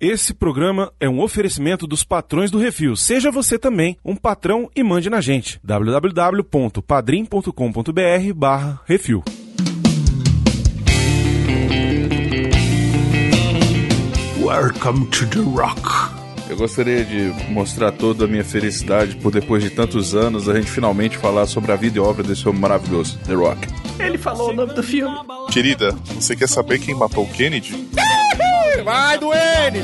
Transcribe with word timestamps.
Esse 0.00 0.32
programa 0.32 0.90
é 0.98 1.06
um 1.06 1.20
oferecimento 1.20 1.86
dos 1.86 2.02
patrões 2.02 2.50
do 2.50 2.56
Refil. 2.56 2.96
Seja 2.96 3.30
você 3.30 3.58
também 3.58 3.98
um 4.02 4.16
patrão 4.16 4.70
e 4.74 4.82
mande 4.82 5.10
na 5.10 5.20
gente. 5.20 5.60
www.padrim.com.br 5.62 8.32
barra 8.34 8.80
Refil. 8.86 9.22
Welcome 14.42 15.04
to 15.08 15.26
the 15.26 15.40
Rock. 15.40 15.82
Eu 16.48 16.56
gostaria 16.56 17.04
de 17.04 17.52
mostrar 17.52 17.92
toda 17.92 18.24
a 18.24 18.26
minha 18.26 18.42
felicidade 18.42 19.16
por 19.16 19.30
depois 19.30 19.62
de 19.62 19.68
tantos 19.68 20.14
anos 20.14 20.48
a 20.48 20.54
gente 20.54 20.70
finalmente 20.70 21.18
falar 21.18 21.46
sobre 21.46 21.72
a 21.72 21.76
vida 21.76 21.98
e 21.98 22.00
obra 22.00 22.22
desse 22.22 22.48
homem 22.48 22.62
maravilhoso, 22.62 23.18
The 23.26 23.34
Rock. 23.34 23.68
Ele 23.98 24.16
falou 24.16 24.48
o 24.48 24.54
nome 24.54 24.72
do 24.72 24.82
filme. 24.82 25.14
Querida, 25.52 25.92
você 26.14 26.34
quer 26.34 26.48
saber 26.48 26.78
quem 26.78 26.94
matou 26.94 27.24
o 27.24 27.28
Kennedy? 27.28 27.90
Vai, 28.84 29.18
Duane! 29.18 29.82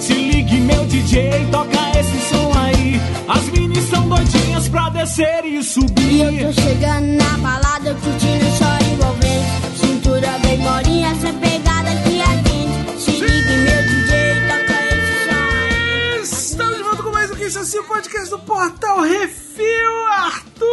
Se 0.00 0.12
ligue, 0.12 0.60
meu 0.60 0.84
DJ, 0.86 1.46
toca 1.50 1.98
esse 1.98 2.28
som 2.28 2.52
aí. 2.58 3.00
As 3.28 3.44
minis 3.50 3.84
são 3.88 4.08
doidinhas 4.08 4.68
pra 4.68 4.88
descer 4.90 5.44
e 5.44 5.62
subir. 5.62 6.32
E 6.32 6.42
eu 6.42 6.52
tô 6.52 6.60
chegando 6.60 7.06
na 7.16 7.38
balada, 7.38 7.94
curtindo 7.94 8.44
só 8.58 8.76
envolvente. 8.92 9.78
Cintura 9.80 10.38
bem 10.42 10.58
molinha, 10.58 11.14
sem 11.16 11.32
Isso 17.54 17.62
Assim, 17.62 17.78
o 17.78 17.84
podcast 17.84 18.30
do 18.30 18.38
Portal 18.40 19.00
Refil, 19.02 20.06
Arthur! 20.10 20.66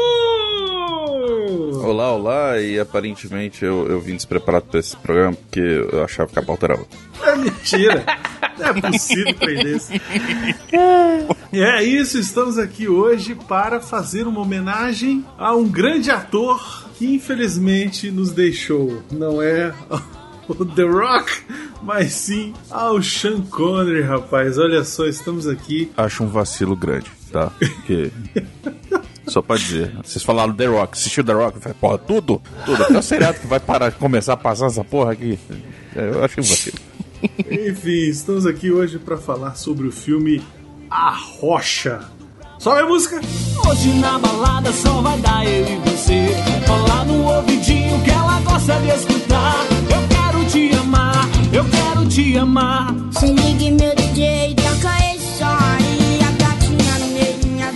Olá, 1.85 2.11
olá, 2.11 2.59
e 2.59 2.79
aparentemente 2.79 3.63
eu, 3.63 3.87
eu 3.87 4.01
vim 4.01 4.15
despreparado 4.15 4.65
pra 4.65 4.79
esse 4.79 4.97
programa 4.97 5.33
porque 5.35 5.59
eu 5.59 6.03
achava 6.03 6.31
que 6.31 6.39
a 6.39 6.41
pauta 6.41 6.65
era 6.65 6.79
outra. 6.79 6.97
É 7.21 7.35
mentira. 7.35 8.03
Não 8.57 8.65
é 8.65 8.81
possível 8.81 9.35
perder 9.35 9.75
isso. 9.77 9.91
E 11.53 11.61
é 11.61 11.83
isso, 11.83 12.17
estamos 12.17 12.57
aqui 12.57 12.87
hoje 12.87 13.35
para 13.35 13.79
fazer 13.79 14.25
uma 14.25 14.41
homenagem 14.41 15.23
a 15.37 15.53
um 15.55 15.69
grande 15.69 16.09
ator 16.09 16.89
que 16.97 17.05
infelizmente 17.13 18.09
nos 18.09 18.31
deixou. 18.31 19.03
Não 19.11 19.39
é 19.39 19.71
o 20.59 20.65
The 20.65 20.83
Rock, 20.83 21.31
mas 21.81 22.13
sim 22.13 22.53
ao 22.69 23.01
Sean 23.01 23.41
Connery, 23.41 24.01
rapaz. 24.01 24.57
Olha 24.57 24.83
só, 24.83 25.05
estamos 25.05 25.47
aqui. 25.47 25.91
Acho 25.97 26.23
um 26.23 26.27
vacilo 26.27 26.75
grande, 26.75 27.11
tá? 27.31 27.51
Porque. 27.59 28.11
Só 29.27 29.41
pra 29.41 29.55
dizer, 29.55 29.95
vocês 30.03 30.23
falaram 30.23 30.53
The 30.53 30.65
Rock, 30.65 30.97
assistiu 30.97 31.23
The 31.23 31.33
Rock? 31.33 31.59
Falei, 31.59 31.77
porra, 31.79 31.97
tudo? 31.97 32.41
Tudo. 32.65 32.83
Até 32.83 32.97
o 32.97 33.01
seriado 33.03 33.39
que 33.39 33.47
vai 33.47 33.59
parar, 33.59 33.91
começar 33.91 34.33
a 34.33 34.37
passar 34.37 34.65
essa 34.67 34.83
porra 34.83 35.13
aqui. 35.13 35.39
É, 35.95 36.09
Eu 36.09 36.23
achei 36.23 36.43
um 36.43 36.47
vacilo. 36.47 36.77
Enfim, 37.49 38.09
estamos 38.09 38.45
aqui 38.45 38.71
hoje 38.71 38.97
para 38.97 39.15
falar 39.17 39.55
sobre 39.55 39.87
o 39.87 39.91
filme 39.91 40.41
A 40.89 41.11
Rocha. 41.39 42.01
Sobe 42.57 42.81
a 42.81 42.85
música! 42.85 43.19
Hoje 43.67 43.93
na 43.99 44.19
balada 44.19 44.71
só 44.73 45.01
vai 45.01 45.17
dar 45.19 45.45
eu 45.47 45.65
e 45.67 45.75
você. 45.89 46.29
Falar 46.67 47.05
no 47.05 47.23
ouvidinho 47.23 48.03
que 48.03 48.09
ela 48.11 48.39
gosta 48.41 48.79
de 48.81 48.89
escutar. 48.89 49.55
Eu 49.89 50.07
eu 51.53 51.65
quero 51.65 52.07
te 52.07 52.37
amar. 52.37 52.95
Se 53.11 53.25
ligue, 53.25 53.71
meu 53.71 53.95
DJ, 53.95 54.55
toca 54.55 55.15
esse 55.15 55.43
aí. 55.43 56.19
A 56.23 56.31
gatinha 56.31 57.45
minha. 57.45 57.73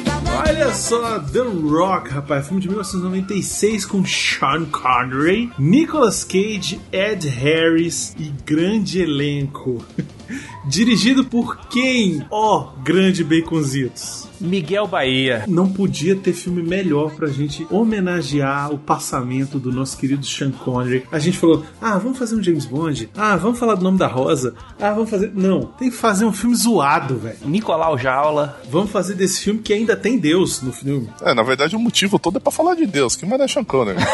Olha 0.47 0.73
só, 0.73 1.19
The 1.19 1.39
Rock, 1.39 2.09
rapaz, 2.09 2.47
filme 2.47 2.61
de 2.61 2.69
1996 2.69 3.85
com 3.85 4.05
Sean 4.05 4.65
Connery, 4.65 5.51
Nicolas 5.59 6.23
Cage, 6.23 6.79
Ed 6.91 7.27
Harris 7.27 8.15
e 8.17 8.31
grande 8.45 9.01
elenco. 9.01 9.83
Dirigido 10.65 11.25
por 11.25 11.67
quem? 11.67 12.25
Ó, 12.29 12.69
grande 12.83 13.23
Baconzitos. 13.23 14.27
Miguel 14.39 14.87
Bahia. 14.87 15.45
Não 15.47 15.71
podia 15.71 16.15
ter 16.15 16.33
filme 16.33 16.61
melhor 16.61 17.11
pra 17.11 17.27
gente 17.27 17.65
homenagear 17.69 18.71
o 18.71 18.77
passamento 18.77 19.59
do 19.59 19.71
nosso 19.71 19.97
querido 19.97 20.25
Sean 20.25 20.51
Connery. 20.51 21.03
A 21.11 21.19
gente 21.19 21.37
falou, 21.37 21.65
ah, 21.81 21.97
vamos 21.97 22.17
fazer 22.17 22.35
um 22.35 22.43
James 22.43 22.65
Bond? 22.65 23.09
Ah, 23.15 23.35
vamos 23.35 23.57
falar 23.57 23.75
do 23.75 23.83
nome 23.83 23.97
da 23.97 24.07
Rosa? 24.07 24.53
Ah, 24.79 24.91
vamos 24.91 25.09
fazer... 25.09 25.31
Não, 25.33 25.61
tem 25.61 25.89
que 25.89 25.95
fazer 25.95 26.25
um 26.25 26.33
filme 26.33 26.55
zoado, 26.55 27.17
velho. 27.17 27.37
Nicolau 27.45 27.97
Jaula. 27.97 28.59
Vamos 28.69 28.91
fazer 28.91 29.15
desse 29.15 29.41
filme 29.41 29.61
que 29.61 29.73
ainda 29.73 29.95
tem 29.95 30.17
Deus 30.17 30.61
no 30.61 30.71
filme. 30.73 31.09
É, 31.21 31.33
na 31.33 31.43
verdade 31.43 31.75
o 31.75 31.79
motivo 31.79 32.19
todo 32.19 32.37
é 32.37 32.39
pra 32.39 32.51
falar 32.51 32.75
de 32.75 32.85
Deus, 32.85 33.15
que 33.15 33.25
mais 33.25 33.41
é 33.41 33.47
Sean 33.47 33.63
Connery. 33.63 33.99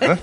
Né? 0.00 0.18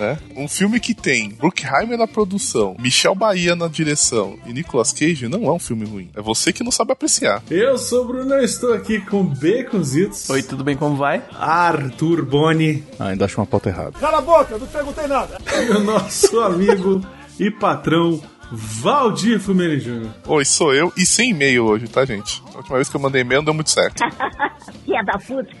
Né? 0.00 0.18
Um 0.34 0.48
filme 0.48 0.80
que 0.80 0.94
tem 0.94 1.28
Bruckheimer 1.28 1.98
na 1.98 2.08
produção, 2.08 2.74
Michel 2.78 3.14
Bahia 3.14 3.54
na 3.54 3.68
direção 3.68 4.38
e 4.46 4.52
Nicolas 4.54 4.94
Cage 4.94 5.28
não 5.28 5.44
é 5.44 5.52
um 5.52 5.58
filme 5.58 5.84
ruim. 5.84 6.08
É 6.16 6.22
você 6.22 6.54
que 6.54 6.64
não 6.64 6.70
sabe 6.72 6.92
apreciar. 6.92 7.42
Eu 7.50 7.76
sou 7.76 8.04
o 8.04 8.06
Bruno, 8.06 8.32
eu 8.34 8.42
estou 8.42 8.72
aqui 8.72 8.98
com 9.02 9.22
Baconzitos. 9.22 10.30
Oi, 10.30 10.42
tudo 10.42 10.64
bem? 10.64 10.74
Como 10.74 10.96
vai? 10.96 11.22
Arthur 11.38 12.24
Boni 12.24 12.82
Ah, 12.98 13.08
ainda 13.08 13.26
acho 13.26 13.38
uma 13.38 13.46
pauta 13.46 13.68
errada. 13.68 13.92
Cala 13.92 14.18
a 14.18 14.22
boca, 14.22 14.56
não 14.56 14.66
perguntei 14.66 15.06
nada. 15.06 15.36
e 15.68 15.70
o 15.70 15.80
nosso 15.80 16.40
amigo 16.40 17.02
e 17.38 17.50
patrão 17.50 18.22
Valdir 18.50 19.38
Fumeri 19.38 19.78
Jr. 19.80 20.08
Oi, 20.26 20.44
sou 20.46 20.74
eu 20.74 20.90
e 20.96 21.04
sem 21.04 21.30
e-mail 21.30 21.64
hoje, 21.66 21.86
tá, 21.88 22.06
gente? 22.06 22.42
A 22.54 22.56
última 22.58 22.76
vez 22.76 22.88
que 22.88 22.96
eu 22.96 23.00
mandei 23.00 23.20
e-mail 23.20 23.40
não 23.40 23.44
deu 23.46 23.54
muito 23.54 23.70
certo. 23.70 24.02
Filha 24.90 25.04
da 25.04 25.18
puta. 25.18 25.50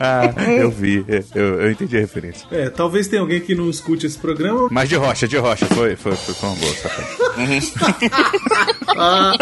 Ah, 0.00 0.34
eu 0.50 0.70
vi, 0.70 1.04
eu, 1.34 1.60
eu 1.60 1.70
entendi 1.70 1.96
a 1.96 2.00
referência. 2.00 2.46
É, 2.50 2.68
talvez 2.68 3.08
tenha 3.08 3.22
alguém 3.22 3.40
que 3.40 3.54
não 3.54 3.70
escute 3.70 4.04
esse 4.04 4.18
programa. 4.18 4.68
Mas 4.70 4.88
de 4.88 4.96
rocha, 4.96 5.28
de 5.28 5.38
rocha, 5.38 5.64
foi, 5.66 5.96
foi, 5.96 6.14
foi, 6.16 6.34
foi 6.34 6.48
uma 6.48 6.58
boa, 6.58 6.74
sacada. 6.74 7.08
Ah, 8.96 9.32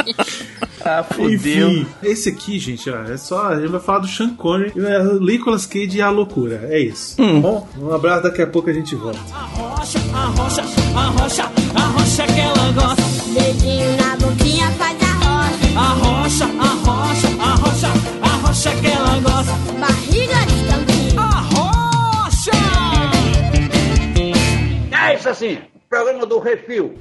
fudeu. 1.05 1.71
Enfim, 1.71 1.87
esse 2.03 2.29
aqui, 2.29 2.59
gente, 2.59 2.89
ó, 2.91 3.03
é 3.05 3.17
só. 3.17 3.49
A 3.49 3.61
gente 3.61 3.71
vai 3.71 3.81
falar 3.81 4.01
do 4.01 4.09
Sean 4.09 4.35
Connery, 4.35 4.73
é, 4.77 5.03
Nicolas 5.21 5.67
Cage 5.67 5.99
e 5.99 6.03
a 6.03 6.11
loucura. 6.11 6.67
É 6.71 6.79
isso. 6.79 7.17
Tá 7.17 7.23
Bom, 7.25 7.69
um 7.79 7.93
abraço, 7.93 8.23
daqui 8.25 8.43
a 8.43 8.47
pouco 8.47 8.71
a 8.71 8.73
gente 8.73 8.95
volta. 8.97 9.19
A 9.33 9.45
rocha, 9.45 9.99
a 10.13 10.27
rocha, 10.27 10.63
a 10.95 11.07
rocha, 11.07 11.43
a 11.75 11.81
rocha 11.81 12.27
que 12.27 12.41
ela 12.41 12.73
gosta. 12.73 13.03
Dedinho 13.33 13.97
na 13.97 14.17
boquinha 14.17 14.71
faz 14.73 14.97
a 15.03 15.13
rocha. 15.15 15.61
A 15.77 15.89
rocha, 15.95 16.45
a 16.45 16.49
rocha, 16.85 17.29
a 17.41 17.55
rocha, 17.55 17.89
a 18.23 18.47
rocha 18.47 18.71
que 18.81 18.87
ela 18.87 19.21
gosta. 19.21 19.53
Barriga 19.79 20.47
de 20.47 20.67
tampinha. 20.69 21.21
A 21.21 21.41
rocha! 21.41 22.51
É 25.11 25.15
isso 25.15 25.29
assim, 25.29 25.59
programa 25.89 26.27
do 26.27 26.39
Refil. 26.39 26.95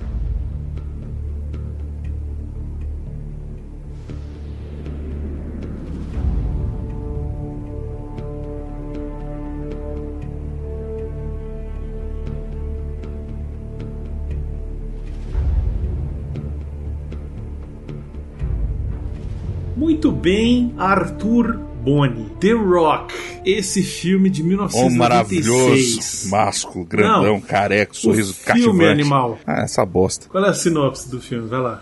Muito 19.90 20.12
bem, 20.12 20.72
Arthur 20.78 21.58
Boni. 21.84 22.30
The 22.40 22.52
Rock. 22.52 23.12
Esse 23.44 23.82
filme 23.82 24.30
de 24.30 24.44
Homem 24.44 24.58
1996. 24.58 24.96
maravilhoso, 24.96 26.30
másculo, 26.30 26.86
grandão, 26.86 27.24
Não, 27.34 27.42
careca, 27.42 27.92
sorriso 27.96 28.36
filme 28.36 28.62
cativante. 28.62 28.86
animal. 28.86 29.40
Ah, 29.48 29.64
essa 29.64 29.84
bosta. 29.88 30.28
Qual 30.30 30.46
é 30.46 30.50
a 30.50 30.54
sinopse 30.54 31.10
do 31.10 31.20
filme? 31.20 31.48
Vai 31.50 31.60
lá. 31.60 31.82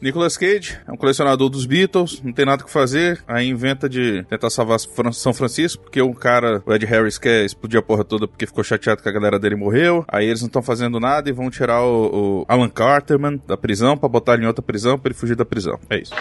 Nicolas 0.00 0.36
Cage 0.36 0.78
é 0.88 0.92
um 0.92 0.96
colecionador 0.96 1.50
dos 1.50 1.66
Beatles, 1.66 2.22
não 2.22 2.32
tem 2.32 2.46
nada 2.46 2.64
que 2.64 2.70
fazer, 2.70 3.22
aí 3.28 3.46
inventa 3.46 3.88
de 3.88 4.24
tentar 4.24 4.48
salvar 4.48 4.78
São 5.12 5.34
Francisco, 5.34 5.82
porque 5.82 6.00
o 6.00 6.14
cara, 6.14 6.62
o 6.64 6.72
Ed 6.72 6.86
Harris, 6.86 7.18
quer 7.18 7.44
explodir 7.44 7.78
a 7.78 7.82
porra 7.82 8.02
toda 8.02 8.26
porque 8.26 8.46
ficou 8.46 8.64
chateado 8.64 9.02
que 9.02 9.08
a 9.08 9.12
galera 9.12 9.38
dele 9.38 9.56
morreu. 9.56 10.04
Aí 10.08 10.26
eles 10.26 10.40
não 10.40 10.46
estão 10.46 10.62
fazendo 10.62 10.98
nada 10.98 11.28
e 11.28 11.32
vão 11.32 11.50
tirar 11.50 11.82
o, 11.82 12.40
o 12.40 12.44
Alan 12.48 12.68
Carterman 12.68 13.40
da 13.46 13.56
prisão 13.56 13.96
pra 13.96 14.08
botar 14.08 14.34
ele 14.34 14.44
em 14.44 14.46
outra 14.46 14.62
prisão 14.62 14.98
pra 14.98 15.10
ele 15.10 15.18
fugir 15.18 15.36
da 15.36 15.44
prisão. 15.44 15.78
É 15.90 15.98
isso. 15.98 16.14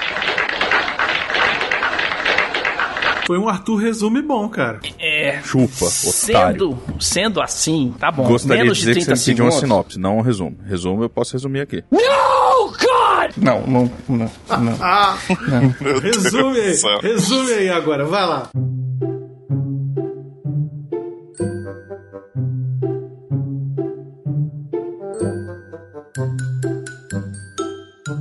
Foi 3.26 3.38
um 3.38 3.48
Arthur 3.48 3.76
resume 3.76 4.24
bom, 4.24 4.50
cara. 4.50 4.80
É. 4.98 5.40
Chupa, 5.44 5.86
otário. 5.86 6.12
Sendo, 6.12 6.78
sendo 7.00 7.42
assim, 7.42 7.94
tá 8.00 8.12
bom. 8.12 8.28
Gostaria 8.28 8.64
Menos 8.64 8.80
de 8.80 8.86
dizer 8.86 8.94
de 8.96 9.00
que 9.02 9.06
30 9.06 9.16
você 9.20 9.32
pediu 9.32 9.46
uma 9.46 9.52
sinopse, 9.52 10.00
não 10.00 10.18
um 10.18 10.22
resumo. 10.22 10.58
Resumo 10.66 11.04
eu 11.04 11.10
posso 11.10 11.34
resumir 11.34 11.62
aqui. 11.62 11.84
God! 11.92 12.39
Não, 13.38 13.66
não, 13.66 13.92
não. 14.08 14.32
não. 14.50 15.76
Meu 15.82 16.02
Deus 16.02 16.24
Resume 16.24 16.54
do 16.54 16.60
aí, 16.60 17.00
resume 17.02 17.52
aí 17.54 17.70
agora, 17.70 18.06
vai 18.06 18.26
lá. 18.26 18.50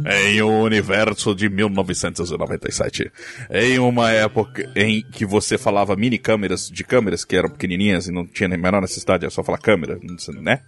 É 0.05 0.31
Em 0.31 0.43
um 0.43 0.62
universo 0.62 1.34
de 1.34 1.49
1997, 1.49 3.11
em 3.50 3.78
uma 3.78 4.11
época 4.11 4.70
em 4.75 5.02
que 5.02 5.26
você 5.26 5.58
falava 5.58 5.96
mini 5.96 6.19
câmeras 6.19 6.69
de 6.69 6.82
câmeras 6.84 7.25
que 7.25 7.37
eram 7.37 7.50
pequenininhas 7.50 8.08
e 8.08 8.12
não 8.12 8.26
tinha 8.26 8.49
nem 8.49 8.58
menor 8.58 8.81
necessidade, 8.81 9.25
era 9.25 9.31
só 9.31 9.43
falar 9.43 9.58
câmera, 9.58 9.99
né? 10.40 10.61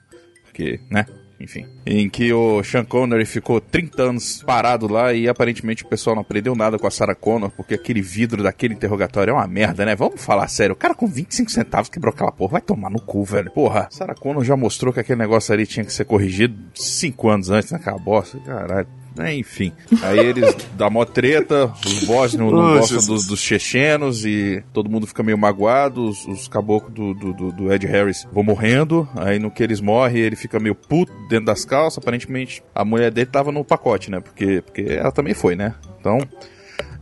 Porque, 0.44 0.80
né? 0.90 1.06
Enfim. 1.40 1.66
Em 1.86 2.08
que 2.08 2.32
o 2.32 2.62
Sean 2.62 2.84
Connery 2.84 3.24
ficou 3.24 3.60
30 3.60 4.02
anos 4.02 4.42
parado 4.44 4.86
lá 4.86 5.12
e 5.12 5.26
aparentemente 5.26 5.84
o 5.84 5.88
pessoal 5.88 6.14
não 6.14 6.20
aprendeu 6.20 6.54
nada 6.54 6.78
com 6.78 6.86
a 6.86 6.90
Sarah 6.90 7.14
Connor, 7.14 7.50
porque 7.50 7.74
aquele 7.74 8.02
vidro 8.02 8.42
daquele 8.42 8.74
interrogatório 8.74 9.30
é 9.30 9.34
uma 9.34 9.46
merda, 9.46 9.86
né? 9.86 9.96
Vamos 9.96 10.22
falar 10.22 10.46
sério. 10.48 10.74
O 10.74 10.76
cara 10.76 10.94
com 10.94 11.06
25 11.06 11.50
centavos 11.50 11.88
quebrou 11.88 12.12
aquela 12.12 12.30
porra. 12.30 12.52
Vai 12.52 12.60
tomar 12.60 12.90
no 12.90 13.00
cu, 13.00 13.24
velho. 13.24 13.50
Porra, 13.50 13.88
Sarah 13.90 14.14
Connor 14.14 14.44
já 14.44 14.56
mostrou 14.56 14.92
que 14.92 15.00
aquele 15.00 15.18
negócio 15.18 15.52
ali 15.54 15.66
tinha 15.66 15.84
que 15.84 15.92
ser 15.92 16.04
corrigido 16.04 16.54
5 16.74 17.28
anos 17.28 17.50
antes 17.50 17.72
naquela 17.72 17.98
bosta. 17.98 18.38
Caralho. 18.40 18.99
É, 19.18 19.34
enfim. 19.34 19.72
Aí 20.02 20.18
eles 20.18 20.54
dão 20.78 20.90
mó 20.90 21.04
treta, 21.04 21.72
os 21.84 22.04
boss 22.04 22.34
não, 22.34 22.50
gostam 22.50 23.04
dos, 23.06 23.26
dos 23.26 23.40
chechenos 23.40 24.24
e 24.24 24.62
todo 24.72 24.88
mundo 24.88 25.06
fica 25.06 25.22
meio 25.22 25.36
magoado. 25.36 26.04
Os, 26.08 26.26
os 26.26 26.48
caboclos 26.48 26.92
do, 26.94 27.14
do, 27.32 27.52
do- 27.52 27.72
Ed 27.72 27.86
Harris 27.86 28.26
vão 28.32 28.42
morrendo. 28.44 29.08
Aí 29.16 29.38
no 29.38 29.50
que 29.50 29.62
eles 29.62 29.80
morrem, 29.80 30.18
ele 30.22 30.36
fica 30.36 30.58
meio 30.60 30.74
puto 30.74 31.12
dentro 31.28 31.46
das 31.46 31.64
calças. 31.64 31.98
Aparentemente 31.98 32.62
a 32.74 32.84
mulher 32.84 33.10
dele 33.10 33.26
tava 33.30 33.50
no 33.52 33.64
pacote, 33.64 34.10
né? 34.10 34.20
Porque, 34.20 34.62
porque 34.62 34.82
ela 34.92 35.10
também 35.12 35.34
foi, 35.34 35.56
né? 35.56 35.74
Então, 36.00 36.18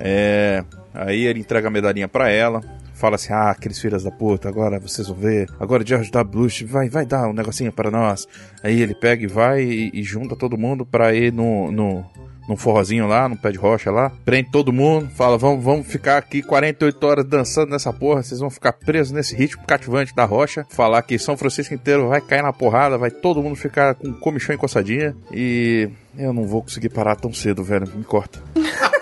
é. 0.00 0.64
Aí 0.94 1.26
ele 1.26 1.40
entrega 1.40 1.68
a 1.68 1.70
medalhinha 1.70 2.08
pra 2.08 2.28
ela. 2.30 2.60
Fala 2.98 3.14
assim, 3.14 3.32
ah, 3.32 3.50
aqueles 3.50 3.78
filhos 3.78 4.02
da 4.02 4.10
puta, 4.10 4.48
agora 4.48 4.80
vocês 4.80 5.06
vão 5.06 5.16
ver. 5.16 5.48
Agora 5.60 5.86
George 5.86 6.10
W. 6.10 6.42
Bush 6.42 6.62
vai, 6.62 6.88
vai 6.88 7.06
dar 7.06 7.28
um 7.28 7.32
negocinho 7.32 7.72
para 7.72 7.92
nós. 7.92 8.26
Aí 8.60 8.82
ele 8.82 8.92
pega 8.92 9.22
e 9.22 9.28
vai 9.28 9.62
e, 9.62 9.90
e 9.94 10.02
junta 10.02 10.34
todo 10.34 10.58
mundo 10.58 10.84
pra 10.84 11.14
ir 11.14 11.32
no, 11.32 11.70
no, 11.70 12.04
num 12.48 12.56
forrozinho 12.56 13.06
lá, 13.06 13.28
no 13.28 13.36
pé 13.36 13.52
de 13.52 13.58
rocha 13.58 13.90
lá. 13.90 14.10
Prende 14.24 14.50
todo 14.50 14.72
mundo, 14.72 15.10
fala, 15.14 15.36
vamos, 15.36 15.62
vamos 15.62 15.86
ficar 15.86 16.16
aqui 16.16 16.42
48 16.42 17.06
horas 17.06 17.24
dançando 17.26 17.70
nessa 17.70 17.92
porra. 17.92 18.22
Vocês 18.22 18.40
vão 18.40 18.48
ficar 18.48 18.72
presos 18.72 19.12
nesse 19.12 19.36
ritmo 19.36 19.62
cativante 19.66 20.14
da 20.14 20.24
rocha. 20.24 20.66
Falar 20.70 21.02
que 21.02 21.18
São 21.18 21.36
Francisco 21.36 21.74
inteiro 21.74 22.08
vai 22.08 22.22
cair 22.22 22.42
na 22.42 22.52
porrada, 22.52 22.96
vai 22.96 23.10
todo 23.10 23.42
mundo 23.42 23.54
ficar 23.54 23.94
com 23.94 24.14
comichão 24.14 24.54
encostadinha. 24.54 25.14
E 25.30 25.90
eu 26.16 26.32
não 26.32 26.46
vou 26.46 26.62
conseguir 26.62 26.88
parar 26.88 27.16
tão 27.16 27.32
cedo, 27.34 27.62
velho. 27.62 27.86
Me 27.94 28.04
corta. 28.04 28.40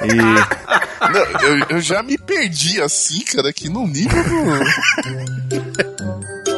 E. 0.02 0.16
Não, 1.06 1.40
eu, 1.42 1.66
eu 1.70 1.80
já 1.80 2.02
me 2.02 2.18
perdi 2.18 2.80
assim, 2.80 3.20
cara, 3.20 3.52
que 3.52 3.68
no 3.68 3.86
nível 3.86 4.24
do. 4.24 4.36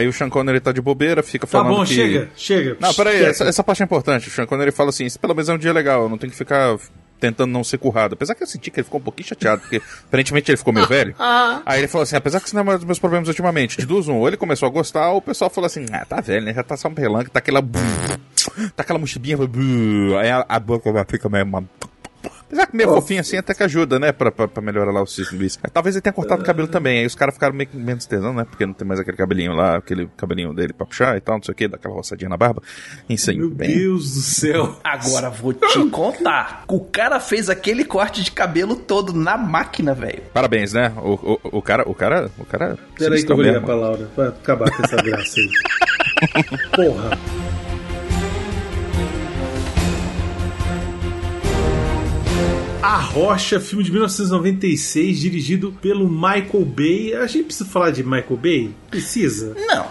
Aí 0.00 0.08
o 0.08 0.12
Sean 0.12 0.30
Connery 0.30 0.60
tá 0.60 0.72
de 0.72 0.80
bobeira, 0.80 1.22
fica 1.22 1.46
Tá 1.46 1.50
falando 1.58 1.76
bom, 1.76 1.84
que... 1.84 1.94
chega, 1.94 2.28
chega. 2.34 2.76
Não, 2.80 2.92
peraí, 2.94 3.22
essa, 3.22 3.44
essa 3.44 3.62
parte 3.62 3.82
é 3.82 3.84
importante. 3.84 4.28
O 4.28 4.30
Sean 4.30 4.46
Connery 4.46 4.72
fala 4.72 4.88
assim, 4.90 5.06
pelo 5.20 5.34
menos 5.34 5.48
é 5.48 5.54
um 5.54 5.58
dia 5.58 5.72
legal, 5.72 6.02
eu 6.02 6.08
não 6.08 6.16
tenho 6.16 6.30
que 6.30 6.38
ficar 6.38 6.76
tentando 7.20 7.50
não 7.50 7.62
ser 7.62 7.76
currado. 7.76 8.14
Apesar 8.14 8.34
que 8.34 8.42
eu 8.42 8.46
senti 8.46 8.70
que 8.70 8.80
ele 8.80 8.84
ficou 8.84 8.98
um 8.98 9.02
pouquinho 9.02 9.28
chateado, 9.28 9.60
porque 9.60 9.76
aparentemente 10.08 10.50
ele 10.50 10.56
ficou 10.56 10.72
meio 10.72 10.86
velho. 10.88 11.14
Aí 11.66 11.80
ele 11.80 11.88
falou 11.88 12.02
assim, 12.02 12.16
apesar 12.16 12.40
que 12.40 12.46
isso 12.46 12.56
não 12.56 12.62
é 12.62 12.74
um 12.74 12.78
dos 12.78 12.86
meus 12.86 12.98
problemas 12.98 13.28
ultimamente, 13.28 13.76
de 13.76 13.84
duas 13.84 14.08
um, 14.08 14.16
ou 14.16 14.26
ele 14.26 14.38
começou 14.38 14.66
a 14.66 14.70
gostar, 14.70 15.10
ou 15.10 15.18
o 15.18 15.22
pessoal 15.22 15.50
falou 15.50 15.66
assim, 15.66 15.84
ah, 15.92 16.04
tá 16.06 16.20
velho, 16.22 16.46
né, 16.46 16.54
já 16.54 16.62
tá 16.62 16.76
só 16.76 16.88
um 16.88 16.94
pelanca, 16.94 17.30
tá 17.30 17.38
aquela... 17.38 17.62
Tá 18.74 18.82
aquela 18.82 18.98
mochibinha, 18.98 19.36
aí 20.18 20.30
a, 20.30 20.46
a 20.48 20.58
boca 20.58 20.90
vai 20.90 21.04
ficar 21.04 21.28
meio... 21.28 21.46
Apesar 22.50 22.66
que 22.66 22.76
meio 22.76 22.88
fofinho 22.88 23.20
assim 23.20 23.36
até 23.36 23.54
que 23.54 23.62
ajuda, 23.62 24.00
né? 24.00 24.10
Pra, 24.10 24.32
pra, 24.32 24.48
pra 24.48 24.60
melhorar 24.60 24.90
lá 24.90 25.00
o 25.00 25.06
Luiz. 25.32 25.56
Talvez 25.72 25.94
ele 25.94 26.02
tenha 26.02 26.12
cortado 26.12 26.42
o 26.42 26.44
cabelo 26.44 26.66
também. 26.66 26.98
Aí 26.98 27.06
os 27.06 27.14
caras 27.14 27.34
ficaram 27.34 27.54
meio 27.54 27.70
com 27.70 27.78
menos 27.78 28.06
tesão, 28.06 28.34
né? 28.34 28.44
Porque 28.44 28.66
não 28.66 28.74
tem 28.74 28.86
mais 28.86 28.98
aquele 28.98 29.16
cabelinho 29.16 29.52
lá, 29.52 29.76
aquele 29.76 30.08
cabelinho 30.16 30.52
dele 30.52 30.72
pra 30.72 30.84
puxar 30.84 31.16
e 31.16 31.20
tal, 31.20 31.36
não 31.36 31.44
sei 31.44 31.52
o 31.52 31.54
que, 31.54 31.68
daquela 31.68 31.94
roçadinha 31.94 32.28
na 32.28 32.36
barba. 32.36 32.60
Enfim, 33.08 33.38
Meu 33.38 33.50
bem. 33.50 33.78
Deus 33.78 34.14
do 34.14 34.20
céu. 34.20 34.76
Agora 34.82 35.30
vou 35.30 35.52
te 35.52 35.88
contar. 35.90 36.64
O 36.66 36.80
cara 36.80 37.20
fez 37.20 37.48
aquele 37.48 37.84
corte 37.84 38.20
de 38.20 38.32
cabelo 38.32 38.74
todo 38.74 39.12
na 39.12 39.36
máquina, 39.36 39.94
velho. 39.94 40.22
Parabéns, 40.34 40.72
né? 40.72 40.92
O, 40.96 41.38
o, 41.44 41.58
o 41.58 41.62
cara, 41.62 41.88
o 41.88 41.94
cara, 41.94 42.28
o 42.36 42.44
cara. 42.44 42.76
Peraí 42.98 43.24
que 43.24 43.30
eu 43.30 43.36
vou 43.36 43.44
ligar 43.44 43.62
pra 43.62 43.76
Laura 43.76 44.08
pra 44.12 44.28
acabar 44.28 44.70
com 44.70 44.82
essa 44.82 44.96
graça 44.96 45.38
aí. 45.38 46.48
Porra. 46.74 47.18
A 52.82 52.96
Rocha, 52.96 53.60
filme 53.60 53.84
de 53.84 53.90
1996, 53.90 55.20
dirigido 55.20 55.70
pelo 55.82 56.08
Michael 56.08 56.64
Bay. 56.64 57.14
A 57.14 57.26
gente 57.26 57.44
precisa 57.44 57.68
falar 57.68 57.90
de 57.90 58.02
Michael 58.02 58.38
Bay? 58.38 58.74
Precisa? 58.90 59.54
Não. 59.54 59.86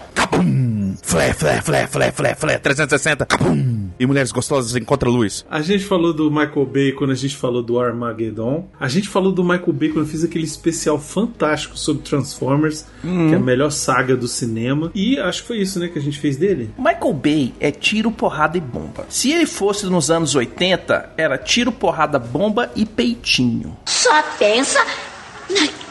Flé, 1.02 1.32
flé, 1.32 1.60
flé, 1.60 1.86
flé, 1.86 2.12
flé, 2.12 2.34
flé, 2.34 2.58
360. 2.58 3.26
Capum! 3.26 3.90
E 3.98 4.06
mulheres 4.06 4.32
gostosas 4.32 4.76
encontra 4.76 5.08
luz. 5.08 5.44
A 5.50 5.60
gente 5.60 5.84
falou 5.84 6.12
do 6.12 6.30
Michael 6.30 6.66
Bay 6.66 6.92
quando 6.92 7.10
a 7.10 7.14
gente 7.14 7.36
falou 7.36 7.62
do 7.62 7.78
Armageddon. 7.78 8.68
A 8.78 8.88
gente 8.88 9.08
falou 9.08 9.32
do 9.32 9.42
Michael 9.44 9.72
Bay 9.72 9.88
quando 9.90 10.06
fez 10.06 10.24
aquele 10.24 10.44
especial 10.44 10.98
fantástico 10.98 11.78
sobre 11.78 12.02
Transformers, 12.02 12.86
que 13.02 13.32
é 13.32 13.36
a 13.36 13.40
melhor 13.40 13.70
saga 13.70 14.16
do 14.16 14.26
cinema. 14.26 14.90
E 14.94 15.18
acho 15.18 15.42
que 15.42 15.48
foi 15.48 15.58
isso, 15.58 15.78
né, 15.78 15.88
que 15.88 15.98
a 15.98 16.02
gente 16.02 16.18
fez 16.18 16.36
dele. 16.36 16.70
Michael 16.78 17.12
Bay 17.12 17.54
é 17.60 17.70
tiro, 17.70 18.10
porrada 18.10 18.56
e 18.56 18.60
bomba. 18.60 19.06
Se 19.08 19.32
ele 19.32 19.46
fosse 19.46 19.86
nos 19.86 20.10
anos 20.10 20.34
80, 20.34 21.10
era 21.16 21.36
tiro, 21.36 21.70
porrada, 21.72 22.18
bomba 22.18 22.70
e 22.74 22.86
peitinho. 22.86 23.76
Só 23.86 24.22
pensa 24.38 24.78
naquilo. 25.48 25.89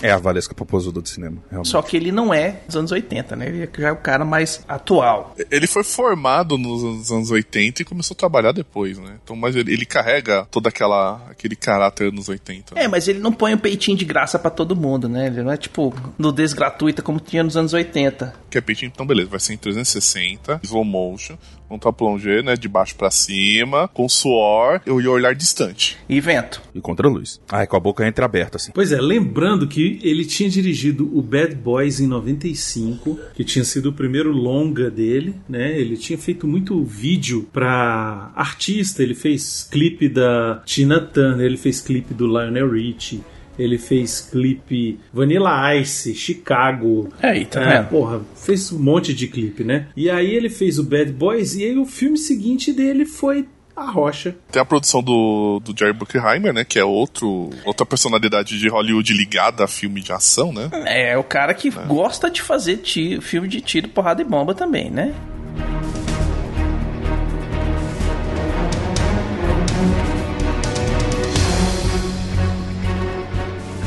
É 0.00 0.12
a 0.12 0.16
Valesca 0.16 0.54
Popozuda 0.54 1.00
do 1.00 1.08
cinema, 1.08 1.38
realmente. 1.50 1.70
Só 1.70 1.82
que 1.82 1.96
ele 1.96 2.12
não 2.12 2.32
é 2.32 2.60
dos 2.66 2.76
anos 2.76 2.92
80, 2.92 3.34
né? 3.36 3.48
Ele 3.48 3.68
já 3.76 3.88
é 3.88 3.92
o 3.92 3.96
cara 3.96 4.24
mais 4.24 4.64
atual. 4.68 5.34
Ele 5.50 5.66
foi 5.66 5.82
formado 5.82 6.56
nos 6.56 7.10
anos 7.10 7.30
80 7.30 7.82
e 7.82 7.84
começou 7.84 8.14
a 8.14 8.18
trabalhar 8.18 8.52
depois, 8.52 8.96
né? 8.98 9.18
Então, 9.22 9.34
mas 9.34 9.56
ele, 9.56 9.72
ele 9.72 9.84
carrega 9.84 10.46
todo 10.50 10.66
aquela, 10.68 11.20
aquele 11.30 11.56
caráter 11.56 12.12
nos 12.12 12.28
80. 12.28 12.74
né? 12.74 12.84
É, 12.84 12.88
mas 12.88 13.08
ele 13.08 13.18
não 13.18 13.32
põe 13.32 13.54
o 13.54 13.58
peitinho 13.58 13.96
de 13.96 14.04
graça 14.04 14.38
pra 14.38 14.50
todo 14.50 14.76
mundo, 14.76 15.08
né? 15.08 15.26
Ele 15.26 15.42
não 15.42 15.50
é 15.50 15.56
tipo 15.56 15.92
nudez 16.16 16.52
gratuita 16.52 17.02
como 17.02 17.18
tinha 17.18 17.42
nos 17.42 17.56
anos 17.56 17.72
80. 17.72 18.34
Que 18.48 18.58
é 18.58 18.60
peitinho, 18.60 18.90
então 18.94 19.06
beleza, 19.06 19.28
vai 19.28 19.40
ser 19.40 19.54
em 19.54 19.56
360, 19.58 20.60
slow 20.62 20.84
motion, 20.84 21.36
um 21.70 21.78
top 21.78 21.98
plongé, 21.98 22.42
né? 22.42 22.54
De 22.54 22.68
baixo 22.68 22.94
pra 22.94 23.10
cima, 23.10 23.88
com 23.88 24.08
suor 24.08 24.80
e 24.86 24.90
o 24.90 25.10
olhar 25.10 25.34
distante. 25.34 25.96
E 26.08 26.20
vento. 26.20 26.62
E 26.74 26.80
contra 26.80 27.08
luz. 27.08 27.40
Ai, 27.50 27.66
com 27.66 27.76
a 27.76 27.80
boca 27.80 28.06
entreaberta, 28.06 28.56
assim. 28.56 28.72
Pois 28.72 28.92
é, 28.92 29.00
lembrando 29.00 29.66
que 29.66 29.98
ele 30.02 30.24
tinha 30.24 30.48
dirigido 30.48 31.10
o 31.16 31.22
Bad 31.22 31.54
Boys 31.54 32.00
em 32.00 32.06
95, 32.06 33.18
que 33.34 33.44
tinha 33.44 33.64
sido 33.64 33.90
o 33.90 33.92
primeiro 33.92 34.32
longa 34.32 34.90
dele, 34.90 35.34
né? 35.48 35.78
Ele 35.78 35.96
tinha 35.96 36.18
feito 36.18 36.46
muito 36.46 36.82
vídeo 36.84 37.48
pra 37.52 38.32
artista, 38.34 39.02
ele 39.02 39.14
fez 39.14 39.68
clipe 39.70 40.08
da 40.08 40.62
Tina 40.64 41.00
Turner, 41.00 41.46
ele 41.46 41.56
fez 41.56 41.80
clipe 41.80 42.14
do 42.14 42.26
Lionel 42.26 42.70
Richie. 42.70 43.22
Ele 43.58 43.76
fez 43.78 44.20
clipe 44.20 45.00
Vanilla 45.12 45.74
Ice, 45.76 46.14
Chicago. 46.14 47.08
Aí, 47.22 47.44
tá 47.44 47.60
É, 47.62 47.78
vendo? 47.78 47.88
porra, 47.88 48.20
fez 48.36 48.70
um 48.72 48.78
monte 48.78 49.12
de 49.12 49.26
clipe, 49.26 49.64
né? 49.64 49.88
E 49.96 50.08
aí 50.08 50.34
ele 50.34 50.48
fez 50.48 50.78
o 50.78 50.84
Bad 50.84 51.12
Boys 51.12 51.54
e 51.56 51.64
aí 51.64 51.76
o 51.78 51.84
filme 51.84 52.16
seguinte 52.16 52.72
dele 52.72 53.04
foi 53.04 53.46
A 53.76 53.90
Rocha. 53.90 54.36
Tem 54.50 54.60
a 54.60 54.64
produção 54.64 55.02
do, 55.02 55.60
do 55.64 55.76
Jerry 55.76 55.92
Bruckheimer, 55.92 56.52
né? 56.52 56.64
Que 56.64 56.78
é 56.78 56.84
outro, 56.84 57.50
outra 57.64 57.84
personalidade 57.86 58.58
de 58.58 58.68
Hollywood 58.68 59.12
ligada 59.12 59.64
a 59.64 59.68
filme 59.68 60.00
de 60.00 60.12
ação, 60.12 60.52
né? 60.52 60.68
É, 60.86 61.16
o 61.16 61.22
cara 61.24 61.52
que 61.54 61.70
gosta 61.70 62.30
de 62.30 62.42
fazer 62.42 62.78
tiro, 62.78 63.22
filme 63.22 63.48
de 63.48 63.60
tiro, 63.60 63.88
porrada 63.88 64.20
e 64.22 64.24
bomba 64.24 64.54
também, 64.54 64.90
né? 64.90 65.14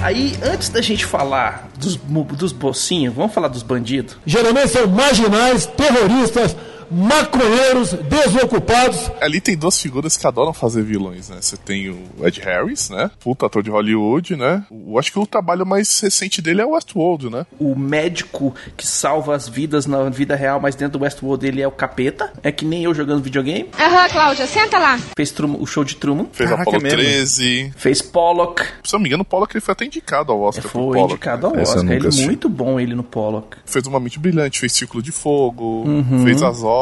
Aí, 0.02 0.34
antes 0.42 0.70
da 0.70 0.82
gente 0.82 1.06
falar 1.06 1.70
dos, 1.78 1.96
dos 1.96 2.52
mocinhos, 2.54 3.14
vamos 3.14 3.34
falar 3.34 3.50
dos 3.50 3.62
bandidos? 3.62 4.18
Geralmente 4.26 4.70
são 4.70 4.88
marginais, 4.88 5.68
terroristas, 5.68 6.56
maconheiros 6.92 7.94
desocupados. 7.94 9.12
Ali 9.22 9.40
tem 9.42 9.56
duas 9.58 9.80
figuras 9.80 10.18
que 10.18 10.28
adoram 10.28 10.54
fazer 10.54 10.84
vilões, 10.84 11.30
né? 11.30 11.38
Você 11.40 11.58
tem 11.58 11.90
o 11.90 12.00
Ed 12.26 12.40
Harris, 12.42 12.90
né? 12.90 13.10
Puta 13.20 13.46
ator 13.46 13.64
de 13.64 13.70
Hollywood, 13.70 14.36
né? 14.36 14.64
Eu 14.72 14.98
acho 15.00 15.12
que 15.12 15.20
o 15.20 15.26
trabalho 15.26 15.66
mais 15.66 16.00
recente 16.00 16.42
dele 16.42 16.62
é 16.62 16.66
o 16.66 16.72
Westworld, 16.72 17.30
né? 17.30 17.46
O 17.60 17.76
médico 17.76 18.54
que 18.76 18.86
salva 18.86 19.36
as 19.36 19.48
vidas 19.48 19.86
na 19.86 20.10
vida 20.10 20.36
real, 20.36 20.60
mas 20.60 20.76
dentro 20.76 21.00
do 21.00 21.04
Westworld 21.04 21.46
ele 21.48 21.62
é 21.62 21.68
o 21.68 21.72
capeta. 21.72 22.32
É 22.44 22.52
que 22.52 22.66
nem 22.66 22.84
eu 22.84 22.94
jogando 22.94 23.22
videogame. 23.24 23.70
Aham, 23.80 24.10
Cláudia, 24.10 24.48
senta 24.48 24.78
lá. 24.78 25.00
Fez 25.16 25.32
Truman- 25.32 25.58
o 25.60 25.66
show 25.66 25.84
de 25.84 25.96
Truman. 25.96 26.26
Fez 26.32 26.50
Caraca, 26.50 26.70
Apollo 26.70 26.78
é 26.78 26.84
mesmo? 26.84 26.98
13. 27.00 27.74
Fez 27.78 28.02
Pollock. 28.02 28.64
Se 28.84 28.96
eu 28.96 28.98
não 29.00 29.04
me 29.04 29.10
engano, 29.10 29.22
o 29.24 29.26
Pollock 29.26 29.54
ele 29.56 29.62
foi 29.62 29.72
até 29.72 29.86
indicado 29.86 30.32
ao 30.32 30.42
Oscar 30.42 30.64
por 30.64 30.72
Foi 30.72 30.82
Pollock. 30.98 31.14
indicado 31.14 31.48
ao 31.48 31.54
né? 31.54 31.60
Eu 31.60 31.64
Oscar. 31.64 31.92
Ele 31.92 32.08
é 32.08 32.26
muito 32.26 32.50
bom, 32.50 32.80
ele 32.80 32.96
no 32.96 33.04
Pollock. 33.04 33.58
Fez 33.66 33.86
Uma 33.86 34.00
Mente 34.00 34.20
Brilhante, 34.20 34.60
fez 34.60 34.74
Círculo 34.74 35.02
de 35.02 35.12
Fogo, 35.12 35.84
Uhum. 35.86 36.24
fez 36.24 36.42
As 36.44 36.62
Horas. 36.64 36.81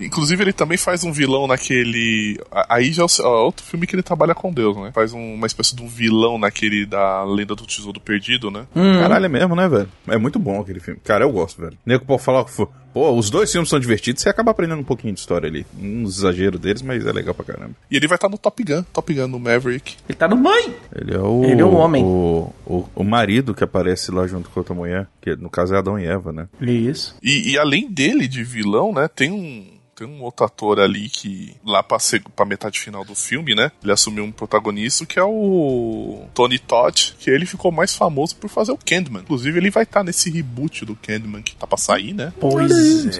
Inclusive, 0.00 0.42
ele 0.42 0.52
também 0.52 0.76
faz 0.78 1.04
um 1.04 1.12
vilão 1.12 1.46
naquele. 1.46 2.38
Aí 2.68 2.92
já 2.92 3.02
é 3.02 3.06
o- 3.26 3.28
outro 3.44 3.64
filme 3.64 3.86
que 3.86 3.94
ele 3.94 4.02
trabalha 4.02 4.34
com 4.34 4.52
Deus, 4.52 4.76
né? 4.76 4.90
Faz 4.94 5.12
um- 5.12 5.34
uma 5.34 5.46
espécie 5.46 5.74
de 5.76 5.82
um 5.82 5.88
vilão 5.88 6.38
naquele 6.38 6.84
da 6.86 7.22
Lenda 7.24 7.54
do 7.54 7.66
Tesouro 7.66 8.00
Perdido, 8.00 8.50
né? 8.50 8.66
Caralho, 9.00 9.24
é 9.26 9.28
mesmo, 9.28 9.54
né, 9.54 9.68
velho? 9.68 9.88
É 10.08 10.16
muito 10.18 10.38
bom 10.38 10.60
aquele 10.60 10.80
filme. 10.80 11.00
Cara, 11.04 11.24
eu 11.24 11.32
gosto, 11.32 11.60
velho. 11.60 11.76
Nego 11.84 12.04
pode 12.04 12.22
falar 12.22 12.44
que 12.44 12.50
for. 12.50 12.68
Pô, 12.94 13.10
os 13.10 13.28
dois 13.28 13.50
filmes 13.50 13.68
são 13.68 13.80
divertidos, 13.80 14.22
você 14.22 14.28
acaba 14.28 14.52
aprendendo 14.52 14.78
um 14.78 14.84
pouquinho 14.84 15.12
de 15.12 15.18
história 15.18 15.48
ali. 15.48 15.66
Uns 15.76 16.18
exageros 16.18 16.60
deles, 16.60 16.80
mas 16.80 17.04
é 17.04 17.12
legal 17.12 17.34
pra 17.34 17.44
caramba. 17.44 17.72
E 17.90 17.96
ele 17.96 18.06
vai 18.06 18.14
estar 18.14 18.28
no 18.28 18.38
Top 18.38 18.62
Gun, 18.62 18.84
Top 18.92 19.12
Gun, 19.12 19.26
no 19.26 19.40
Maverick. 19.40 19.96
Ele 20.08 20.16
tá 20.16 20.28
no 20.28 20.36
mãe! 20.36 20.72
Ele 20.94 21.12
é 21.12 21.18
o. 21.18 21.44
Ele 21.44 21.60
é 21.60 21.64
um 21.64 21.74
homem. 21.74 22.04
O, 22.04 22.52
o, 22.64 22.88
o 22.94 23.02
marido 23.02 23.52
que 23.52 23.64
aparece 23.64 24.12
lá 24.12 24.28
junto 24.28 24.48
com 24.48 24.60
outra 24.60 24.74
mulher, 24.74 25.08
que 25.20 25.34
no 25.34 25.50
caso 25.50 25.74
é 25.74 25.78
Adão 25.78 25.98
e 25.98 26.06
Eva, 26.06 26.32
né? 26.32 26.48
Isso. 26.60 27.16
E, 27.20 27.50
e 27.50 27.58
além 27.58 27.90
dele, 27.90 28.28
de 28.28 28.44
vilão, 28.44 28.92
né, 28.92 29.08
tem 29.08 29.32
um. 29.32 29.73
Tem 29.94 30.06
um 30.06 30.22
outro 30.22 30.44
ator 30.44 30.80
ali 30.80 31.08
que, 31.08 31.54
lá 31.64 31.82
pra, 31.82 31.98
pra 32.34 32.44
metade 32.44 32.80
final 32.80 33.04
do 33.04 33.14
filme, 33.14 33.54
né? 33.54 33.70
Ele 33.82 33.92
assumiu 33.92 34.24
um 34.24 34.32
protagonista 34.32 35.06
que 35.06 35.18
é 35.18 35.24
o 35.24 36.26
Tony 36.34 36.58
Todd, 36.58 37.14
que 37.18 37.30
ele 37.30 37.46
ficou 37.46 37.70
mais 37.70 37.94
famoso 37.94 38.36
por 38.36 38.48
fazer 38.48 38.72
o 38.72 38.78
Candyman. 38.78 39.22
Inclusive, 39.22 39.58
ele 39.58 39.70
vai 39.70 39.84
estar 39.84 40.02
nesse 40.02 40.30
reboot 40.30 40.84
do 40.84 40.96
Candyman 40.96 41.42
que 41.42 41.54
tá 41.54 41.66
pra 41.66 41.78
sair, 41.78 42.12
né? 42.12 42.32
Pois 42.40 42.70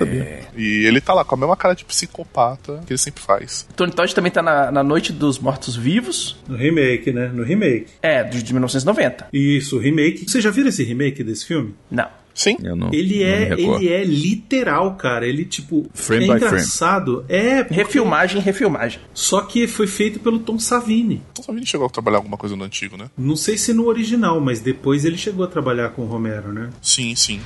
é. 0.00 0.48
E 0.56 0.86
ele 0.86 1.00
tá 1.00 1.14
lá 1.14 1.24
com 1.24 1.34
a 1.34 1.38
mesma 1.38 1.56
cara 1.56 1.74
de 1.74 1.84
psicopata 1.84 2.82
que 2.86 2.92
ele 2.92 2.98
sempre 2.98 3.22
faz. 3.22 3.66
Tony 3.76 3.92
Todd 3.92 4.14
também 4.14 4.32
tá 4.32 4.42
na, 4.42 4.70
na 4.70 4.82
Noite 4.82 5.12
dos 5.12 5.38
Mortos 5.38 5.76
Vivos. 5.76 6.36
No 6.48 6.56
remake, 6.56 7.12
né? 7.12 7.28
No 7.28 7.44
remake. 7.44 7.86
É, 8.02 8.22
de, 8.24 8.42
de 8.42 8.52
1990. 8.52 9.28
Isso, 9.32 9.76
o 9.76 9.80
remake. 9.80 10.28
Você 10.28 10.40
já 10.40 10.50
viu 10.50 10.66
esse 10.66 10.82
remake 10.82 11.22
desse 11.22 11.46
filme? 11.46 11.74
Não. 11.90 12.23
Sim. 12.34 12.56
Eu 12.62 12.74
não, 12.74 12.92
Ele 12.92 13.22
é, 13.22 13.52
ele 13.52 13.88
é 13.88 14.02
literal, 14.04 14.94
cara. 14.96 15.26
Ele, 15.26 15.44
tipo, 15.44 15.86
Frame 15.94 16.24
é 16.24 16.32
by 16.34 16.38
frame. 16.40 16.54
engraçado. 16.54 17.24
É, 17.28 17.62
porque- 17.62 17.74
Refilmagem, 17.80 18.40
refilmagem. 18.40 19.00
só 19.14 19.40
que 19.42 19.66
foi 19.66 19.86
feito 19.86 20.18
pelo 20.18 20.38
Tom 20.40 20.58
Savini. 20.58 21.22
A 21.48 21.52
gente 21.52 21.66
chegou 21.70 21.86
a 21.86 21.90
trabalhar 21.90 22.16
alguma 22.18 22.36
coisa 22.36 22.56
no 22.56 22.64
antigo, 22.64 22.96
né? 22.96 23.08
Não 23.16 23.36
sei 23.36 23.56
se 23.56 23.72
no 23.72 23.86
original, 23.86 24.40
mas 24.40 24.60
depois 24.60 25.04
ele 25.04 25.16
chegou 25.16 25.44
a 25.44 25.48
trabalhar 25.48 25.90
com 25.90 26.02
o 26.02 26.06
Romero, 26.06 26.52
né? 26.52 26.70
Sim, 26.82 27.14
sim. 27.14 27.40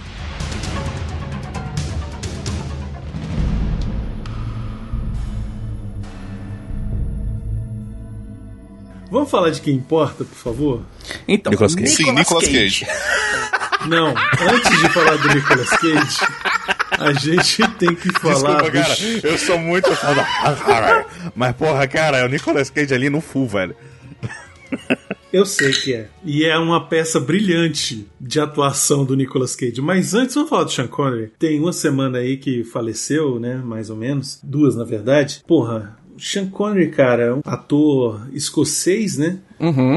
Vamos 9.11 9.31
falar 9.31 9.51
de 9.51 9.61
quem 9.61 9.75
importa, 9.75 10.25
por 10.25 10.37
favor? 10.37 10.83
Então, 11.27 11.51
Nicolas 11.51 11.75
Cage. 11.75 11.95
Sim, 11.95 12.13
Nicolas 12.13 12.47
Cage. 12.47 12.87
Não, 13.87 14.09
antes 14.09 14.83
de 14.83 14.89
falar 14.91 15.17
do 15.17 15.29
Nicolas 15.35 15.71
Cage, 15.71 16.19
a 16.99 17.13
gente 17.13 17.69
tem 17.79 17.95
que 17.95 18.11
falar 18.21 18.63
Desculpa, 18.63 18.71
cara, 18.71 18.97
eu 19.23 19.39
sou 19.39 19.59
muito 19.59 19.95
fã 19.95 20.15
da... 20.15 21.07
Mas, 21.35 21.57
porra, 21.57 21.87
cara, 21.87 22.19
é 22.19 22.25
o 22.25 22.29
Nicolas 22.29 22.71
Cage 22.71 22.93
ali 22.93 23.09
no 23.09 23.21
full, 23.21 23.47
velho. 23.47 23.75
Eu 25.33 25.45
sei 25.45 25.73
que 25.73 25.95
é. 25.95 26.09
E 26.25 26.45
é 26.45 26.57
uma 26.59 26.89
peça 26.89 27.21
brilhante 27.21 28.07
de 28.21 28.41
atuação 28.41 29.05
do 29.05 29.15
Nicolas 29.15 29.55
Cage. 29.55 29.81
Mas 29.81 30.15
antes, 30.15 30.35
vamos 30.35 30.49
falar 30.49 30.65
do 30.65 30.73
Sean 30.73 30.87
Connery. 30.87 31.33
Tem 31.39 31.61
uma 31.61 31.73
semana 31.73 32.19
aí 32.19 32.37
que 32.37 32.65
faleceu, 32.65 33.39
né? 33.39 33.57
Mais 33.57 33.91
ou 33.91 33.97
menos. 33.97 34.41
Duas, 34.43 34.75
na 34.75 34.85
verdade. 34.85 35.43
Porra. 35.47 35.98
Sean 36.19 36.49
Connery, 36.49 36.91
cara, 36.91 37.23
é 37.23 37.33
um 37.33 37.41
ator 37.45 38.29
escocês, 38.33 39.17
né? 39.17 39.39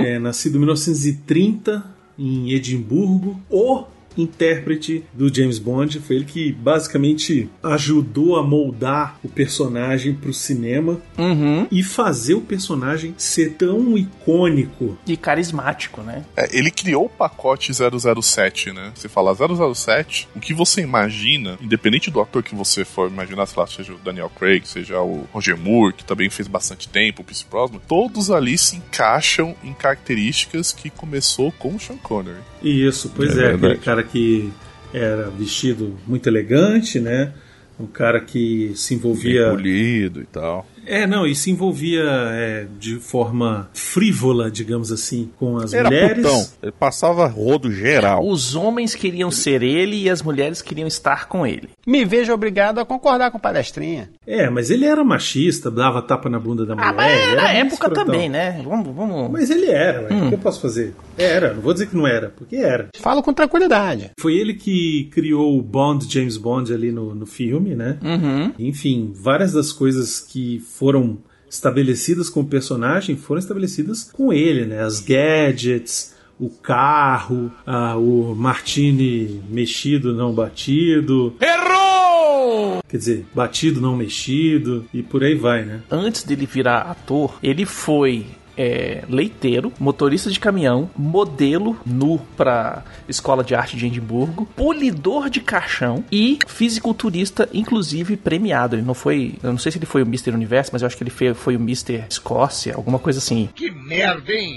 É, 0.05 0.19
nascido 0.19 0.55
em 0.55 0.59
1930 0.59 1.83
em 2.17 2.51
Edimburgo. 2.51 3.39
O 3.49 3.83
intérprete 4.17 5.03
do 5.13 5.33
James 5.33 5.59
Bond. 5.59 5.99
Foi 5.99 6.15
ele 6.17 6.25
que 6.25 6.51
basicamente 6.51 7.49
ajudou 7.63 8.37
a 8.37 8.43
moldar 8.43 9.17
o 9.23 9.29
personagem 9.29 10.13
pro 10.13 10.33
cinema 10.33 10.99
Uhum. 11.17 11.67
e 11.71 11.83
fazer 11.83 12.33
o 12.33 12.41
personagem 12.41 13.13
ser 13.17 13.51
tão 13.53 13.97
icônico. 13.97 14.97
E 15.05 15.15
carismático, 15.17 16.01
né? 16.01 16.23
É, 16.35 16.57
ele 16.57 16.71
criou 16.71 17.05
o 17.05 17.09
pacote 17.09 17.71
007, 17.73 18.71
né? 18.71 18.91
Você 18.95 19.07
fala 19.09 19.33
007, 19.35 20.27
o 20.35 20.39
que 20.39 20.53
você 20.53 20.81
imagina, 20.81 21.57
independente 21.61 22.09
do 22.09 22.19
ator 22.21 22.43
que 22.43 22.55
você 22.55 22.83
for 22.85 23.09
imaginar, 23.09 23.45
sei 23.45 23.59
lá, 23.59 23.67
seja 23.67 23.93
o 23.93 23.97
Daniel 23.97 24.31
Craig, 24.37 24.65
seja 24.67 24.99
o 25.01 25.27
Roger 25.31 25.57
Moore, 25.57 25.93
que 25.93 26.03
também 26.05 26.29
fez 26.29 26.47
bastante 26.47 26.87
tempo, 26.87 27.21
o 27.21 27.25
Pierce 27.25 27.45
Brosnan, 27.49 27.79
todos 27.87 28.31
ali 28.31 28.57
se 28.57 28.75
encaixam 28.77 29.55
em 29.63 29.73
características 29.73 30.71
que 30.71 30.89
começou 30.89 31.51
com 31.51 31.75
o 31.75 31.79
Sean 31.79 31.97
Connery. 31.97 32.39
Isso, 32.61 33.11
pois 33.15 33.37
É 33.37 33.51
é, 33.51 33.51
aquele 33.53 33.77
cara 33.77 34.03
que 34.03 34.51
era 34.93 35.29
vestido 35.29 35.97
muito 36.05 36.27
elegante, 36.27 36.99
né? 36.99 37.33
Um 37.79 37.87
cara 37.87 38.19
que 38.19 38.71
se 38.75 38.89
Bem 38.89 38.97
envolvia. 38.99 39.49
polido 39.49 40.21
e 40.21 40.25
tal. 40.25 40.67
É, 40.91 41.07
não, 41.07 41.25
e 41.25 41.33
se 41.33 41.49
envolvia 41.49 42.03
é, 42.03 42.67
de 42.77 42.95
forma 42.97 43.69
frívola, 43.73 44.51
digamos 44.51 44.91
assim, 44.91 45.29
com 45.39 45.55
as 45.55 45.73
Era 45.73 45.89
mulheres. 45.89 46.17
putão. 46.17 46.47
Ele 46.61 46.71
passava 46.73 47.25
rodo 47.27 47.71
geral. 47.71 48.27
Os 48.27 48.55
homens 48.55 48.93
queriam 48.93 49.31
ser 49.31 49.63
ele 49.63 49.95
e 50.03 50.09
as 50.09 50.21
mulheres 50.21 50.61
queriam 50.61 50.85
estar 50.87 51.29
com 51.29 51.47
ele. 51.47 51.69
Me 51.87 52.03
vejo 52.03 52.33
obrigado 52.33 52.79
a 52.79 52.85
concordar 52.85 53.31
com 53.31 53.39
palestrinha. 53.39 54.09
É, 54.27 54.49
mas 54.49 54.69
ele 54.69 54.83
era 54.83 55.01
machista, 55.01 55.71
dava 55.71 56.01
tapa 56.01 56.29
na 56.29 56.37
bunda 56.37 56.65
da 56.65 56.75
mulher. 56.75 56.89
Ah, 56.89 56.93
mas 56.93 57.23
ele 57.23 57.35
na 57.37 57.53
época 57.53 57.73
escrotão. 57.75 58.05
também, 58.05 58.27
né? 58.27 58.61
Vamos, 58.61 58.93
vamos. 58.93 59.31
Mas 59.31 59.49
ele 59.49 59.67
era, 59.67 60.01
ué, 60.01 60.25
o 60.25 60.27
que 60.27 60.35
eu 60.35 60.39
posso 60.39 60.59
fazer? 60.61 60.93
Era, 61.17 61.53
não 61.53 61.61
vou 61.61 61.71
dizer 61.71 61.87
que 61.87 61.95
não 61.95 62.05
era, 62.05 62.29
porque 62.29 62.57
era. 62.57 62.89
Falo 62.97 63.23
com 63.23 63.33
tranquilidade. 63.33 64.11
Foi 64.19 64.35
ele 64.35 64.55
que 64.55 65.09
criou 65.11 65.57
o 65.57 65.61
Bond, 65.61 66.05
James 66.11 66.35
Bond 66.35 66.73
ali 66.73 66.91
no, 66.91 67.15
no 67.15 67.25
filme, 67.25 67.75
né? 67.75 67.97
Uhum. 68.03 68.51
Enfim, 68.59 69.13
várias 69.15 69.53
das 69.53 69.71
coisas 69.71 70.19
que 70.19 70.59
foram 70.81 71.19
estabelecidas 71.47 72.27
com 72.27 72.39
o 72.39 72.45
personagem 72.45 73.15
foram 73.15 73.37
estabelecidas 73.37 74.09
com 74.11 74.33
ele, 74.33 74.65
né? 74.65 74.81
As 74.81 74.99
gadgets, 74.99 76.15
o 76.39 76.49
carro, 76.49 77.51
ah, 77.67 77.95
o 77.97 78.33
Martini 78.33 79.43
mexido, 79.47 80.11
não 80.11 80.33
batido. 80.33 81.35
Errou! 81.39 82.81
Quer 82.89 82.97
dizer, 82.97 83.25
batido, 83.31 83.79
não 83.79 83.95
mexido, 83.95 84.83
e 84.91 85.03
por 85.03 85.23
aí 85.23 85.35
vai, 85.35 85.63
né? 85.63 85.83
Antes 85.91 86.23
dele 86.23 86.47
virar 86.47 86.79
ator, 86.79 87.37
ele 87.43 87.63
foi 87.63 88.25
é, 88.57 89.03
leiteiro, 89.09 89.71
motorista 89.79 90.29
de 90.29 90.39
caminhão, 90.39 90.89
modelo 90.97 91.77
nu 91.85 92.19
pra 92.37 92.83
Escola 93.07 93.43
de 93.43 93.55
Arte 93.55 93.75
de 93.77 93.85
Edimburgo, 93.87 94.45
polidor 94.55 95.29
de 95.29 95.39
caixão 95.41 96.03
e 96.11 96.39
fisiculturista, 96.47 97.47
inclusive 97.53 98.17
premiado. 98.17 98.75
Ele 98.75 98.81
não 98.81 98.93
foi, 98.93 99.35
eu 99.43 99.51
não 99.51 99.57
sei 99.59 99.71
se 99.71 99.77
ele 99.77 99.85
foi 99.85 100.01
o 100.03 100.05
Mr. 100.05 100.31
Universo, 100.31 100.71
mas 100.73 100.81
eu 100.81 100.85
acho 100.87 100.97
que 100.97 101.03
ele 101.03 101.09
foi, 101.09 101.33
foi 101.33 101.55
o 101.55 101.59
Mr. 101.59 102.03
Escócia, 102.09 102.75
alguma 102.75 102.99
coisa 102.99 103.19
assim. 103.19 103.49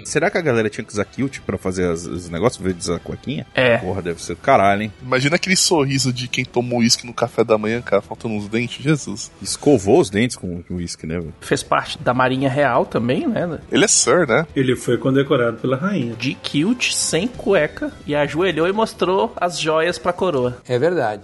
Será 0.05 0.31
que 0.31 0.39
a 0.39 0.41
galera 0.41 0.69
tinha 0.71 0.85
que 0.85 0.93
usar 0.93 1.05
kilt 1.05 1.41
pra 1.41 1.59
fazer 1.59 1.89
as- 1.91 2.07
os 2.07 2.29
negócios, 2.29 2.61
em 2.61 2.65
vez 2.65 2.77
de 2.77 2.83
usar 2.83 2.99
cuequinha? 3.01 3.47
É. 3.55 3.79
Porra, 3.79 4.03
deve 4.03 4.23
ser 4.23 4.35
do 4.35 4.41
caralho, 4.41 4.83
hein? 4.83 4.93
Imagina 5.03 5.37
aquele 5.37 5.57
sorriso 5.57 6.13
de 6.13 6.29
quem 6.29 6.45
tomou 6.45 6.81
uísque 6.81 7.07
no 7.07 7.13
café 7.13 7.45
da 7.45 7.57
manhã, 7.59 7.81
cara, 7.81 8.03
faltando 8.03 8.35
uns 8.35 8.49
dentes, 8.49 8.83
Jesus. 8.83 9.31
Escovou 9.43 10.01
os 10.01 10.11
dentes 10.11 10.37
com 10.37 10.63
uísque, 10.71 11.07
né, 11.07 11.19
velho? 11.19 11.35
Fez 11.41 11.63
parte 11.63 11.99
da 11.99 12.15
Marinha 12.15 12.49
Real 12.49 12.85
também, 12.87 13.27
né? 13.27 13.59
Ele 13.71 13.84
é 13.85 13.89
Sir, 13.89 14.27
né? 14.27 14.47
Ele 14.55 14.75
foi 14.77 14.97
condecorado 14.99 15.59
pela 15.59 15.77
rainha. 15.77 16.15
De 16.15 16.35
kilt, 16.35 16.93
sem 16.93 17.29
cueca, 17.29 17.93
e 18.07 18.15
ajoelhou 18.15 18.69
e 18.69 18.73
mostrou 18.73 19.33
as 19.37 19.59
joias 19.59 19.99
pra 19.99 20.13
coroa. 20.13 20.59
É 20.69 20.79
verdade. 20.79 21.23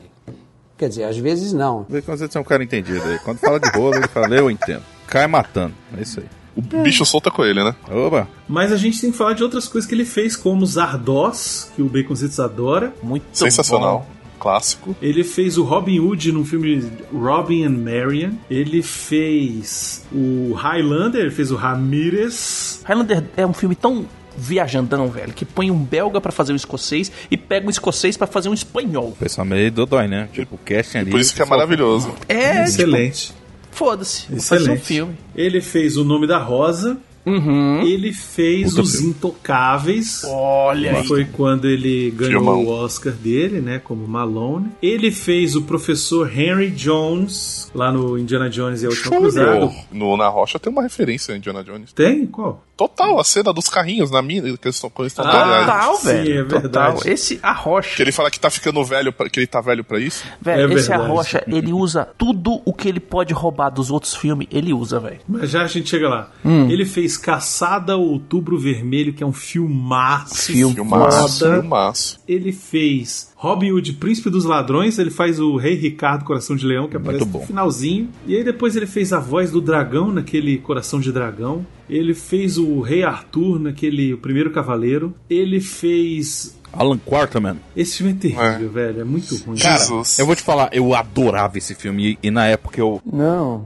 Quer 0.79 0.88
dizer, 0.88 1.05
às 1.05 1.17
vezes 1.19 1.52
não. 1.52 1.85
Vê 1.88 2.00
quando 2.00 2.19
você 2.19 2.38
é 2.38 2.40
um 2.40 2.45
cara 2.45 2.64
entendido 2.64 3.02
aí. 3.07 3.19
Quando 3.19 3.38
fala 3.38 3.61
de 3.61 3.69
rolo, 3.71 3.97
ele 3.97 4.09
fala, 4.09 4.35
eu 4.35 4.50
entendo. 4.50 4.83
Cai 5.07 5.26
matando. 5.26 5.75
É 5.97 6.02
isso 6.02 6.21
aí. 6.21 6.26
O 6.57 6.83
bicho 6.83 7.05
solta 7.07 7.31
com 7.31 7.45
ele, 7.45 7.62
né? 7.62 7.75
Oba! 7.90 8.29
Mas 8.49 8.73
a 8.73 8.76
gente 8.76 9.00
tem 9.00 9.11
que 9.11 9.17
falar 9.17 9.35
de 9.35 9.43
outras 9.43 9.69
coisas 9.69 9.88
que 9.88 9.95
ele 9.95 10.05
fez, 10.05 10.37
como 10.37 10.67
Zardoz, 10.67 11.71
que 11.76 11.83
o 11.83 11.88
Baconzitos 11.88 12.40
adora. 12.40 12.93
Muito 13.02 13.25
Sensacional. 13.33 14.00
bom. 14.00 14.20
Clássico. 14.41 14.97
Ele 15.01 15.23
fez 15.23 15.59
o 15.59 15.63
Robin 15.63 16.01
Hood 16.01 16.33
no 16.33 16.45
filme 16.45 16.91
Robin 17.13 17.65
and 17.65 17.71
Marian. 17.79 18.33
Ele 18.51 18.83
fez 18.83 20.05
o 20.11 20.55
Highlander, 20.55 21.21
ele 21.21 21.31
fez 21.31 21.53
o 21.53 21.57
Ramirez. 21.57 22.83
Highlander 22.85 23.25
é 23.37 23.47
um 23.47 23.53
filme 23.53 23.75
tão 23.77 24.07
viajandão, 24.37 25.09
velho, 25.09 25.33
que 25.35 25.45
põe 25.45 25.71
um 25.71 25.79
belga 25.79 26.21
pra 26.21 26.33
fazer 26.33 26.53
um 26.53 26.57
escocês 26.57 27.13
e 27.31 27.37
pega 27.37 27.67
um 27.67 27.71
escocês 27.71 28.17
pra 28.17 28.27
fazer 28.27 28.49
um 28.49 28.55
espanhol. 28.55 29.09
O 29.09 29.17
pessoal 29.17 29.45
meio 29.47 29.71
dodói, 29.71 30.09
né? 30.09 30.29
Tipo, 30.33 30.55
o 30.55 30.59
casting 30.59 30.99
ali. 30.99 31.11
Por 31.11 31.21
isso 31.21 31.35
que 31.35 31.43
é 31.43 31.45
maravilhoso. 31.45 32.15
É, 32.29 32.65
Excelente. 32.65 33.27
tipo, 33.27 33.39
foda-se, 33.73 34.33
Excelente. 34.35 34.71
um 34.71 34.77
filme. 34.79 35.15
Ele 35.37 35.61
fez 35.61 35.97
O 35.97 36.05
Nome 36.05 36.27
da 36.27 36.39
Rosa. 36.39 36.99
Uhum. 37.27 37.83
Ele 37.83 38.12
fez 38.12 38.71
Puta 38.71 38.83
Os 38.83 38.93
filme. 38.93 39.09
Intocáveis. 39.11 40.23
Olha 40.25 40.99
aí. 40.99 41.07
Foi 41.07 41.25
quando 41.25 41.67
ele 41.69 42.11
ganhou 42.12 42.43
Filmão. 42.43 42.65
o 42.65 42.69
Oscar 42.69 43.12
dele, 43.12 43.61
né? 43.61 43.79
Como 43.83 44.07
Malone. 44.07 44.71
Ele 44.83 45.11
fez 45.11 45.55
o 45.57 45.62
professor 45.62 46.31
Henry 46.37 46.71
Jones 46.71 47.71
lá 47.75 47.93
no 47.93 48.19
Indiana 48.19 48.49
Jones 48.49 48.83
e 48.83 48.87
a 48.87 48.89
Última 48.89 49.17
Cruzada. 49.17 49.71
No, 49.93 50.17
na 50.17 50.29
rocha 50.29 50.59
tem 50.59 50.73
uma 50.73 50.83
referência 50.83 51.35
a 51.35 51.37
Indiana 51.37 51.62
Jones. 51.62 51.93
Tem? 51.93 52.27
Qual? 52.27 52.65
Total, 52.77 53.21
a 53.21 53.25
cena 53.25 53.53
dos 53.53 53.69
carrinhos 53.69 54.11
na 54.11 54.23
mina, 54.23 54.57
que 54.57 54.67
eles 54.67 54.77
estão, 54.77 54.91
eles 55.00 55.12
estão 55.12 55.27
Ah. 55.27 55.61
Total, 55.67 55.97
sim, 55.97 56.07
velho. 56.07 56.33
é 56.41 56.43
verdade. 56.45 56.95
Total. 56.97 57.12
Esse, 57.12 57.39
a 57.43 57.53
rocha. 57.53 57.95
Que 57.97 58.03
ele 58.03 58.12
fala 58.12 58.31
que 58.31 58.41
tá 58.41 58.49
ficando 58.49 58.83
velho, 58.83 59.12
pra- 59.12 59.29
que 59.29 59.39
ele 59.39 59.47
tá 59.47 59.61
velho 59.61 59.85
pra 59.85 60.00
isso. 60.00 60.25
Velho, 60.41 60.62
É 60.62 60.75
esse 60.75 60.89
verdade. 60.89 61.11
Arrocha, 61.11 61.45
ele 61.47 61.73
usa 61.75 62.09
tudo 62.17 62.62
o 62.65 62.73
que 62.73 62.89
ele 62.89 62.99
pode 63.00 63.35
roubar 63.35 63.69
dos 63.69 63.91
outros 63.91 64.15
filmes, 64.15 64.49
ele 64.50 64.73
usa, 64.73 64.99
velho. 64.99 65.21
Mas 65.29 65.50
já 65.50 65.62
a 65.62 65.67
gente 65.67 65.91
chega 65.91 66.09
lá. 66.09 66.31
Hum. 66.43 66.71
Ele 66.71 66.87
fez 66.87 67.10
Caçada 67.17 67.93
ao 67.95 68.02
Outubro 68.02 68.59
Vermelho, 68.59 69.12
que 69.12 69.23
é 69.23 69.26
um 69.26 69.33
filmaço. 69.33 70.52
Filme 70.52 70.75
Filmaço, 70.75 71.38
foda. 71.40 71.61
filmaço. 71.61 72.21
Ele 72.26 72.52
fez 72.52 73.31
Robin 73.37 73.73
Hood, 73.73 73.95
Príncipe 73.95 74.31
dos 74.31 74.45
Ladrões. 74.45 74.99
Ele 74.99 75.11
faz 75.11 75.38
o 75.40 75.57
Rei 75.57 75.75
Ricardo, 75.75 76.25
Coração 76.25 76.55
de 76.57 76.67
Leão, 76.67 76.88
que 76.88 76.97
aparece 76.97 77.25
bom. 77.25 77.40
no 77.40 77.47
finalzinho. 77.47 78.09
E 78.26 78.37
aí 78.37 78.45
depois 78.45 78.76
ele 78.76 78.87
fez 78.87 79.12
a 79.12 79.19
voz 79.19 79.50
do 79.50 79.61
dragão, 79.61 80.12
naquele 80.12 80.59
Coração 80.59 81.00
de 81.00 81.11
Dragão. 81.12 81.64
Ele 81.88 82.14
fez 82.14 82.57
o 82.59 82.81
Rei 82.81 83.02
Arthur, 83.02 83.59
naquele 83.59 84.12
O 84.14 84.19
Primeiro 84.19 84.50
Cavaleiro. 84.52 85.14
Ele 85.29 85.61
fez... 85.61 86.57
Alan 86.73 86.99
Quarterman. 86.99 87.57
Esse 87.75 87.97
filme 87.97 88.12
é 88.12 88.17
terrível, 88.17 88.71
velho. 88.71 89.00
É 89.00 89.05
muito 89.05 89.35
ruim. 89.45 89.59
Cara, 89.59 89.79
Jesus. 89.79 90.19
eu 90.21 90.26
vou 90.26 90.37
te 90.37 90.43
falar, 90.43 90.69
eu 90.73 90.95
adorava 90.95 91.59
esse 91.59 91.75
filme. 91.75 92.12
E, 92.23 92.29
e 92.29 92.31
na 92.31 92.47
época 92.47 92.79
eu, 92.81 93.00
Não. 93.05 93.64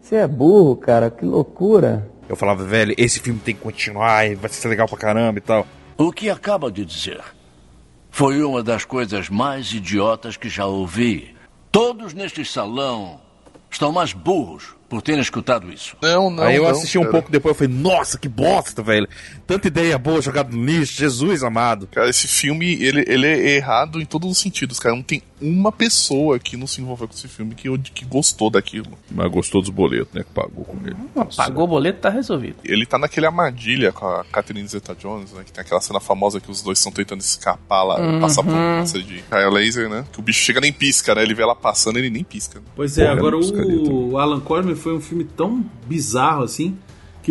Você 0.00 0.16
é 0.16 0.26
burro, 0.26 0.74
cara. 0.76 1.10
Que 1.10 1.24
loucura. 1.26 2.10
Eu 2.30 2.36
falava, 2.36 2.64
velho, 2.64 2.94
esse 2.96 3.18
filme 3.18 3.40
tem 3.40 3.56
que 3.56 3.60
continuar, 3.60 4.24
e 4.24 4.36
vai 4.36 4.48
ser 4.48 4.68
legal 4.68 4.86
pra 4.86 4.96
caramba 4.96 5.38
e 5.38 5.42
tal. 5.42 5.66
O 5.98 6.12
que 6.12 6.30
acaba 6.30 6.70
de 6.70 6.84
dizer 6.84 7.20
foi 8.08 8.40
uma 8.40 8.62
das 8.62 8.84
coisas 8.84 9.28
mais 9.28 9.72
idiotas 9.72 10.36
que 10.36 10.48
já 10.48 10.64
ouvi. 10.64 11.34
Todos 11.72 12.14
neste 12.14 12.44
salão 12.44 13.20
estão 13.68 13.90
mais 13.90 14.12
burros 14.12 14.76
por 14.88 15.02
terem 15.02 15.20
escutado 15.20 15.72
isso. 15.72 15.96
Não, 16.00 16.30
não. 16.30 16.44
Aí 16.44 16.54
eu 16.54 16.62
não, 16.62 16.70
assisti 16.70 16.98
um 16.98 17.02
cara. 17.02 17.12
pouco 17.12 17.32
depois, 17.32 17.52
eu 17.52 17.58
falei, 17.58 17.74
nossa, 17.82 18.16
que 18.16 18.28
bosta, 18.28 18.80
velho. 18.80 19.08
Tanta 19.44 19.66
ideia 19.66 19.98
boa 19.98 20.22
jogada 20.22 20.54
no 20.56 20.64
lixo, 20.64 20.94
Jesus 20.98 21.42
amado. 21.42 21.88
Cara, 21.88 22.08
esse 22.08 22.28
filme, 22.28 22.80
ele, 22.80 23.04
ele 23.08 23.26
é 23.26 23.56
errado 23.56 24.00
em 24.00 24.04
todos 24.04 24.30
os 24.30 24.38
sentidos, 24.38 24.78
cara. 24.78 24.94
Não 24.94 25.02
tem 25.02 25.20
uma 25.40 25.72
pessoa 25.72 26.38
que 26.38 26.56
não 26.56 26.66
se 26.66 26.80
envolveu 26.80 27.08
com 27.08 27.14
esse 27.14 27.28
filme 27.28 27.54
que, 27.54 27.68
que 27.94 28.04
gostou 28.04 28.50
daquilo. 28.50 28.86
Mas 29.10 29.30
gostou 29.30 29.60
dos 29.60 29.70
boletos, 29.70 30.12
né, 30.12 30.22
que 30.22 30.30
pagou 30.30 30.64
com 30.64 30.76
ele. 30.86 30.96
Nossa. 31.14 31.36
Pagou 31.42 31.64
o 31.64 31.66
boleto, 31.68 32.00
tá 32.00 32.10
resolvido. 32.10 32.56
Ele 32.64 32.84
tá 32.86 32.98
naquele 32.98 33.26
armadilha 33.26 33.92
com 33.92 34.06
a 34.06 34.24
Catherine 34.24 34.66
Zeta-Jones, 34.66 35.32
né? 35.32 35.42
Que 35.44 35.52
tem 35.52 35.62
aquela 35.62 35.80
cena 35.80 36.00
famosa 36.00 36.40
que 36.40 36.50
os 36.50 36.62
dois 36.62 36.78
estão 36.78 36.92
tentando 36.92 37.20
escapar 37.20 37.82
lá, 37.82 38.00
Uhum. 38.00 38.20
passar 38.20 38.42
por 38.42 38.52
uma 38.52 38.84
cena 38.86 39.04
de 39.04 39.22
raio 39.30 39.50
laser, 39.50 39.88
né? 39.88 40.04
Que 40.12 40.20
o 40.20 40.22
bicho 40.22 40.40
chega 40.40 40.60
nem 40.60 40.72
pisca, 40.72 41.14
né? 41.14 41.22
Ele 41.22 41.34
vê 41.34 41.42
ela 41.42 41.54
passando, 41.56 41.98
ele 41.98 42.10
nem 42.10 42.24
pisca. 42.24 42.62
Pois 42.76 42.98
é, 42.98 43.04
Porra, 43.06 43.16
agora 43.18 43.36
o 43.38 44.18
Alan 44.18 44.40
Corman 44.40 44.74
foi 44.74 44.94
um 44.94 45.00
filme 45.00 45.24
tão 45.24 45.64
bizarro 45.86 46.42
assim, 46.44 46.76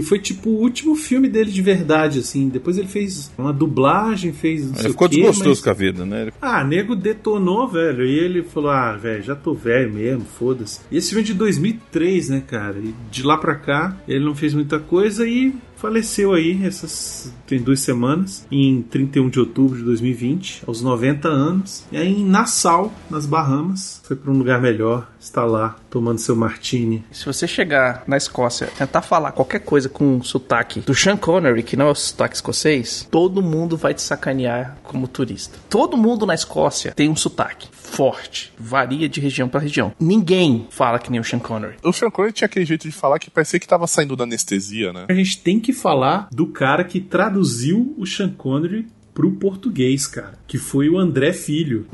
que 0.01 0.07
foi 0.07 0.19
tipo 0.19 0.49
o 0.49 0.59
último 0.61 0.95
filme 0.95 1.27
dele 1.27 1.51
de 1.51 1.61
verdade, 1.61 2.19
assim. 2.19 2.47
Depois 2.49 2.77
ele 2.77 2.87
fez 2.87 3.31
uma 3.37 3.51
dublagem, 3.53 4.31
fez 4.33 4.65
não 4.67 4.75
sei 4.75 4.85
Ele 4.85 4.91
ficou 4.91 5.07
o 5.07 5.09
quê, 5.09 5.15
desgostoso 5.17 5.49
mas- 5.49 5.61
com 5.61 5.69
a 5.69 5.73
vida, 5.73 6.05
né? 6.05 6.21
Ele- 6.23 6.33
Ah, 6.41 6.63
nego 6.63 6.95
detonou, 6.95 7.67
velho. 7.67 8.05
E 8.05 8.17
ele 8.19 8.43
falou: 8.43 8.69
Ah, 8.71 8.95
velho, 8.95 9.23
já 9.23 9.35
tô 9.35 9.53
velho 9.53 9.91
mesmo, 9.93 10.25
foda-se. 10.37 10.79
E 10.91 10.97
esse 10.97 11.09
filme 11.09 11.23
é 11.23 11.25
de 11.25 11.33
2003, 11.33 12.29
né, 12.29 12.43
cara? 12.45 12.77
E 12.79 12.93
de 13.11 13.23
lá 13.23 13.37
pra 13.37 13.55
cá, 13.55 13.97
ele 14.07 14.23
não 14.25 14.35
fez 14.35 14.53
muita 14.53 14.79
coisa 14.79 15.27
e 15.27 15.53
faleceu 15.79 16.33
aí 16.33 16.65
essas. 16.65 17.33
tem 17.47 17.61
duas 17.61 17.79
semanas, 17.79 18.45
em 18.51 18.81
31 18.81 19.29
de 19.29 19.39
outubro 19.39 19.77
de 19.77 19.83
2020, 19.83 20.63
aos 20.67 20.81
90 20.81 21.27
anos. 21.27 21.85
E 21.91 21.97
aí 21.97 22.13
em 22.13 22.25
Nassau, 22.25 22.93
nas 23.09 23.25
Bahamas, 23.25 24.01
foi 24.03 24.15
pra 24.15 24.31
um 24.31 24.37
lugar 24.37 24.61
melhor, 24.61 25.09
está 25.19 25.45
lá, 25.45 25.77
tomando 25.89 26.19
seu 26.19 26.35
martini. 26.35 27.03
Se 27.11 27.25
você 27.25 27.47
chegar 27.47 28.03
na 28.05 28.17
Escócia, 28.17 28.67
tentar 28.77 29.01
falar 29.01 29.31
qualquer 29.31 29.59
coisa 29.59 29.89
com 29.89 30.17
o 30.17 30.23
sotaque 30.23 30.81
do 30.81 30.93
Sean 30.93 31.17
Connery, 31.17 31.63
que 31.63 31.77
não 31.77 31.87
é 31.87 31.91
o 31.91 31.95
sotaque 31.95 32.35
escocês, 32.35 33.07
todo 33.09 33.41
mundo 33.41 33.77
vai 33.77 33.93
te 33.93 34.01
sacanear 34.01 34.77
como 34.83 35.07
turista. 35.07 35.57
Todo 35.69 35.97
mundo 35.97 36.25
na 36.25 36.33
Escócia 36.33 36.91
tem 36.91 37.09
um 37.09 37.15
sotaque 37.15 37.67
forte, 37.89 38.53
varia 38.57 39.09
de 39.09 39.19
região 39.19 39.49
pra 39.49 39.59
região. 39.59 39.91
Ninguém 39.99 40.67
fala 40.69 40.99
que 40.99 41.11
nem 41.11 41.19
o 41.19 41.23
Sean 41.23 41.39
Connery. 41.39 41.75
O 41.83 41.91
Sean 41.91 42.11
Connery 42.11 42.33
tinha 42.33 42.45
aquele 42.45 42.65
jeito 42.65 42.83
de 42.83 42.91
falar 42.91 43.19
que 43.19 43.29
parecia 43.29 43.59
que 43.59 43.67
tava 43.67 43.87
saindo 43.87 44.15
da 44.15 44.23
anestesia, 44.23 44.93
né? 44.93 45.05
A 45.09 45.13
gente 45.13 45.39
tem 45.39 45.59
que 45.59 45.68
falar 45.73 46.29
do 46.31 46.47
cara 46.47 46.83
que 46.83 46.99
traduziu 46.99 47.93
o 47.97 48.05
Sean 48.05 48.29
Connery 48.29 48.87
pro 49.13 49.31
português, 49.33 50.07
cara. 50.07 50.39
Que 50.47 50.57
foi 50.57 50.89
o 50.89 50.97
André 50.97 51.33
Filho. 51.33 51.85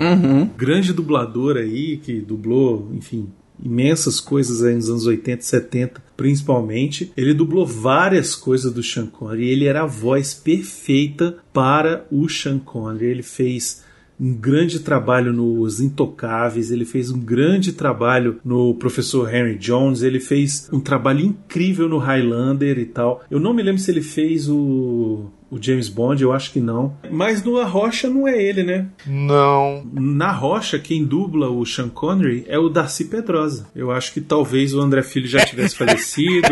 Grande 0.58 0.94
dublador 0.94 1.58
aí, 1.58 1.98
que 1.98 2.20
dublou, 2.20 2.92
enfim, 2.94 3.28
imensas 3.64 4.20
coisas 4.20 4.64
aí 4.64 4.76
nos 4.76 4.90
anos 4.90 5.06
80 5.06 5.42
e 5.42 5.46
70, 5.46 6.04
principalmente. 6.16 7.12
Ele 7.16 7.34
dublou 7.34 7.66
várias 7.66 8.36
coisas 8.36 8.72
do 8.72 8.84
Sean 8.84 9.08
Connery. 9.08 9.50
Ele 9.50 9.66
era 9.66 9.84
a 9.84 9.88
voz 9.88 10.34
perfeita 10.34 11.38
para 11.54 12.06
o 12.12 12.28
Sean 12.30 12.60
Connery. 12.60 13.06
Ele 13.06 13.24
fez 13.24 13.84
um 14.20 14.34
grande 14.34 14.80
trabalho 14.80 15.34
nos 15.34 15.80
Intocáveis, 15.82 16.72
ele 16.72 16.86
fez 16.86 17.12
um 17.12 17.20
grande 17.20 17.74
trabalho 17.74 18.40
no 18.46 18.74
Professor 18.76 19.34
Henry 19.34 19.56
Jones, 19.58 20.02
ele 20.02 20.20
fez 20.20 20.70
um 20.72 20.80
trabalho 20.80 21.20
incrível 21.20 21.90
no 21.90 21.98
Highlander 21.98 22.80
e 22.80 22.86
tal. 22.86 23.24
Eu 23.30 23.40
não 23.40 23.54
me 23.54 23.62
lembro 23.62 23.82
se 23.82 23.92
ele 23.92 24.02
fez 24.02 24.48
o, 24.50 25.26
o 25.52 25.62
James 25.62 25.90
Bond, 25.90 26.24
eu 26.24 26.32
acho 26.32 26.52
que 26.54 26.60
não. 26.62 26.96
Mas 27.12 27.44
no 27.44 27.58
A 27.60 27.66
Rocha 27.66 28.10
não 28.10 28.26
é 28.28 28.42
ele, 28.42 28.64
né? 28.64 28.88
Não. 29.06 29.86
Na 29.94 30.32
Rocha, 30.32 30.80
quem 30.80 31.04
dubla 31.04 31.50
o 31.50 31.66
Sean 31.66 31.90
Connery 31.90 32.46
é 32.48 32.58
o 32.58 32.70
Darcy 32.70 33.06
Pedrosa. 33.06 33.68
Eu 33.76 33.92
acho 33.92 34.14
que 34.14 34.22
talvez 34.22 34.74
o 34.74 34.80
André 34.80 35.04
Filho 35.04 35.28
já 35.28 35.40
tivesse 35.46 35.76
falecido, 35.76 36.48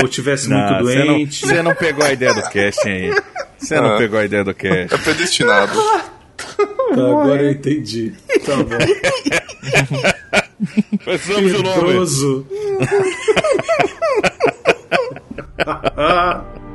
ou 0.00 0.06
tivesse 0.08 0.48
muito 0.48 0.62
Não, 0.64 0.72
não- 0.78 0.82
doente. 0.84 1.44
Você 1.46 1.62
não, 1.62 1.74
pegou 1.74 2.04
a 2.04 2.12
ideia 2.12 2.32
do 2.34 2.42
casting 2.42 2.88
aí. 2.88 3.10
Você 3.58 3.80
não 3.80 3.94
Ah. 3.94 3.98
pegou 3.98 4.18
a 4.18 4.24
ideia 4.24 4.44
do 4.44 4.54
casting. 4.54 4.94
É 4.94 4.98
predestinado. 4.98 5.72
Tá, 6.90 6.94
agora 6.94 7.42
eu 7.42 7.52
entendi. 7.52 8.12
Tá 8.44 8.56
bom. 8.56 8.64
Precisamos 11.04 11.52
de 11.52 11.58
um 11.58 11.62
nome. 11.62 11.94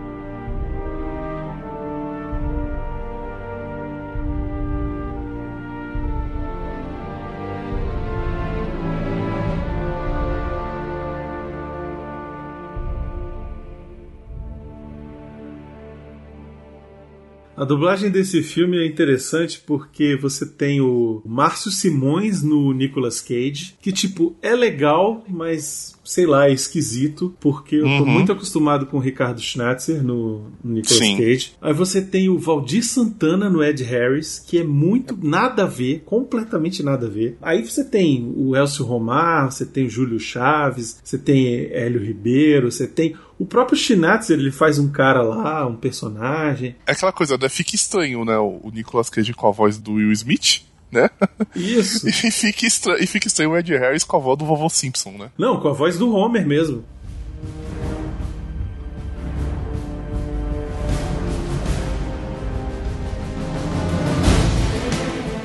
A 17.57 17.63
dublagem 17.63 18.11
desse 18.11 18.43
filme 18.43 18.77
é 18.77 18.85
interessante 18.85 19.61
porque 19.65 20.17
você 20.17 20.45
tem 20.45 20.81
o 20.81 21.21
Márcio 21.25 21.71
Simões 21.71 22.43
no 22.43 22.73
Nicolas 22.73 23.21
Cage, 23.21 23.75
que 23.81 23.93
tipo 23.93 24.35
é 24.41 24.53
legal, 24.53 25.23
mas 25.29 25.94
sei 26.05 26.25
lá, 26.25 26.47
é 26.47 26.53
esquisito, 26.53 27.35
porque 27.39 27.75
eu 27.77 27.83
tô 27.83 27.89
Uhum. 27.89 28.05
muito 28.05 28.31
acostumado 28.31 28.85
com 28.85 28.97
o 28.97 28.99
Ricardo 28.99 29.41
Schnatzer 29.41 30.03
no, 30.03 30.51
no 30.63 30.73
Nicolas 30.75 30.97
Sim. 30.99 31.17
Cage. 31.17 31.53
Aí 31.61 31.73
você 31.73 32.01
tem 32.01 32.29
o 32.29 32.37
Valdir 32.37 32.85
Santana 32.85 33.49
no 33.49 33.63
Ed 33.63 33.83
Harris, 33.83 34.37
que 34.47 34.59
é 34.59 34.63
muito 34.63 35.17
nada 35.21 35.63
a 35.63 35.67
ver, 35.67 36.03
completamente 36.05 36.81
nada 36.83 37.07
a 37.07 37.09
ver. 37.09 37.37
Aí 37.41 37.61
você 37.67 37.83
tem 37.83 38.31
o 38.37 38.55
Elcio 38.55 38.85
Romar, 38.85 39.51
você 39.51 39.65
tem 39.65 39.85
o 39.85 39.89
Júlio 39.89 40.19
Chaves, 40.19 40.99
você 41.03 41.17
tem 41.17 41.67
Hélio 41.71 41.99
Ribeiro, 42.01 42.71
você 42.71 42.87
tem 42.87 43.15
o 43.37 43.45
próprio 43.45 43.77
Schnatzer, 43.77 44.39
ele 44.39 44.51
faz 44.51 44.79
um 44.79 44.89
cara 44.89 45.21
lá, 45.21 45.67
um 45.67 45.75
personagem. 45.75 46.75
É 46.85 46.91
aquela 46.93 47.11
coisa, 47.11 47.37
né? 47.37 47.49
Fica 47.49 47.75
estranho, 47.75 48.23
né? 48.23 48.37
O 48.37 48.55
o 48.63 48.71
Nicolas 48.71 49.09
Cage 49.09 49.33
com 49.33 49.47
a 49.47 49.51
voz 49.51 49.77
do 49.77 49.93
Will 49.93 50.11
Smith, 50.11 50.61
né? 50.95 51.09
Isso. 51.55 52.07
E 52.09 52.31
fica, 52.31 52.65
estra... 52.65 53.03
e 53.03 53.05
fica 53.05 53.27
estranho 53.27 53.51
o 53.51 53.57
Ed 53.57 53.71
Harris 53.77 54.03
com 54.03 54.17
a 54.17 54.19
voz 54.19 54.37
do 54.37 54.45
vovô 54.45 54.69
Simpson, 54.69 55.11
né? 55.11 55.29
Não, 55.37 55.59
com 55.59 55.67
a 55.67 55.73
voz 55.73 55.97
do 55.97 56.13
Homer 56.15 56.45
mesmo. 56.47 56.83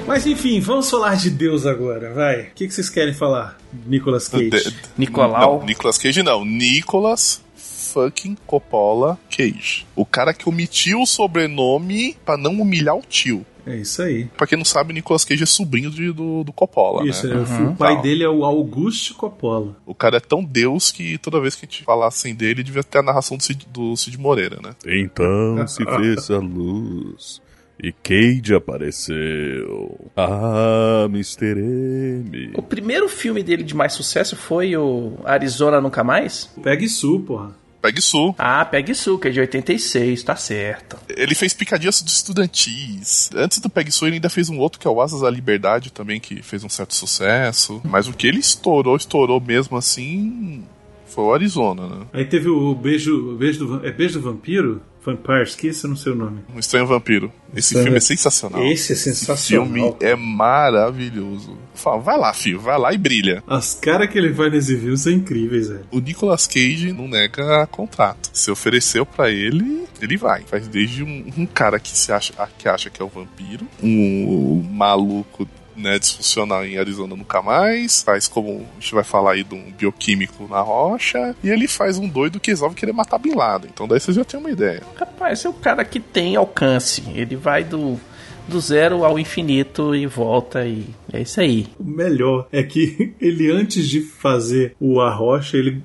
Mas 0.07 0.27
enfim, 0.27 0.59
vamos 0.61 0.91
falar 0.91 1.15
de 1.15 1.31
Deus 1.31 1.67
agora, 1.67 2.13
vai. 2.13 2.43
O 2.43 2.51
que, 2.55 2.67
que 2.67 2.75
vocês 2.75 2.91
querem 2.91 3.15
falar, 3.15 3.57
Nicolas 3.87 4.27
Cage? 4.29 4.51
De- 4.51 4.75
Nicolau. 4.99 5.61
Não, 5.61 5.67
Nicolas 5.67 5.97
Cage 5.99 6.23
não. 6.23 6.45
Nicolas 6.45 7.41
fucking 7.55 8.37
Coppola 8.45 9.19
Cage. 9.31 9.87
O 9.95 10.05
cara 10.05 10.35
que 10.35 10.49
omitiu 10.49 11.01
o 11.01 11.07
sobrenome 11.07 12.17
pra 12.25 12.37
não 12.37 12.61
humilhar 12.61 12.97
o 12.97 13.03
tio. 13.09 13.47
É 13.71 13.77
isso 13.77 14.03
aí. 14.03 14.25
Pra 14.37 14.47
quem 14.47 14.59
não 14.59 14.65
sabe, 14.65 14.93
Nicolas 14.93 15.25
Cage 15.25 15.43
é 15.43 15.47
sobrinho 15.47 15.91
de- 15.91 16.13
do, 16.13 16.43
do 16.45 16.53
Coppola, 16.53 17.07
Isso, 17.09 17.27
né? 17.29 17.35
é, 17.37 17.63
o 17.69 17.75
pai 17.77 18.01
dele 18.03 18.25
é 18.25 18.29
o 18.29 18.45
Augusto 18.45 19.15
Coppola. 19.15 19.77
O 19.87 19.95
cara 19.95 20.17
é 20.17 20.21
tão 20.21 20.43
deus 20.45 20.91
que 20.91 21.17
toda 21.19 21.41
vez 21.41 21.55
que 21.55 21.65
a 21.65 21.69
gente 21.69 21.85
falassem 21.85 22.35
dele, 22.35 22.63
devia 22.63 22.83
ter 22.83 22.99
a 22.99 23.03
narração 23.03 23.37
do 23.37 23.43
Cid, 23.43 23.67
do 23.73 23.97
Cid 23.97 24.19
Moreira, 24.19 24.59
né? 24.63 24.75
Então 24.87 25.67
se 25.69 25.85
fez 25.97 26.31
a 26.31 26.39
luz 26.39 27.41
e 27.83 27.93
Cade 27.93 28.55
apareceu. 28.55 29.99
Ah, 30.17 31.07
Mr. 31.09 31.59
M. 31.59 32.53
O 32.55 32.63
primeiro 32.63 33.09
filme 33.09 33.43
dele 33.43 33.63
de 33.63 33.75
mais 33.75 33.93
sucesso 33.93 34.37
foi 34.37 34.77
o 34.77 35.15
Arizona 35.25 35.81
Nunca 35.81 36.05
Mais? 36.05 36.51
Peg 36.63 36.89
Su, 36.89 37.21
porra. 37.21 37.53
Pegue 37.81 38.01
Sul. 38.03 38.35
Ah, 38.39 38.65
Pegue 38.65 38.95
Su, 38.95 39.19
que 39.19 39.29
é 39.29 39.31
de 39.31 39.41
86, 39.41 40.23
tá 40.23 40.37
certo. 40.37 40.99
Ele 41.09 41.35
fez 41.35 41.55
Picadinhas 41.55 42.03
dos 42.03 42.15
Estudantis. 42.15 43.31
Antes 43.35 43.59
do 43.59 43.71
Peg 43.71 43.91
Sul, 43.91 44.09
ele 44.09 44.17
ainda 44.17 44.29
fez 44.29 44.49
um 44.49 44.59
outro 44.59 44.79
que 44.79 44.87
é 44.87 44.91
o 44.91 45.01
Asas 45.01 45.23
da 45.23 45.31
Liberdade 45.31 45.91
também, 45.91 46.21
que 46.21 46.43
fez 46.43 46.63
um 46.63 46.69
certo 46.69 46.95
sucesso. 46.95 47.81
Mas 47.85 48.07
o 48.07 48.13
que 48.13 48.27
ele 48.27 48.39
estourou, 48.39 48.97
estourou 48.97 49.41
mesmo 49.41 49.77
assim, 49.77 50.65
foi 51.07 51.25
o 51.25 51.35
Arizona, 51.35 51.87
né? 51.87 52.07
Aí 52.13 52.25
teve 52.25 52.49
o 52.49 52.75
beijo, 52.75 53.33
o 53.33 53.37
beijo 53.37 53.67
do, 53.67 53.87
é 53.87 53.91
beijo 53.91 54.21
do 54.21 54.31
vampiro? 54.31 54.83
Vampire, 55.05 55.43
esqueci, 55.45 55.85
eu 55.85 55.91
não 55.91 55.97
sei 55.97 56.13
o 56.13 56.15
nome. 56.15 56.41
Um 56.55 56.59
Estranho 56.59 56.87
Vampiro. 56.87 57.33
Esse 57.55 57.69
Estranho- 57.69 57.85
filme 57.85 57.97
é 57.97 58.01
sensacional. 58.01 58.63
Esse 58.67 58.93
é 58.93 58.97
sensacional. 58.97 59.37
Esse 59.37 59.49
filme 59.49 59.97
é 60.01 60.15
maravilhoso. 60.15 61.57
Fala, 61.75 62.01
vai 62.01 62.19
lá, 62.19 62.33
filho, 62.35 62.61
vai 62.61 62.79
lá 62.79 62.93
e 62.93 62.99
brilha. 62.99 63.43
As 63.47 63.75
caras 63.75 64.11
que 64.11 64.19
ele 64.19 64.35
faz 64.35 64.53
nesse 64.53 64.77
filme 64.77 64.99
são 64.99 65.13
incríveis, 65.13 65.69
velho. 65.69 65.87
O 65.91 66.01
Nicolas 66.01 66.47
Cage 66.47 66.93
não 66.93 67.09
nega 67.09 67.67
contrato. 67.69 68.31
Se 68.33 68.51
ofereceu 68.51 69.07
pra 69.07 69.31
ele, 69.31 69.85
ele 70.03 70.17
vai. 70.17 70.43
Faz 70.43 70.69
desde 70.69 71.03
um, 71.03 71.31
um 71.39 71.47
cara 71.47 71.81
que 71.81 71.97
se 71.97 72.13
acha 72.13 72.33
que 72.59 72.69
acha 72.69 72.91
que 72.91 73.01
é 73.01 73.05
o 73.05 73.09
vampiro, 73.09 73.67
um 73.83 74.63
maluco 74.71 75.49
né, 75.81 75.99
disfuncional 75.99 76.65
em 76.65 76.79
Arizona 76.79 77.17
nunca 77.17 77.43
mais, 77.43 78.03
faz 78.03 78.29
como 78.29 78.67
a 78.77 78.81
gente 78.81 78.95
vai 78.95 79.05
falar 79.05 79.33
aí 79.33 79.45
de 79.45 79.55
um 79.55 79.71
bioquímico 79.73 80.47
na 80.49 80.61
rocha, 80.61 81.35
e 81.43 81.49
ele 81.49 81.67
faz 81.67 81.99
um 81.99 82.09
doido 82.09 82.39
que 82.39 82.51
resolve 82.51 82.77
querer 82.77 82.93
matar 82.93 83.19
Bin 83.19 83.35
Laden. 83.35 83.71
Então 83.73 83.89
daí 83.89 83.99
vocês 83.99 84.17
já 84.17 84.25
têm 84.25 84.39
uma 84.39 84.51
ideia. 84.51 84.83
Rapaz, 84.97 85.45
é 85.45 85.49
o 85.49 85.53
cara 85.53 85.85
que 85.85 85.99
tem 85.99 86.37
alcance. 86.37 87.03
Ele 87.15 87.37
vai 87.37 87.65
do, 87.65 87.99
do 88.47 88.61
zero 88.61 89.05
ao 89.05 89.19
infinito 89.19 89.95
e 89.95 90.07
volta 90.07 90.67
e 90.67 90.87
é 91.13 91.23
isso 91.23 91.41
aí. 91.41 91.69
O 91.79 91.85
melhor 91.85 92.49
é 92.53 92.63
que 92.63 93.15
ele, 93.21 93.51
antes 93.51 93.89
de 93.89 94.01
fazer 94.01 94.75
o 94.79 95.01
Arrocha, 95.01 95.57
ele. 95.57 95.83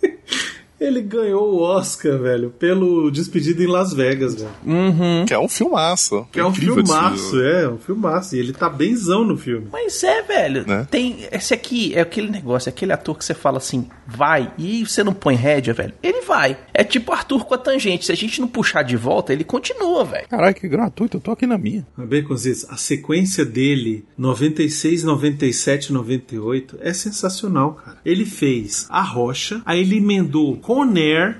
ele 0.80 1.02
ganhou 1.02 1.54
o 1.54 1.60
Oscar, 1.60 2.18
velho, 2.18 2.50
pelo 2.50 3.10
Despedido 3.10 3.62
em 3.62 3.66
Las 3.66 3.92
Vegas, 3.92 4.34
velho. 4.34 4.50
Uhum. 4.66 5.24
Que 5.26 5.34
é 5.34 5.38
um 5.38 5.48
filmaço. 5.48 6.26
Que 6.32 6.40
é 6.40 6.44
um 6.44 6.54
filmaço, 6.54 7.30
filme. 7.30 7.46
é, 7.46 7.68
um 7.68 7.78
filmaço. 7.78 8.34
E 8.34 8.38
ele 8.38 8.52
tá 8.52 8.68
benzão 8.68 9.24
no 9.24 9.36
filme. 9.36 9.68
Mas 9.70 10.02
é, 10.02 10.22
velho. 10.22 10.66
Né? 10.66 10.86
Tem. 10.90 11.28
Esse 11.30 11.52
aqui 11.52 11.94
é 11.94 12.00
aquele 12.00 12.30
negócio, 12.30 12.68
é 12.68 12.72
aquele 12.72 12.92
ator 12.92 13.16
que 13.16 13.24
você 13.24 13.34
fala 13.34 13.58
assim, 13.58 13.86
vai, 14.06 14.52
e 14.56 14.86
você 14.86 15.04
não 15.04 15.12
põe 15.12 15.34
rédea, 15.34 15.74
velho. 15.74 15.92
Ele 16.02 16.22
vai. 16.22 16.56
É 16.72 16.82
tipo 16.82 17.12
Arthur 17.12 17.44
com 17.44 17.54
a 17.54 17.58
tangente. 17.58 18.06
Se 18.06 18.12
a 18.12 18.16
gente 18.16 18.40
não 18.40 18.48
puxar 18.48 18.82
de 18.82 18.96
volta, 18.96 19.32
ele 19.32 19.44
continua, 19.44 20.04
velho. 20.04 20.28
Caralho, 20.28 20.54
que 20.54 20.68
gratuito, 20.68 21.18
eu 21.18 21.20
tô 21.20 21.32
aqui 21.32 21.46
na 21.46 21.58
minha. 21.58 21.86
Baconzitos, 21.96 22.66
a 22.70 22.76
sequência 22.76 23.44
dele, 23.44 24.04
96, 24.16 25.04
97, 25.04 25.92
98, 25.92 26.78
é 26.80 26.92
sensacional, 26.92 27.74
cara. 27.74 27.98
Ele 28.04 28.24
fez 28.24 28.86
A 28.88 29.02
Rocha, 29.02 29.60
aí 29.66 29.80
ele 29.80 29.98
emendou 29.98 30.56
Conair 30.70 31.36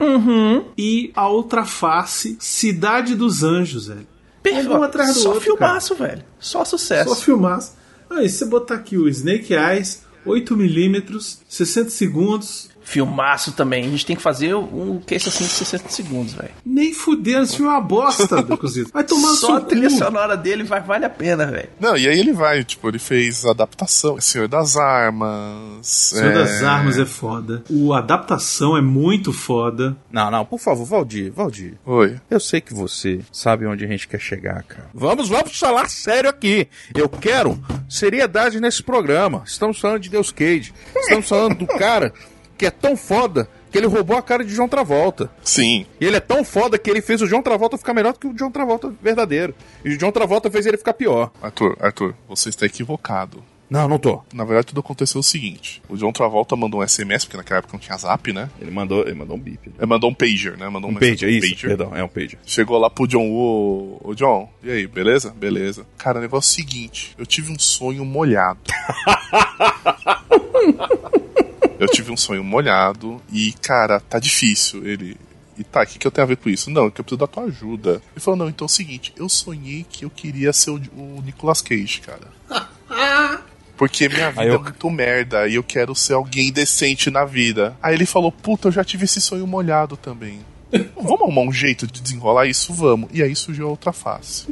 e 0.77 1.12
A 1.14 1.29
Outra 1.29 1.64
Face, 1.64 2.37
Cidade 2.40 3.14
dos 3.14 3.45
Anjos, 3.45 3.87
velho. 3.87 4.09
Perfeito. 4.43 4.73
Um 4.73 4.83
atrás 4.83 5.14
do 5.14 5.21
Só 5.21 5.29
outro, 5.29 5.45
filmaço, 5.45 5.95
velho. 5.95 6.25
Só 6.40 6.64
sucesso. 6.64 7.11
Só 7.11 7.14
filmaço. 7.14 7.75
Aí, 8.11 8.29
se 8.29 8.38
você 8.38 8.47
botar 8.47 8.75
aqui 8.75 8.99
o 8.99 9.09
Snake 9.09 9.55
Eyes, 9.55 10.03
8mm, 10.27 11.38
60 11.49 11.90
segundos, 11.90 12.69
Filmaço 12.90 13.53
também. 13.53 13.85
A 13.87 13.88
gente 13.88 14.05
tem 14.05 14.16
que 14.16 14.22
fazer 14.22 14.53
um 14.55 14.98
case 14.98 15.29
assim 15.29 15.44
de 15.44 15.50
60 15.50 15.88
segundos, 15.90 16.33
velho. 16.33 16.50
nem 16.66 16.92
fudendo, 16.92 17.44
esse 17.44 17.55
filme 17.57 17.70
é 17.70 17.74
uma 17.74 17.81
bosta, 17.81 18.42
Baconzitos. 18.42 18.90
Vai 18.90 19.05
tomar 19.05 19.35
Só 19.35 19.59
a 19.59 19.61
trilha 19.61 19.88
cu. 19.88 19.96
sonora 19.96 20.37
dele 20.37 20.64
vai, 20.64 20.81
vale 20.81 21.05
a 21.05 21.11
pena, 21.11 21.46
velho. 21.46 21.68
Não, 21.79 21.96
e 21.96 22.09
aí 22.09 22.18
ele 22.18 22.33
vai, 22.33 22.64
tipo, 22.64 22.88
ele 22.88 22.98
fez 22.98 23.44
adaptação, 23.46 24.20
Senhor 24.20 24.48
das 24.48 24.76
Armas. 24.76 25.87
Senhor 25.87 26.35
das 26.35 26.62
Armas 26.64 26.98
é 26.98 27.07
foda. 27.07 27.62
O 27.70 27.92
a 27.94 27.98
adaptação 27.98 28.76
é 28.76 28.81
muito 28.83 29.33
foda. 29.33 29.96
Não, 30.11 30.29
não, 30.29 30.44
por 30.44 30.59
favor, 30.59 30.85
Valdir, 30.85 31.33
Valdir. 31.33 31.74
Oi. 31.87 32.20
Eu 32.29 32.40
sei 32.40 32.61
que 32.61 32.74
você 32.74 33.20
sabe 33.31 33.66
onde 33.66 33.85
a 33.85 33.88
gente 33.88 34.09
quer 34.09 34.20
chegar, 34.20 34.64
cara. 34.64 34.88
Vamos, 34.92 35.29
vamos 35.29 35.57
falar 35.57 35.88
sério 35.88 36.29
aqui. 36.29 36.66
Eu 36.92 37.09
quero 37.09 37.57
seriedade 37.88 38.61
nesse 38.61 38.83
programa. 38.83 39.44
Estamos 39.46 39.79
falando 39.79 40.00
de 40.00 40.11
Deus 40.11 40.33
Cage. 40.33 40.72
Estamos 40.96 41.29
falando 41.29 41.55
do 41.55 41.66
cara 41.68 42.12
que 42.61 42.66
é 42.66 42.70
tão 42.70 42.94
foda 42.94 43.49
que 43.73 43.79
ele 43.79 43.87
roubou 43.87 44.18
a 44.18 44.23
cara 44.23 44.44
de 44.44 44.55
John 44.55 44.68
Travolta. 44.68 45.31
Sim. 45.42 45.87
E 45.99 46.05
ele 46.05 46.16
é 46.16 46.20
tão 46.20 46.44
foda 46.44 46.77
que 46.79 46.90
ele 46.90 47.01
fez 47.01 47.23
o 47.23 47.27
John 47.27 47.40
Travolta 47.40 47.79
ficar 47.79 47.94
melhor 47.94 48.12
do 48.12 48.18
que 48.18 48.27
o 48.27 48.35
John 48.35 48.51
Travolta 48.51 48.92
verdadeiro. 49.03 49.55
E 49.83 49.94
o 49.94 49.96
John 49.96 50.12
Travolta 50.12 50.51
fez 50.51 50.66
ele 50.66 50.77
ficar 50.77 50.92
pior. 50.92 51.31
Arthur, 51.40 51.75
Arthur, 51.81 52.14
você 52.29 52.51
está 52.51 52.66
equivocado. 52.66 53.42
Não, 53.70 53.88
não 53.88 53.99
tô. 53.99 54.23
Na 54.35 54.44
verdade, 54.44 54.66
tudo 54.66 54.81
aconteceu 54.81 55.20
o 55.20 55.23
seguinte: 55.23 55.81
o 55.88 55.96
John 55.96 56.12
Travolta 56.12 56.55
mandou 56.55 56.83
um 56.83 56.87
SMS, 56.87 57.25
porque 57.25 57.38
naquela 57.38 57.59
época 57.61 57.73
não 57.75 57.81
tinha 57.81 57.96
zap, 57.96 58.31
né? 58.31 58.51
Ele 58.61 58.70
mandou, 58.70 59.03
ele 59.07 59.14
mandou 59.14 59.37
um 59.37 59.40
bip. 59.40 59.73
Ele 59.79 59.87
mandou 59.87 60.11
um 60.11 60.14
pager, 60.14 60.59
né? 60.59 60.68
Mandou 60.68 60.90
Um 60.90 60.92
mensagem- 60.92 61.16
page, 61.16 61.27
é 61.27 61.31
isso? 61.55 61.66
Perdão, 61.66 61.96
é 61.96 62.05
um 62.05 62.09
page. 62.09 62.37
Chegou 62.44 62.77
lá 62.79 62.90
pro 62.90 63.07
John 63.07 63.27
Woo, 63.31 63.99
ô 64.05 64.14
John, 64.14 64.51
e 64.62 64.70
aí, 64.70 64.87
beleza? 64.87 65.31
Beleza. 65.31 65.87
Cara, 65.96 66.18
o 66.18 66.20
negócio 66.20 66.51
é 66.51 66.53
o 66.53 66.57
seguinte: 66.57 67.14
eu 67.16 67.25
tive 67.25 67.51
um 67.53 67.59
sonho 67.59 68.05
molhado. 68.05 68.61
eu 71.81 71.88
tive 71.88 72.12
um 72.12 72.16
sonho 72.16 72.45
molhado 72.45 73.21
e, 73.33 73.53
cara, 73.61 73.99
tá 73.99 74.19
difícil. 74.21 74.87
Ele. 74.87 75.16
E 75.59 75.64
tá, 75.64 75.83
o 75.83 75.87
que, 75.87 75.99
que 75.99 76.07
eu 76.07 76.11
tenho 76.11 76.25
a 76.25 76.29
ver 76.29 76.37
com 76.37 76.49
isso? 76.49 76.71
Não, 76.71 76.87
é 76.87 76.90
que 76.90 77.01
eu 77.01 77.05
preciso 77.05 77.19
da 77.19 77.27
tua 77.27 77.45
ajuda. 77.45 78.01
Ele 78.12 78.21
falou: 78.21 78.38
não, 78.38 78.49
então 78.49 78.64
é 78.64 78.66
o 78.66 78.69
seguinte, 78.69 79.12
eu 79.16 79.29
sonhei 79.29 79.85
que 79.90 80.05
eu 80.05 80.11
queria 80.11 80.53
ser 80.53 80.71
o, 80.71 80.77
o 80.97 81.23
Nicolas 81.25 81.61
Cage, 81.61 82.01
cara. 82.01 82.29
Porque 83.77 84.09
minha 84.09 84.31
vida 84.31 84.43
Aí 84.43 84.49
eu- 84.49 84.57
é 84.57 84.59
muito 84.59 84.90
merda 84.90 85.49
e 85.49 85.55
eu 85.55 85.62
quero 85.62 85.95
ser 85.95 86.12
alguém 86.12 86.53
decente 86.53 87.11
na 87.11 87.25
vida. 87.25 87.77
Aí 87.83 87.95
ele 87.95 88.07
falou: 88.07 88.31
Puta, 88.31 88.69
eu 88.69 88.73
já 88.73 88.85
tive 88.85 89.05
esse 89.05 89.21
sonho 89.21 89.47
molhado 89.47 89.97
também. 89.97 90.40
Vamos 90.95 91.21
arrumar 91.23 91.43
um 91.43 91.53
jeito 91.53 91.87
de 91.87 92.01
desenrolar 92.01 92.47
isso? 92.47 92.73
Vamos. 92.73 93.09
E 93.12 93.23
aí 93.23 93.35
surgiu 93.35 93.66
a 93.66 93.71
outra 93.71 93.93
face. 93.93 94.47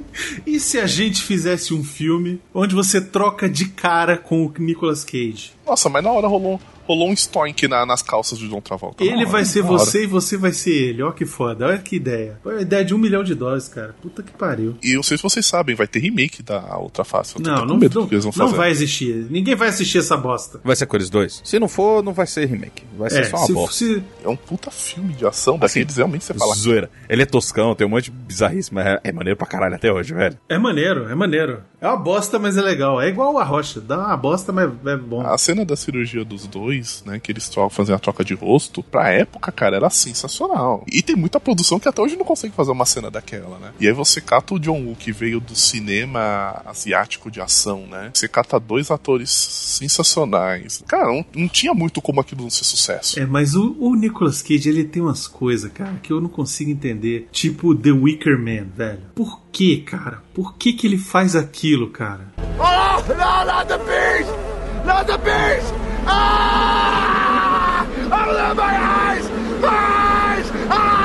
E 0.47 0.59
se 0.59 0.79
a 0.81 0.87
gente 0.87 1.23
fizesse 1.23 1.73
um 1.75 1.85
filme 1.85 2.41
onde 2.53 2.75
você 2.75 3.01
troca 3.01 3.49
de 3.49 3.67
cara 3.69 4.17
com 4.17 4.47
o 4.47 4.53
Nicolas 4.59 5.05
Cage? 5.05 5.53
Nossa, 5.67 5.88
mas 5.88 6.03
na 6.03 6.11
hora 6.11 6.27
rolou, 6.27 6.61
rolou 6.88 7.09
um 7.11 7.12
stoink 7.14 7.68
na- 7.68 7.85
nas 7.87 8.03
calças 8.03 8.38
de 8.38 8.48
John 8.48 8.61
Travolta. 8.61 9.05
Ele 9.05 9.16
hora, 9.18 9.27
vai 9.27 9.44
ser 9.44 9.62
você 9.62 10.05
e 10.05 10.07
você 10.07 10.37
vai 10.37 10.53
ser 10.53 10.70
ele. 10.72 11.03
Olha 11.03 11.12
que 11.12 11.27
foda, 11.27 11.66
olha 11.66 11.79
que 11.79 11.96
ideia. 11.96 12.38
Foi 12.42 12.59
a 12.59 12.61
ideia 12.62 12.85
de 12.85 12.94
um 12.94 12.98
milhão 12.98 13.22
de 13.22 13.35
dólares, 13.35 13.68
cara. 13.68 13.94
Puta 14.01 14.22
que 14.22 14.33
pariu. 14.33 14.74
E 14.83 14.92
eu 14.92 14.96
não 14.96 15.03
sei 15.03 15.16
se 15.16 15.22
vocês 15.22 15.44
sabem, 15.46 15.77
vai 15.77 15.87
ter 15.87 15.98
remake 16.01 16.42
da 16.42 16.77
outra 16.79 17.05
face. 17.05 17.35
Eu 17.37 17.42
tô 17.42 17.51
Não, 17.51 17.64
não, 17.66 17.77
medo 17.77 17.92
do 17.92 18.01
não, 18.01 18.09
que 18.09 18.14
eles 18.14 18.24
vão 18.24 18.33
não 18.37 18.46
fazer. 18.46 18.57
vai 18.57 18.70
existir. 18.70 19.27
Ninguém 19.31 19.55
vai 19.55 19.68
assistir 19.68 19.98
essa 19.98 20.16
bosta. 20.16 20.61
Vai 20.64 20.74
ser 20.74 20.87
Cores 20.87 21.11
2? 21.11 21.42
Se 21.44 21.59
não 21.59 21.68
for, 21.68 22.03
não 22.03 22.12
vai 22.12 22.27
ser 22.27 22.46
remake. 22.46 22.83
Vai 22.96 23.11
ser 23.11 23.20
É, 23.20 23.24
só 23.24 23.37
uma 23.37 23.46
se, 23.46 23.53
bosta. 23.53 23.74
se- 23.77 24.03
É 24.24 24.29
um 24.29 24.37
puta 24.37 24.70
filme 24.70 25.12
de 25.12 25.27
ação, 25.27 25.59
daqueles 25.59 25.96
realmente 25.96 26.24
você 26.24 26.33
fala. 26.35 26.55
Zoeira. 26.55 26.90
Ele 27.09 27.22
é 27.22 27.27
toscão, 27.27 27.74
tem 27.74 27.87
um 27.87 27.90
monte 27.90 28.05
de 28.05 28.11
bizarrice, 28.12 28.72
mas 28.72 28.87
é, 28.87 29.01
é 29.05 29.12
maneiro 29.12 29.37
pra 29.37 29.46
caralho 29.46 29.74
até 29.74 29.92
hoje, 29.92 30.14
velho. 30.14 30.38
É 30.48 30.57
maneiro, 30.59 31.09
é 31.09 31.14
maneiro. 31.14 31.61
É 31.81 31.87
uma 31.87 31.96
bosta, 31.96 32.38
mas 32.38 32.57
é 32.57 32.61
legal. 32.62 33.01
É 33.01 33.09
igual 33.09 33.38
a 33.38 33.44
rocha. 33.44 33.81
Dá 33.81 33.98
uma 33.98 34.16
bosta, 34.16 34.53
mas 34.53 34.70
é 34.87 34.96
bom. 34.96 35.20
A 35.27 35.37
cena 35.38 35.64
da 35.64 35.77
cirurgia 35.77 36.24
dos 36.24 36.46
dois, 36.46 36.78
né, 37.05 37.19
que 37.19 37.33
eles 37.33 37.51
fazem 37.71 37.95
a 37.95 37.99
troca 37.99 38.25
de 38.25 38.35
rosto, 38.35 38.83
pra 38.83 39.11
época, 39.11 39.51
cara, 39.53 39.77
era 39.77 39.91
sensacional. 39.91 40.85
E 40.91 41.03
tem 41.03 41.17
muita 41.17 41.41
produção 41.41 41.79
que 41.79 41.88
até 41.88 42.01
hoje 42.01 42.17
não 42.17 42.25
consegue 42.25 42.55
fazer 42.55 42.71
uma 42.71 42.85
cena 42.85 43.11
daquela, 43.11 43.59
né? 43.59 43.73
E 43.81 43.87
aí 43.87 43.93
você 43.93 44.21
cata 44.21 44.55
o 44.55 44.59
John 44.59 44.85
Woo, 44.85 44.97
que 44.97 45.12
veio 45.12 45.41
do 45.41 45.55
cinema 45.55 46.62
asiático 46.64 47.31
de 47.31 47.41
ação, 47.41 47.87
né? 47.87 48.11
Você 48.12 48.29
cata 48.29 48.59
dois 48.59 48.91
atores 48.91 49.31
sensacionais. 49.31 50.83
Cara, 50.87 51.07
não, 51.07 51.25
não 51.35 51.49
tinha 51.49 51.75
muito 51.75 52.01
como 52.01 52.21
aquilo 52.21 52.43
não 52.43 52.51
ser 52.51 52.64
sucesso. 52.64 53.19
É, 53.19 53.27
mas 53.27 53.55
o, 53.55 53.77
o 53.79 53.95
Nicolas 53.95 54.43
Cage, 54.43 54.69
ele 54.69 54.85
tem 54.85 55.03
umas 55.03 55.27
coisas, 55.27 55.71
cara, 55.73 55.99
que 56.03 56.12
eu 56.12 56.21
não 56.21 56.29
consigo 56.29 56.71
entender. 56.71 57.29
Tipo 57.33 57.75
The 57.75 57.91
Wicker 57.91 58.38
Man, 58.38 58.67
velho. 58.77 59.03
Por 59.14 59.41
que, 59.53 59.79
cara? 59.79 60.23
Por 60.35 60.57
que 60.57 60.73
que 60.73 60.87
ele 60.87 60.99
faz 60.99 61.35
aquilo, 61.35 61.91
cara? 61.91 62.33
Oh, 62.38 63.01
no, 63.09 63.45
not 63.45 63.69
the 63.69 63.79
beast! 63.79 64.31
Not 64.85 65.07
the 65.07 65.19
beast! 65.19 65.88
Ah! 66.11 67.87
Open 67.87 68.57
my 68.57 68.75
eyes! 68.77 69.31
My 69.61 69.68
eyes! 69.68 70.51
Ah! 70.71 70.97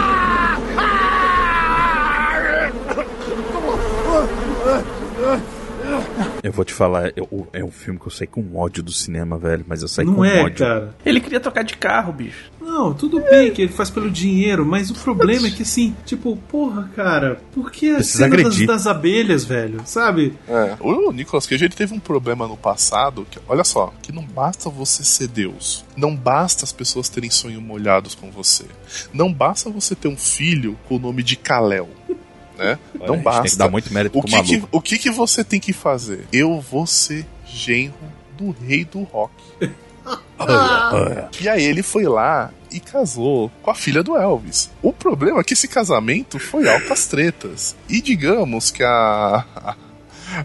Eu 6.43 6.51
vou 6.51 6.65
te 6.65 6.73
falar, 6.73 7.13
eu- 7.15 7.47
é 7.53 7.63
um 7.63 7.71
filme 7.71 7.97
que 7.97 8.05
eu 8.05 8.11
saí 8.11 8.27
com 8.27 8.57
ódio 8.57 8.83
do 8.83 8.91
cinema, 8.91 9.37
velho, 9.37 9.63
mas 9.65 9.81
eu 9.81 9.87
saí 9.87 10.05
Não 10.05 10.15
com 10.15 10.25
é, 10.25 10.43
ódio. 10.43 10.57
cara. 10.57 10.93
Ele 11.05 11.21
queria 11.21 11.39
trocar 11.39 11.63
de 11.63 11.77
carro, 11.77 12.11
bicho. 12.11 12.51
Não, 12.59 12.93
tudo 12.93 13.21
bem 13.21 13.49
que 13.51 13.61
ele 13.61 13.71
faz 13.71 13.89
pelo 13.89 14.11
dinheiro, 14.11 14.65
mas 14.65 14.91
o 14.91 14.93
problema 14.93 15.47
é 15.47 15.51
que 15.51 15.61
assim, 15.63 15.95
tipo, 16.05 16.35
porra, 16.49 16.89
cara, 16.95 17.39
por 17.53 17.71
que 17.71 17.91
a 17.91 17.95
Precisa 17.95 18.25
cena 18.29 18.43
das, 18.43 18.65
das 18.65 18.87
abelhas, 18.87 19.45
velho? 19.45 19.81
Sabe? 19.85 20.33
É, 20.47 20.75
o 20.81 21.11
Nicolas 21.13 21.47
Cage 21.47 21.63
ele 21.63 21.73
teve 21.73 21.93
um 21.93 21.99
problema 21.99 22.45
no 22.45 22.57
passado, 22.57 23.25
que, 23.31 23.39
olha 23.47 23.63
só, 23.63 23.93
que 24.01 24.11
não 24.11 24.23
basta 24.23 24.69
você 24.69 25.01
ser 25.03 25.27
Deus, 25.29 25.85
não 25.95 26.13
basta 26.13 26.65
as 26.65 26.73
pessoas 26.73 27.07
terem 27.07 27.29
sonhos 27.29 27.63
molhados 27.63 28.15
com 28.15 28.29
você, 28.29 28.65
não 29.13 29.31
basta 29.31 29.69
você 29.69 29.95
ter 29.95 30.09
um 30.09 30.17
filho 30.17 30.77
com 30.89 30.97
o 30.97 30.99
nome 30.99 31.23
de 31.23 31.37
Kalel, 31.37 31.89
né? 32.57 32.77
Olha, 32.95 33.03
a 33.03 33.07
não 33.07 33.15
gente 33.15 33.23
basta. 33.23 33.41
tem 33.41 33.51
que 33.51 33.57
dar 33.57 33.69
muito 33.69 33.93
mérito 33.93 34.17
o 34.17 34.21
pro 34.21 34.31
que, 34.31 34.43
que, 34.43 34.63
o 34.71 34.81
que 34.81 34.97
que 34.97 35.09
você 35.09 35.43
tem 35.43 35.59
que 35.59 35.73
fazer? 35.73 36.27
Eu 36.31 36.59
vou 36.59 36.85
ser 36.85 37.25
genro 37.45 37.93
do 38.37 38.51
rei 38.51 38.85
do 38.85 39.03
rock. 39.03 39.33
E 41.39 41.47
aí 41.47 41.63
ele 41.63 41.81
foi 41.81 42.03
lá 42.03 42.51
e 42.69 42.79
casou 42.79 43.49
com 43.61 43.71
a 43.71 43.75
filha 43.75 44.03
do 44.03 44.17
Elvis. 44.17 44.69
O 44.81 44.91
problema 44.91 45.39
é 45.39 45.43
que 45.43 45.53
esse 45.53 45.67
casamento 45.67 46.37
foi 46.39 46.67
altas 46.67 47.07
tretas. 47.07 47.75
E 47.87 48.01
digamos 48.01 48.69
que 48.69 48.83
a, 48.83 49.45
a, 49.55 49.75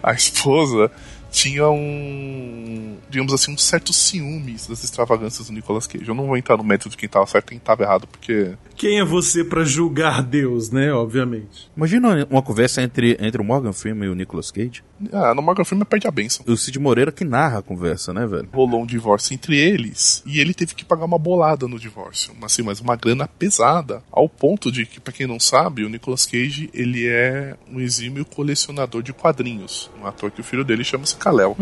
a 0.01 0.13
esposa 0.13 0.89
tinha 1.31 1.69
um, 1.69 2.97
digamos 3.09 3.33
assim, 3.33 3.53
um 3.53 3.57
certo 3.57 3.93
ciúmes 3.93 4.67
das 4.67 4.83
extravagâncias 4.83 5.47
do 5.47 5.53
Nicolas 5.53 5.87
Cage. 5.87 6.07
Eu 6.07 6.15
não 6.15 6.27
vou 6.27 6.37
entrar 6.37 6.57
no 6.57 6.63
método 6.63 6.91
de 6.91 6.97
quem 6.97 7.09
tava 7.09 7.25
certo 7.25 7.47
e 7.47 7.49
quem 7.51 7.59
tava 7.59 7.83
errado, 7.83 8.07
porque 8.07 8.53
Quem 8.75 8.99
é 8.99 9.05
você 9.05 9.43
pra 9.43 9.63
julgar 9.63 10.21
Deus, 10.23 10.69
né? 10.71 10.91
Obviamente. 10.93 11.69
Imagina 11.75 12.27
uma 12.29 12.41
conversa 12.41 12.81
entre, 12.81 13.17
entre 13.19 13.41
o 13.41 13.45
Morgan 13.45 13.73
Freeman 13.73 14.07
e 14.07 14.11
o 14.11 14.15
Nicolas 14.15 14.51
Cage. 14.51 14.83
ah, 15.13 15.33
no 15.33 15.41
Morgan 15.41 15.63
Freeman 15.63 15.85
perde 15.85 16.07
a 16.07 16.11
benção. 16.11 16.45
O 16.47 16.57
Cid 16.57 16.79
Moreira 16.79 17.11
que 17.11 17.23
narra 17.23 17.59
a 17.59 17.63
conversa, 17.63 18.13
né, 18.13 18.25
velho? 18.25 18.49
Rolou 18.53 18.83
um 18.83 18.85
divórcio 18.85 19.33
entre 19.33 19.57
eles 19.57 20.23
e 20.25 20.39
ele 20.39 20.53
teve 20.53 20.73
que 20.75 20.85
pagar 20.85 21.05
uma 21.05 21.17
bolada 21.17 21.67
no 21.67 21.79
divórcio, 21.79 22.33
mas 22.39 22.53
assim, 22.53 22.63
mas 22.63 22.79
uma 22.79 22.95
grana 22.95 23.27
pesada, 23.27 24.01
ao 24.11 24.27
ponto 24.27 24.71
de 24.71 24.85
que, 24.85 24.99
pra 24.99 25.13
quem 25.13 25.27
não 25.27 25.39
sabe, 25.39 25.83
o 25.83 25.89
Nicolas 25.89 26.25
Cage 26.25 26.69
ele 26.73 27.07
é 27.07 27.55
um 27.71 27.79
exímio 27.79 28.25
colecionador 28.25 29.03
de 29.03 29.13
quadrinhos, 29.13 29.89
um 30.01 30.05
ator 30.07 30.31
que 30.31 30.41
o 30.41 30.43
filho 30.43 30.63
dele 30.63 30.83
chama-se 30.83 31.15
Kal-El. 31.19 31.55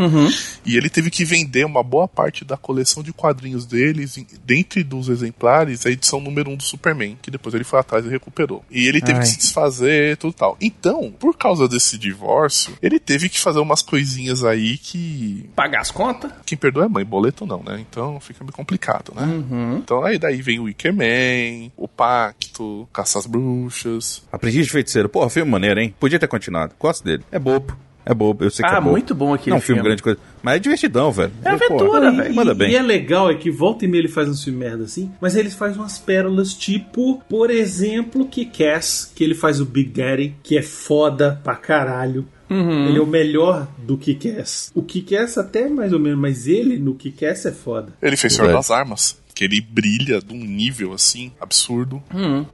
E 0.65 0.77
ele 0.77 0.89
teve 0.89 1.09
que 1.09 1.25
vender 1.25 1.65
uma 1.65 1.83
boa 1.83 2.07
parte 2.07 2.45
da 2.45 2.55
coleção 2.57 3.03
de 3.03 3.11
quadrinhos 3.11 3.65
deles, 3.65 4.17
dentre 4.45 4.83
dos 4.83 5.09
exemplares, 5.09 5.85
a 5.85 5.89
edição 5.89 6.19
número 6.19 6.49
1 6.49 6.53
um 6.53 6.55
do 6.57 6.63
Superman, 6.63 7.17
que 7.21 7.31
depois 7.31 7.53
ele 7.55 7.63
foi 7.63 7.79
atrás 7.79 8.05
e 8.05 8.09
recuperou. 8.09 8.63
E 8.69 8.87
ele 8.87 9.01
teve 9.01 9.19
Ai. 9.19 9.21
que 9.21 9.29
se 9.29 9.37
desfazer 9.37 10.13
e 10.13 10.15
tudo 10.15 10.33
tal. 10.33 10.57
Então, 10.61 11.13
por 11.19 11.35
causa 11.37 11.67
desse 11.67 11.97
divórcio, 11.97 12.77
ele 12.81 12.99
teve 12.99 13.29
que 13.29 13.39
fazer 13.39 13.59
umas 13.59 13.81
coisinhas 13.81 14.43
aí 14.43 14.77
que 14.77 15.49
Pagar 15.55 15.81
as 15.81 15.91
contas? 15.91 16.31
quem 16.45 16.57
perdoa 16.57 16.85
é 16.85 16.87
mãe, 16.87 17.03
boleto 17.05 17.45
não, 17.45 17.63
né? 17.63 17.83
Então 17.89 18.19
fica 18.19 18.43
meio 18.43 18.53
complicado, 18.53 19.13
né? 19.15 19.23
Uhum. 19.23 19.77
Então 19.77 20.03
aí 20.03 20.17
daí 20.19 20.41
vem 20.41 20.59
o 20.59 20.63
Wickerman, 20.63 21.71
o 21.75 21.87
Pacto, 21.87 22.87
Caça 22.93 23.19
às 23.19 23.25
Bruxas. 23.25 24.23
Aprendiz 24.31 24.65
de 24.65 24.71
Feiticeiro. 24.71 25.09
Porra, 25.09 25.29
filme 25.29 25.49
maneiro, 25.51 25.79
hein? 25.79 25.93
Podia 25.99 26.19
ter 26.19 26.27
continuado. 26.27 26.73
Gosto 26.79 27.03
dele. 27.03 27.23
É 27.31 27.39
bobo. 27.39 27.75
É 28.09 28.13
bobo, 28.13 28.45
eu 28.45 28.49
sei 28.49 28.63
que 28.65 28.71
Ah, 28.71 28.77
é 28.77 28.79
bobo. 28.79 28.91
muito 28.91 29.13
bom 29.13 29.33
aquele 29.33 29.49
Não 29.51 29.57
é 29.57 29.59
um 29.59 29.61
filme 29.61 29.77
filme. 29.79 29.89
grande 29.89 30.01
coisa. 30.01 30.17
Mas 30.41 30.55
é 30.55 30.59
divertidão, 30.59 31.11
velho. 31.11 31.31
É 31.43 31.49
aventura, 31.49 32.11
velho. 32.11 32.33
Manda 32.33 32.53
bem. 32.53 32.71
e 32.71 32.75
é 32.75 32.81
legal 32.81 33.29
é 33.29 33.35
que 33.35 33.51
volta 33.51 33.83
e 33.83 33.87
meia 33.87 34.01
ele 34.01 34.07
faz 34.07 34.29
uns 34.29 34.43
filmes 34.43 34.59
merda 34.61 34.83
assim, 34.85 35.11
mas 35.19 35.35
ele 35.35 35.49
faz 35.49 35.75
umas 35.75 35.97
pérolas 35.99 36.53
tipo, 36.53 37.21
por 37.27 37.49
exemplo, 37.49 38.25
que 38.27 38.45
Cass, 38.45 39.11
que 39.13 39.23
ele 39.23 39.35
faz 39.35 39.59
o 39.59 39.65
Big 39.65 39.89
Daddy, 39.89 40.35
que 40.41 40.57
é 40.57 40.61
foda 40.61 41.39
pra 41.43 41.55
caralho. 41.55 42.25
Uhum. 42.49 42.87
Ele 42.87 42.97
é 42.97 43.01
o 43.01 43.05
melhor 43.05 43.67
do 43.77 43.97
Kick-Ass. 43.97 44.71
O 44.73 44.81
Kick-Ass 44.81 45.37
até 45.37 45.67
mais 45.67 45.91
ou 45.91 45.99
menos, 45.99 46.17
mas 46.17 46.47
ele 46.47 46.77
no 46.79 46.95
Kick-Ass 46.95 47.45
é 47.45 47.51
foda. 47.51 47.89
Ele 48.01 48.15
fez 48.15 48.31
Senhor 48.33 48.49
É. 48.49 48.53
das 48.53 48.71
Armas, 48.71 49.17
que 49.37 49.43
ele 49.43 49.61
brilha 49.61 50.19
de 50.19 50.33
um 50.33 50.43
nível 50.43 50.93
assim 50.93 51.31
absurdo. 51.39 52.01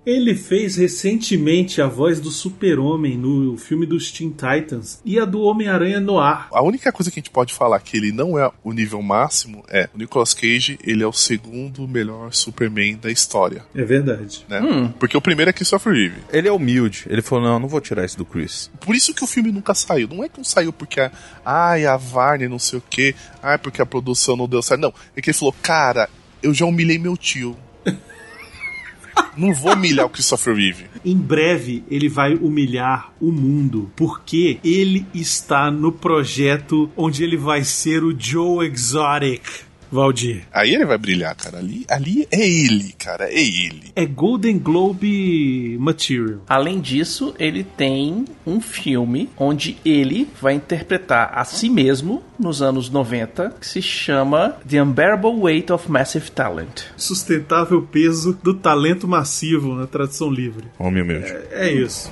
Ele 0.06 0.36
fez 0.36 0.76
recentemente 0.76 1.82
a 1.82 1.88
voz 1.88 2.20
do 2.20 2.30
Super-Homem 2.30 3.18
no 3.18 3.56
filme 3.58 3.86
dos 3.86 4.12
Teen 4.12 4.32
Titans 4.32 5.00
e 5.06 5.18
a 5.18 5.24
do 5.24 5.42
Homem-Aranha 5.44 6.02
no 6.02 6.20
ar. 6.20 6.50
A 6.52 6.62
única 6.62 6.92
coisa 6.92 7.10
que 7.10 7.20
a 7.20 7.22
gente 7.22 7.30
pode 7.30 7.54
falar 7.54 7.80
que 7.80 7.96
ele 7.96 8.12
não 8.12 8.38
é 8.38 8.52
o 8.64 8.74
nível 8.74 9.02
máximo 9.02 9.64
é 9.70 9.88
o 9.94 9.98
Nicolas 9.98 10.34
Cage, 10.34 10.78
ele 10.84 11.02
é 11.02 11.08
o 11.08 11.14
segundo 11.14 11.88
melhor 11.88 12.34
Superman 12.34 12.98
da 12.98 13.10
história, 13.10 13.64
É 13.74 13.84
verdade. 13.86 14.46
né? 14.50 14.94
Porque 15.00 15.16
o 15.16 15.22
primeiro 15.22 15.50
é 15.50 15.54
Christopher 15.54 15.94
Reeve. 15.94 16.18
Ele 16.34 16.50
é 16.50 16.52
humilde. 16.52 17.06
Ele 17.10 17.22
falou: 17.22 17.46
não, 17.46 17.60
não 17.60 17.68
vou 17.70 17.80
tirar 17.80 18.04
isso 18.04 18.18
do 18.18 18.26
Chris. 18.26 18.70
Por 18.82 18.94
isso 18.94 19.14
que 19.14 19.24
o 19.24 19.28
filme 19.28 19.54
nunca 19.54 19.74
saiu. 19.74 20.10
Não 20.10 20.22
é 20.24 20.28
que 20.28 20.38
não 20.38 20.44
saiu 20.44 20.74
porque 20.74 21.00
a, 21.00 21.12
ai, 21.46 21.86
a 21.86 21.96
Varney 21.96 22.50
não 22.50 22.60
sei 22.60 22.80
o 22.80 22.84
que, 22.90 23.16
ai, 23.42 23.58
porque 23.58 23.82
a 23.82 23.86
produção 23.86 24.36
não 24.36 24.50
deu 24.50 24.62
certo. 24.62 24.82
Não, 24.82 24.94
é 25.16 25.22
que 25.22 25.30
ele 25.30 25.38
falou, 25.38 25.56
cara, 25.62 26.10
eu 26.44 26.54
já 26.54 26.66
humilhei 26.66 27.00
meu 27.00 27.16
tio. 27.18 27.58
não 29.36 29.54
vou 29.54 29.74
humilhar 29.74 30.06
o 30.06 30.10
Christopher 30.10 30.56
Reeve. 30.56 30.86
Em 31.04 31.18
breve 31.18 31.84
ele 31.90 32.10
vai 32.10 32.36
humilhar 32.36 33.12
o 33.20 33.32
mundo, 33.32 33.92
porque 33.96 34.60
ele 34.64 35.06
está 35.14 35.72
no 35.72 35.92
projeto 35.92 36.92
onde 36.96 37.24
ele 37.24 37.38
vai 37.38 37.64
ser 37.64 38.04
o 38.04 38.14
Joe 38.18 38.68
Exotic. 38.68 39.42
Valdir. 39.94 40.44
Aí 40.52 40.74
ele 40.74 40.86
vai 40.86 40.98
brilhar, 40.98 41.36
cara. 41.36 41.58
Ali, 41.58 41.86
ali 41.90 42.28
é 42.32 42.48
ele, 42.48 42.94
cara, 42.98 43.26
é 43.32 43.40
ele. 43.40 43.92
É 43.96 44.06
Golden 44.06 44.58
Globe 44.58 45.78
Material. 45.80 46.42
Além 46.48 46.80
disso, 46.80 47.34
ele 47.40 47.64
tem 47.64 48.26
um 48.46 48.60
filme 48.60 49.30
onde 49.38 49.78
ele 49.86 50.28
vai 50.42 50.54
interpretar 50.54 51.32
a 51.34 51.46
si 51.46 51.70
mesmo 51.70 52.24
nos 52.38 52.62
anos 52.62 52.90
90, 52.90 53.56
que 53.60 53.68
se 53.68 53.82
chama 53.82 54.58
The 54.68 54.82
Unbearable 54.82 55.32
Weight 55.32 55.72
of 55.72 55.90
Massive 55.90 56.32
Talent. 56.32 56.84
Sustentável 56.98 57.82
peso 57.82 58.38
do 58.44 58.54
talento 58.54 59.08
massivo 59.08 59.76
na 59.76 59.88
tradução 59.88 60.30
livre. 60.30 60.66
Homem 60.78 61.04
humilde. 61.04 61.34
É 61.52 61.72
isso. 61.72 62.12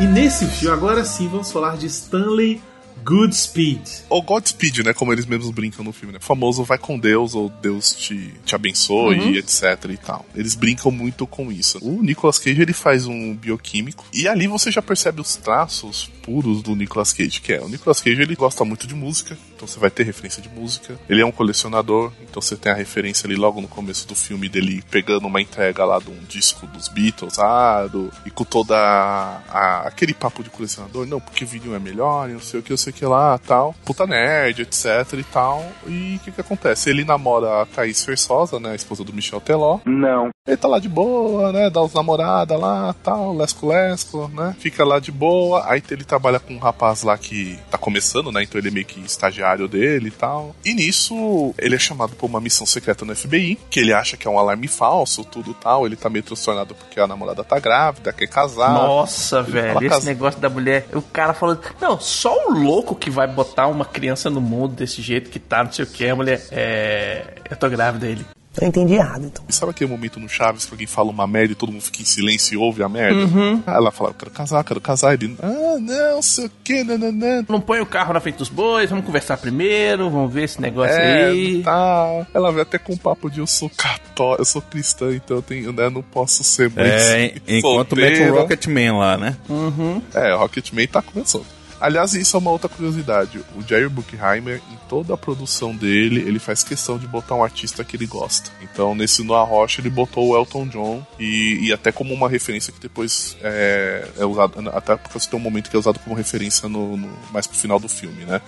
E 0.00 0.06
nesse 0.06 0.46
filme, 0.46 0.74
agora 0.74 1.04
sim, 1.04 1.28
vamos 1.28 1.52
falar 1.52 1.76
de 1.76 1.84
Stanley 1.86 2.62
Goodspeed. 3.04 3.80
Ou 4.08 4.22
Godspeed, 4.22 4.82
né? 4.84 4.92
Como 4.94 5.12
eles 5.12 5.26
mesmos 5.26 5.50
brincam 5.50 5.84
no 5.84 5.92
filme, 5.92 6.12
né? 6.12 6.18
O 6.20 6.24
famoso 6.24 6.64
vai 6.64 6.78
com 6.78 6.98
Deus, 6.98 7.34
ou 7.34 7.48
Deus 7.48 7.92
te, 7.94 8.32
te 8.44 8.54
abençoe, 8.54 9.18
Uhum. 9.18 9.34
etc 9.34 9.62
e 9.90 9.96
tal. 9.96 10.24
Eles 10.34 10.54
brincam 10.54 10.90
muito 10.90 11.26
com 11.26 11.50
isso. 11.52 11.78
O 11.82 12.02
Nicolas 12.02 12.38
Cage, 12.38 12.60
ele 12.60 12.72
faz 12.72 13.06
um 13.06 13.34
bioquímico, 13.34 14.04
e 14.12 14.26
ali 14.28 14.46
você 14.46 14.70
já 14.70 14.82
percebe 14.82 15.20
os 15.20 15.36
traços 15.36 16.10
puros 16.22 16.62
do 16.62 16.76
Nicolas 16.76 17.12
Cage, 17.12 17.40
que 17.40 17.52
é, 17.52 17.60
o 17.60 17.68
Nicolas 17.68 18.00
Cage, 18.00 18.20
ele 18.20 18.36
gosta 18.36 18.64
muito 18.64 18.86
de 18.86 18.94
música, 18.94 19.36
então 19.56 19.66
você 19.66 19.78
vai 19.78 19.90
ter 19.90 20.04
referência 20.04 20.40
de 20.42 20.48
música. 20.48 20.98
Ele 21.08 21.20
é 21.20 21.26
um 21.26 21.32
colecionador, 21.32 22.12
então 22.22 22.40
você 22.40 22.56
tem 22.56 22.70
a 22.70 22.74
referência 22.74 23.26
ali 23.26 23.36
logo 23.36 23.60
no 23.60 23.68
começo 23.68 24.06
do 24.06 24.14
filme 24.14 24.48
dele 24.48 24.82
pegando 24.90 25.26
uma 25.26 25.40
entrega 25.40 25.84
lá 25.84 25.98
de 25.98 26.10
um 26.10 26.18
disco 26.28 26.66
dos 26.66 26.88
Beatles, 26.88 27.38
ah, 27.38 27.86
do, 27.86 28.12
e 28.24 28.30
com 28.30 28.44
toda 28.44 28.76
a, 28.76 29.42
a- 29.48 29.88
aquele 29.88 30.14
papo 30.14 30.42
de 30.42 30.50
colecionador, 30.50 31.06
não, 31.06 31.20
porque 31.20 31.44
vinil 31.44 31.74
é 31.74 31.78
melhor, 31.78 32.28
não 32.28 32.40
sei 32.40 32.60
o 32.60 32.62
que, 32.62 32.72
eu 32.72 32.76
sei 32.76 32.89
o 32.90 32.92
que 32.92 33.04
lá, 33.04 33.38
tal. 33.38 33.74
Puta 33.84 34.06
nerd, 34.06 34.62
etc 34.62 34.86
e 35.18 35.24
tal. 35.24 35.64
E 35.86 36.16
o 36.16 36.24
que 36.24 36.32
que 36.32 36.40
acontece? 36.40 36.90
Ele 36.90 37.04
namora 37.04 37.62
a 37.62 37.66
Thaís 37.66 38.04
Versosa, 38.04 38.58
né, 38.60 38.72
a 38.72 38.74
esposa 38.74 39.02
do 39.04 39.12
Michel 39.12 39.40
Teló. 39.40 39.78
Não. 39.84 40.30
Ele 40.46 40.56
tá 40.56 40.66
lá 40.68 40.78
de 40.78 40.88
boa, 40.88 41.52
né? 41.52 41.70
Dá 41.70 41.80
os 41.82 41.92
namoradas 41.94 42.58
lá, 42.58 42.94
tal, 43.02 43.34
lesco-lesco, 43.36 44.28
né? 44.34 44.56
Fica 44.58 44.84
lá 44.84 44.98
de 44.98 45.12
boa. 45.12 45.64
Aí 45.70 45.82
ele 45.90 46.02
trabalha 46.04 46.40
com 46.40 46.54
um 46.54 46.58
rapaz 46.58 47.02
lá 47.02 47.16
que 47.16 47.58
tá 47.70 47.76
começando, 47.78 48.32
né? 48.32 48.42
Então 48.42 48.58
ele 48.58 48.68
é 48.68 48.70
meio 48.70 48.86
que 48.86 49.00
estagiário 49.00 49.68
dele 49.68 50.08
e 50.08 50.10
tal. 50.10 50.54
E 50.64 50.72
nisso, 50.74 51.54
ele 51.58 51.74
é 51.76 51.78
chamado 51.78 52.16
pra 52.16 52.26
uma 52.26 52.40
missão 52.40 52.66
secreta 52.66 53.04
no 53.04 53.14
FBI, 53.14 53.58
que 53.70 53.80
ele 53.80 53.92
acha 53.92 54.16
que 54.16 54.26
é 54.26 54.30
um 54.30 54.38
alarme 54.38 54.66
falso, 54.66 55.24
tudo 55.24 55.54
tal. 55.54 55.86
Ele 55.86 55.94
tá 55.94 56.08
meio 56.08 56.24
transtornado 56.24 56.74
porque 56.74 56.98
a 56.98 57.06
namorada 57.06 57.44
tá 57.44 57.58
grávida, 57.60 58.12
quer 58.12 58.26
casar. 58.26 58.72
Nossa, 58.72 59.42
velho, 59.42 59.78
esse 59.78 59.88
cas- 59.88 60.04
negócio 60.04 60.40
da 60.40 60.48
mulher. 60.48 60.86
O 60.94 61.02
cara 61.02 61.34
falando, 61.34 61.60
não, 61.80 62.00
só 62.00 62.34
o 62.48 62.52
louco 62.58 62.79
louco 62.80 62.94
que 62.94 63.10
vai 63.10 63.26
botar 63.26 63.66
uma 63.68 63.84
criança 63.84 64.30
no 64.30 64.40
mundo 64.40 64.74
desse 64.74 65.02
jeito 65.02 65.30
que 65.30 65.38
tá, 65.38 65.62
não 65.62 65.70
sei 65.72 65.84
o 65.84 65.88
que, 65.88 66.08
a 66.08 66.16
mulher. 66.16 66.40
É. 66.50 67.24
Eu 67.50 67.56
tô 67.56 67.68
grávida 67.68 68.06
ele. 68.06 68.24
Eu 68.60 68.66
entendi 68.66 68.94
errado, 68.94 69.24
então. 69.24 69.44
E 69.48 69.54
sabe 69.54 69.70
aquele 69.70 69.88
momento 69.88 70.18
no 70.18 70.28
Chaves 70.28 70.64
que 70.64 70.72
alguém 70.72 70.86
fala 70.86 71.08
uma 71.08 71.24
merda 71.24 71.52
e 71.52 71.54
todo 71.54 71.70
mundo 71.70 71.82
fica 71.82 72.02
em 72.02 72.04
silêncio 72.04 72.54
e 72.54 72.56
ouve 72.56 72.82
a 72.82 72.88
merda? 72.88 73.20
Uhum. 73.20 73.62
Aí 73.64 73.74
ela 73.76 73.92
fala, 73.92 74.10
eu 74.10 74.14
quero 74.14 74.30
casar, 74.32 74.64
quero 74.64 74.80
casar. 74.80 75.14
Ele, 75.14 75.36
ah, 75.40 75.76
não, 75.80 76.20
sei 76.20 76.46
o 76.46 76.50
que, 76.64 76.82
nananã. 76.82 77.44
Não 77.48 77.60
põe 77.60 77.78
o 77.80 77.86
carro 77.86 78.12
na 78.12 78.18
frente 78.18 78.38
dos 78.38 78.48
bois, 78.48 78.90
vamos 78.90 79.04
conversar 79.06 79.36
primeiro, 79.36 80.10
vamos 80.10 80.32
ver 80.34 80.42
esse 80.44 80.60
negócio 80.60 80.96
É, 80.96 81.26
aí. 81.26 81.62
tá. 81.62 82.26
Ela 82.34 82.50
vem 82.50 82.62
até 82.62 82.76
com 82.76 82.92
o 82.94 82.98
papo 82.98 83.30
de 83.30 83.38
eu 83.38 83.46
sou 83.46 83.70
católico, 83.70 84.40
eu 84.42 84.44
sou 84.44 84.60
cristã, 84.60 85.14
então 85.14 85.36
eu 85.36 85.42
tenho, 85.42 85.72
né, 85.72 85.88
não 85.88 86.02
posso 86.02 86.42
ser 86.42 86.72
É, 86.76 87.26
en- 87.26 87.58
enquanto 87.58 87.94
mete 87.94 88.20
o. 88.20 88.34
Rocketman 88.34 88.98
lá, 88.98 89.16
né? 89.16 89.36
Uhum. 89.48 90.02
É, 90.12 90.34
o 90.34 90.38
Rocketman 90.38 90.88
tá 90.88 91.00
começando. 91.00 91.46
Aliás, 91.80 92.12
isso 92.14 92.36
é 92.36 92.38
uma 92.40 92.50
outra 92.50 92.68
curiosidade. 92.68 93.38
O 93.56 93.62
Jerry 93.66 93.88
Bruckheimer, 93.88 94.60
em 94.70 94.76
toda 94.88 95.14
a 95.14 95.16
produção 95.16 95.74
dele, 95.74 96.20
ele 96.20 96.38
faz 96.38 96.62
questão 96.62 96.98
de 96.98 97.06
botar 97.06 97.34
um 97.34 97.42
artista 97.42 97.82
que 97.84 97.96
ele 97.96 98.06
gosta. 98.06 98.50
Então, 98.62 98.94
nesse 98.94 99.22
Noah 99.24 99.44
Rocha, 99.48 99.80
ele 99.80 99.90
botou 99.90 100.28
o 100.28 100.36
Elton 100.36 100.66
John 100.68 101.06
e, 101.18 101.58
e 101.68 101.72
até 101.72 101.90
como 101.90 102.12
uma 102.12 102.28
referência 102.28 102.72
que 102.72 102.80
depois 102.80 103.36
é, 103.42 104.06
é 104.18 104.24
usado, 104.24 104.54
até 104.74 104.96
porque 104.96 105.18
tem 105.20 105.38
um 105.38 105.42
momento 105.42 105.70
que 105.70 105.76
é 105.76 105.78
usado 105.78 105.98
como 106.00 106.14
referência 106.14 106.68
no, 106.68 106.96
no- 106.96 107.10
mais 107.32 107.46
pro 107.46 107.56
final 107.56 107.78
do 107.80 107.88
filme, 107.88 108.24
né? 108.24 108.40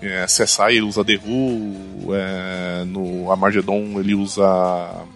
É, 0.00 0.24
CSI 0.26 0.62
ele 0.76 0.82
usa 0.82 1.04
The 1.04 1.18
Who, 1.24 2.14
é, 2.14 2.84
no 2.86 3.30
Armageddon 3.30 3.98
ele 3.98 4.14
usa 4.14 4.44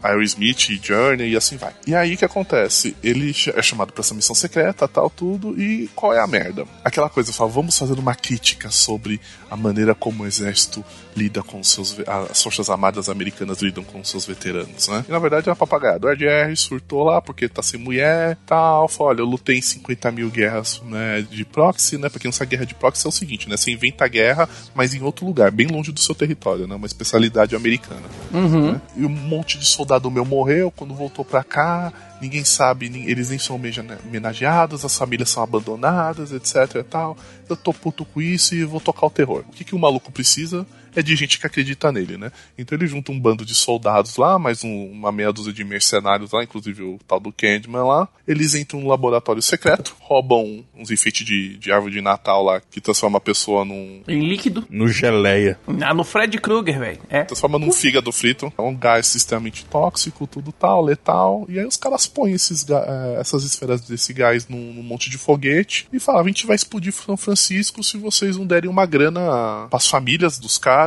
Aerosmith 0.02 0.70
e 0.70 0.80
Journey 0.82 1.30
e 1.32 1.36
assim 1.36 1.56
vai. 1.56 1.72
E 1.86 1.94
aí 1.94 2.14
o 2.14 2.16
que 2.16 2.24
acontece? 2.24 2.96
Ele 3.02 3.34
é 3.54 3.62
chamado 3.62 3.92
pra 3.92 4.00
essa 4.00 4.14
missão 4.14 4.34
secreta, 4.34 4.88
tal, 4.88 5.10
tudo, 5.10 5.60
e 5.60 5.88
qual 5.94 6.12
é 6.14 6.20
a 6.20 6.26
merda? 6.26 6.64
Aquela 6.84 7.08
coisa, 7.08 7.32
fala, 7.32 7.50
vamos 7.60 7.76
fazer 7.76 7.98
uma 7.98 8.14
crítica 8.14 8.70
sobre 8.70 9.20
a 9.50 9.54
maneira 9.54 9.94
como 9.94 10.22
o 10.22 10.26
exército 10.26 10.82
lida 11.16 11.42
com 11.42 11.60
os 11.60 11.70
seus. 11.70 11.96
As 12.06 12.42
Forças 12.42 12.70
Armadas 12.70 13.08
Americanas 13.08 13.60
lidam 13.60 13.84
com 13.84 14.00
os 14.00 14.08
seus 14.08 14.26
veteranos, 14.26 14.88
né? 14.88 15.04
E 15.08 15.10
na 15.10 15.18
verdade 15.18 15.48
é 15.48 15.50
uma 15.50 15.56
papagaia. 15.56 15.98
O 16.02 16.06
Harris 16.06 16.60
surtou 16.60 17.04
lá 17.04 17.20
porque 17.20 17.48
tá 17.48 17.62
sem 17.62 17.80
mulher 17.80 18.36
tal. 18.46 18.88
Falou, 18.88 19.10
olha, 19.10 19.20
eu 19.20 19.26
lutei 19.26 19.58
em 19.58 19.62
50 19.62 20.10
mil 20.10 20.30
guerras 20.30 20.80
né, 20.84 21.22
de 21.22 21.44
proxy, 21.44 21.98
né? 21.98 22.08
Pra 22.08 22.20
quem 22.20 22.28
não 22.28 22.32
sabe, 22.32 22.50
guerra 22.50 22.66
de 22.66 22.74
proxy 22.74 23.06
é 23.06 23.08
o 23.08 23.12
seguinte, 23.12 23.48
né? 23.48 23.56
Você 23.56 23.70
inventa 23.70 24.04
a 24.04 24.08
guerra, 24.08 24.48
mas 24.74 24.94
em 24.94 25.02
outro 25.02 25.26
lugar, 25.26 25.50
bem 25.50 25.66
longe 25.66 25.92
do 25.92 26.00
seu 26.00 26.14
território, 26.14 26.66
né? 26.66 26.74
Uma 26.74 26.86
especialidade 26.86 27.54
americana. 27.56 28.06
Uhum. 28.32 28.72
né? 28.72 28.80
E 28.96 29.04
um 29.04 29.08
monte 29.08 29.58
de 29.58 29.66
soldado 29.66 30.10
meu 30.10 30.24
morreu 30.24 30.70
quando 30.70 30.94
voltou 30.94 31.24
pra 31.24 31.42
cá. 31.42 31.92
Ninguém 32.20 32.44
sabe, 32.44 32.86
eles 33.06 33.30
nem 33.30 33.38
são 33.38 33.56
homenageados, 33.56 34.84
as 34.84 34.96
famílias 34.96 35.30
são 35.30 35.42
abandonadas, 35.42 36.32
etc 36.32 36.76
e 36.76 36.82
tal. 36.82 37.16
Eu 37.48 37.56
tô 37.56 37.72
puto 37.72 38.04
com 38.04 38.20
isso 38.20 38.54
e 38.54 38.62
vou 38.62 38.78
tocar 38.78 39.06
o 39.06 39.10
terror. 39.10 39.42
O 39.48 39.52
que, 39.52 39.64
que 39.64 39.74
o 39.74 39.78
maluco 39.78 40.12
precisa? 40.12 40.66
É 40.94 41.02
de 41.02 41.14
gente 41.16 41.38
que 41.38 41.46
acredita 41.46 41.90
nele, 41.92 42.16
né? 42.16 42.30
Então 42.58 42.76
ele 42.76 42.86
junta 42.86 43.12
um 43.12 43.18
bando 43.20 43.44
de 43.44 43.54
soldados 43.54 44.16
lá, 44.16 44.38
mais 44.38 44.64
um- 44.64 44.90
uma 44.90 45.12
meia 45.12 45.32
dúzia 45.32 45.52
de 45.52 45.64
mercenários 45.64 46.32
lá, 46.32 46.42
inclusive 46.42 46.82
o 46.82 46.98
tal 47.06 47.20
do 47.20 47.32
Candyman 47.32 47.84
lá. 47.84 48.08
Eles 48.26 48.54
entram 48.54 48.80
num 48.80 48.88
laboratório 48.88 49.42
secreto, 49.42 49.94
roubam 50.00 50.64
uns 50.76 50.90
enfeites 50.90 51.24
de, 51.26 51.56
de 51.56 51.72
árvore 51.72 51.92
de 51.94 52.00
Natal 52.00 52.42
lá, 52.44 52.60
que 52.70 52.80
transforma 52.80 53.18
a 53.18 53.20
pessoa 53.20 53.64
num, 53.64 54.02
Em 54.08 54.20
líquido. 54.28 54.64
No 54.70 54.88
geleia. 54.88 55.58
Ah, 55.82 55.94
no 55.94 56.04
Fred 56.04 56.38
Krueger, 56.38 56.78
velho. 56.78 57.00
É. 57.08 57.24
transforma 57.24 57.58
num 57.58 57.72
fígado 57.72 58.10
frito. 58.12 58.52
É 58.56 58.62
um 58.62 58.74
gás 58.76 59.14
extremamente 59.14 59.64
tóxico, 59.66 60.26
tudo 60.26 60.52
tal, 60.52 60.82
letal. 60.82 61.44
E 61.48 61.58
aí 61.58 61.64
os 61.66 61.76
caras 61.76 62.06
põem 62.06 62.32
esses, 62.32 62.66
eh, 62.68 63.16
essas 63.20 63.44
esferas 63.44 63.80
desse 63.82 64.12
gás 64.12 64.48
num, 64.48 64.72
num 64.74 64.82
monte 64.82 65.10
de 65.10 65.18
foguete 65.18 65.86
e 65.92 65.98
falam: 66.00 66.22
a 66.22 66.26
gente 66.26 66.46
vai 66.46 66.56
explodir 66.56 66.92
São 66.92 67.16
Francisco 67.16 67.82
se 67.82 67.96
vocês 67.98 68.36
não 68.36 68.46
derem 68.46 68.70
uma 68.70 68.86
grana 68.86 69.66
pras 69.70 69.86
famílias 69.86 70.38
dos 70.38 70.58
caras, 70.58 70.79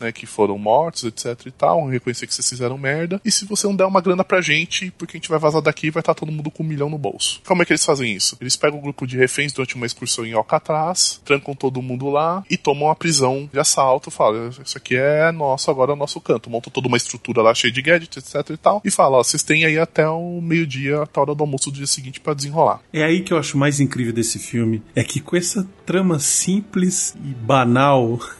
né, 0.00 0.12
que 0.12 0.26
foram 0.26 0.58
mortos, 0.58 1.04
etc 1.04 1.46
e 1.46 1.50
tal. 1.50 1.86
Reconhecer 1.86 2.26
que 2.26 2.34
vocês 2.34 2.48
fizeram 2.48 2.78
merda. 2.78 3.20
E 3.24 3.30
se 3.30 3.44
você 3.44 3.66
não 3.66 3.76
der 3.76 3.84
uma 3.84 4.00
grana 4.00 4.24
pra 4.24 4.40
gente, 4.40 4.90
porque 4.92 5.16
a 5.16 5.18
gente 5.18 5.28
vai 5.28 5.38
vazar 5.38 5.62
daqui 5.62 5.90
vai 5.90 6.00
estar 6.00 6.14
todo 6.14 6.32
mundo 6.32 6.50
com 6.50 6.62
um 6.62 6.66
milhão 6.66 6.88
no 6.88 6.98
bolso. 6.98 7.40
Como 7.46 7.62
é 7.62 7.64
que 7.64 7.72
eles 7.72 7.84
fazem 7.84 8.14
isso? 8.14 8.36
Eles 8.40 8.56
pegam 8.56 8.78
um 8.78 8.82
grupo 8.82 9.06
de 9.06 9.16
reféns 9.16 9.52
durante 9.52 9.76
uma 9.76 9.86
excursão 9.86 10.24
em 10.24 10.32
Alcatraz, 10.32 11.20
trancam 11.24 11.54
todo 11.54 11.82
mundo 11.82 12.08
lá 12.08 12.44
e 12.50 12.56
tomam 12.56 12.90
a 12.90 12.94
prisão 12.94 13.48
de 13.52 13.58
assalto. 13.58 14.10
Falam: 14.10 14.48
isso 14.48 14.76
aqui 14.76 14.96
é 14.96 15.30
nosso, 15.32 15.70
agora 15.70 15.92
é 15.92 15.96
nosso 15.96 16.20
canto. 16.20 16.50
Montam 16.50 16.72
toda 16.72 16.88
uma 16.88 16.96
estrutura 16.96 17.42
lá 17.42 17.54
cheia 17.54 17.72
de 17.72 17.82
gadgets, 17.82 18.16
etc 18.16 18.50
e 18.50 18.56
tal. 18.56 18.82
E 18.84 18.90
fala: 18.90 19.18
ó, 19.18 19.22
vocês 19.22 19.42
têm 19.42 19.64
aí 19.64 19.78
até 19.78 20.08
o 20.08 20.40
meio-dia, 20.40 21.02
até 21.02 21.18
a 21.18 21.22
hora 21.22 21.34
do 21.34 21.42
almoço 21.42 21.70
do 21.70 21.76
dia 21.76 21.86
seguinte 21.86 22.20
pra 22.20 22.34
desenrolar. 22.34 22.80
É 22.92 23.04
aí 23.04 23.22
que 23.22 23.32
eu 23.32 23.38
acho 23.38 23.58
mais 23.58 23.80
incrível 23.80 24.12
desse 24.12 24.38
filme. 24.38 24.82
É 24.94 25.04
que 25.04 25.20
com 25.20 25.36
essa 25.36 25.66
trama 25.84 26.18
simples 26.18 27.14
e 27.24 27.34
banal, 27.34 28.18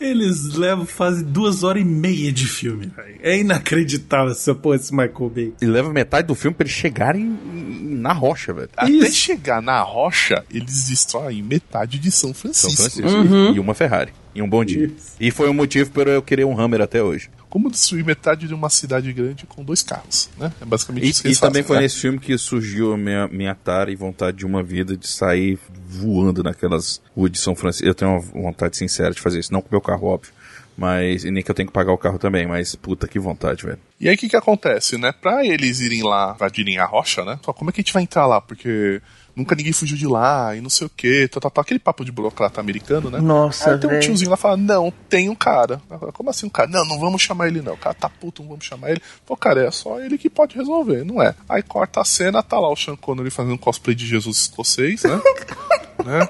eles 0.00 0.54
levam, 0.54 0.86
fazem 0.86 1.24
duas 1.24 1.62
horas 1.62 1.82
e 1.82 1.84
meia 1.84 2.30
de 2.32 2.46
filme. 2.46 2.90
É 3.20 3.38
inacreditável 3.38 4.32
essa 4.32 4.54
porra, 4.54 4.76
esse 4.76 4.92
Michael 4.92 5.30
Bay. 5.34 5.52
E 5.60 5.66
leva 5.66 5.92
metade 5.92 6.26
do 6.28 6.34
filme 6.34 6.54
pra 6.54 6.64
eles 6.64 6.74
chegarem 6.76 7.22
em- 7.22 7.94
na 7.98 8.12
rocha, 8.12 8.52
velho. 8.52 8.68
Até 8.76 9.10
chegar 9.10 9.60
na 9.60 9.80
rocha, 9.82 10.44
eles 10.50 10.88
destroem 10.88 11.42
metade 11.42 11.98
de 11.98 12.10
São 12.10 12.28
São 12.28 12.34
Francisco. 12.34 13.00
Francisco. 13.00 13.54
E- 13.54 13.58
uma 13.60 13.74
Ferrari. 13.74 14.12
E 14.34 14.42
um 14.42 14.48
bom 14.48 14.64
dia. 14.64 14.90
E 15.18 15.30
foi 15.30 15.48
o 15.48 15.54
motivo 15.54 15.90
para 15.90 16.10
eu 16.10 16.22
querer 16.22 16.44
um 16.44 16.58
Hammer 16.58 16.80
até 16.80 17.02
hoje. 17.02 17.28
Como 17.48 17.70
destruir 17.70 18.04
metade 18.04 18.46
de 18.46 18.54
uma 18.54 18.68
cidade 18.68 19.12
grande 19.12 19.46
com 19.46 19.64
dois 19.64 19.82
carros, 19.82 20.28
né? 20.38 20.52
É 20.60 20.64
basicamente 20.64 21.06
E, 21.06 21.10
isso 21.10 21.22
que 21.22 21.28
e 21.28 21.30
eles 21.30 21.40
também 21.40 21.62
fazem, 21.62 21.66
foi 21.66 21.76
né? 21.76 21.82
nesse 21.82 21.96
filme 21.96 22.18
que 22.18 22.36
surgiu 22.36 22.92
a 22.92 22.96
minha, 22.98 23.26
minha 23.28 23.54
tara 23.54 23.90
e 23.90 23.96
vontade 23.96 24.36
de 24.38 24.46
uma 24.46 24.62
vida 24.62 24.96
de 24.96 25.08
sair 25.08 25.58
voando 25.86 26.42
naquelas 26.42 27.00
ruas 27.16 27.30
de 27.32 27.38
São 27.38 27.54
Francisco. 27.54 27.86
Eu 27.86 27.94
tenho 27.94 28.10
uma 28.10 28.20
vontade 28.20 28.76
sincera 28.76 29.12
de 29.14 29.20
fazer 29.20 29.38
isso. 29.40 29.52
Não 29.52 29.60
com 29.62 29.68
o 29.68 29.72
meu 29.72 29.80
carro, 29.80 30.08
óbvio. 30.08 30.32
Mas, 30.76 31.24
e 31.24 31.30
nem 31.32 31.42
que 31.42 31.50
eu 31.50 31.54
tenho 31.54 31.66
que 31.66 31.72
pagar 31.72 31.90
o 31.92 31.98
carro 31.98 32.20
também, 32.20 32.46
mas 32.46 32.76
puta 32.76 33.08
que 33.08 33.18
vontade, 33.18 33.64
velho. 33.64 33.80
E 33.98 34.08
aí 34.08 34.14
o 34.14 34.18
que 34.18 34.28
que 34.28 34.36
acontece, 34.36 34.96
né? 34.96 35.10
Pra 35.10 35.44
eles 35.44 35.80
irem 35.80 36.04
lá, 36.04 36.34
invadirem 36.36 36.78
a 36.78 36.84
rocha, 36.84 37.24
né? 37.24 37.36
Só 37.44 37.52
como 37.52 37.70
é 37.70 37.72
que 37.72 37.80
a 37.80 37.82
gente 37.82 37.92
vai 37.92 38.04
entrar 38.04 38.26
lá? 38.26 38.40
Porque 38.40 39.02
nunca 39.38 39.54
ninguém 39.54 39.72
fugiu 39.72 39.96
de 39.96 40.06
lá 40.06 40.54
e 40.54 40.60
não 40.60 40.68
sei 40.68 40.86
o 40.86 40.90
quê, 40.90 41.28
tá, 41.28 41.40
tá, 41.40 41.48
tá. 41.48 41.60
aquele 41.60 41.78
papo 41.78 42.04
de 42.04 42.12
burocrata 42.12 42.60
americano, 42.60 43.10
né? 43.10 43.20
Nossa, 43.20 43.72
Aí 43.72 43.78
tem 43.78 43.90
um 43.90 44.00
tiozinho 44.00 44.30
lá 44.30 44.36
que 44.36 44.42
fala, 44.42 44.56
não, 44.56 44.92
tem 45.08 45.28
um 45.28 45.34
cara. 45.34 45.80
Como 46.12 46.28
assim 46.28 46.46
um 46.46 46.50
cara? 46.50 46.68
Não, 46.68 46.84
não 46.84 46.98
vamos 46.98 47.22
chamar 47.22 47.48
ele 47.48 47.62
não. 47.62 47.74
O 47.74 47.78
cara 47.78 47.94
tá 47.94 48.08
puto, 48.08 48.42
não 48.42 48.50
vamos 48.50 48.64
chamar 48.64 48.90
ele. 48.90 49.00
Pô, 49.24 49.36
cara, 49.36 49.66
é 49.66 49.70
só 49.70 50.00
ele 50.00 50.18
que 50.18 50.28
pode 50.28 50.56
resolver, 50.56 51.04
não 51.04 51.22
é? 51.22 51.34
Aí 51.48 51.62
corta 51.62 52.00
a 52.00 52.04
cena, 52.04 52.42
tá 52.42 52.58
lá 52.58 52.70
o 52.70 52.76
Sean 52.76 52.96
Connery 52.96 53.30
fazendo 53.30 53.58
cosplay 53.58 53.94
de 53.94 54.06
Jesus 54.06 54.40
escocês, 54.40 55.02
né? 55.04 55.20
né? 56.04 56.28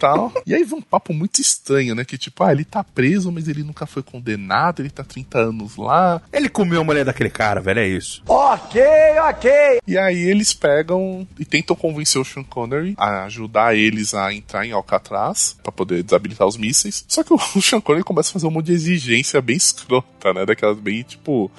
Tal. 0.00 0.32
E 0.46 0.54
aí 0.54 0.64
vem 0.64 0.78
um 0.78 0.82
papo 0.82 1.12
muito 1.12 1.40
estranho, 1.40 1.94
né? 1.94 2.04
Que 2.06 2.16
tipo, 2.16 2.42
ah, 2.42 2.52
ele 2.52 2.64
tá 2.64 2.82
preso, 2.82 3.30
mas 3.30 3.46
ele 3.48 3.62
nunca 3.62 3.84
foi 3.84 4.02
condenado, 4.02 4.80
ele 4.80 4.88
tá 4.88 5.04
30 5.04 5.38
anos 5.38 5.76
lá. 5.76 6.22
Ele 6.32 6.48
comeu 6.48 6.80
a 6.80 6.84
mulher 6.84 7.04
daquele 7.04 7.28
cara, 7.28 7.60
velho, 7.60 7.80
é 7.80 7.86
isso. 7.86 8.22
Ok, 8.26 8.80
ok. 9.28 9.50
E 9.86 9.98
aí 9.98 10.18
eles 10.18 10.54
pegam 10.54 11.28
e 11.38 11.44
tentam 11.44 11.76
convencer 11.76 12.20
o 12.20 12.24
Sean 12.24 12.42
Connery 12.42 12.94
a 12.96 13.24
ajudar 13.24 13.76
eles 13.76 14.14
a 14.14 14.32
entrar 14.32 14.64
em 14.64 14.72
Alcatraz 14.72 15.56
pra 15.62 15.70
poder 15.70 16.02
desabilitar 16.02 16.48
os 16.48 16.56
mísseis. 16.56 17.04
Só 17.06 17.22
que 17.22 17.34
o 17.34 17.38
Sean 17.60 17.80
Connery 17.80 18.02
começa 18.02 18.30
a 18.30 18.32
fazer 18.32 18.46
um 18.46 18.50
monte 18.50 18.66
de 18.66 18.72
exigência 18.72 19.40
bem 19.42 19.56
escrota, 19.56 20.32
né? 20.32 20.46
Daquelas 20.46 20.78
bem 20.78 21.02
tipo 21.02 21.50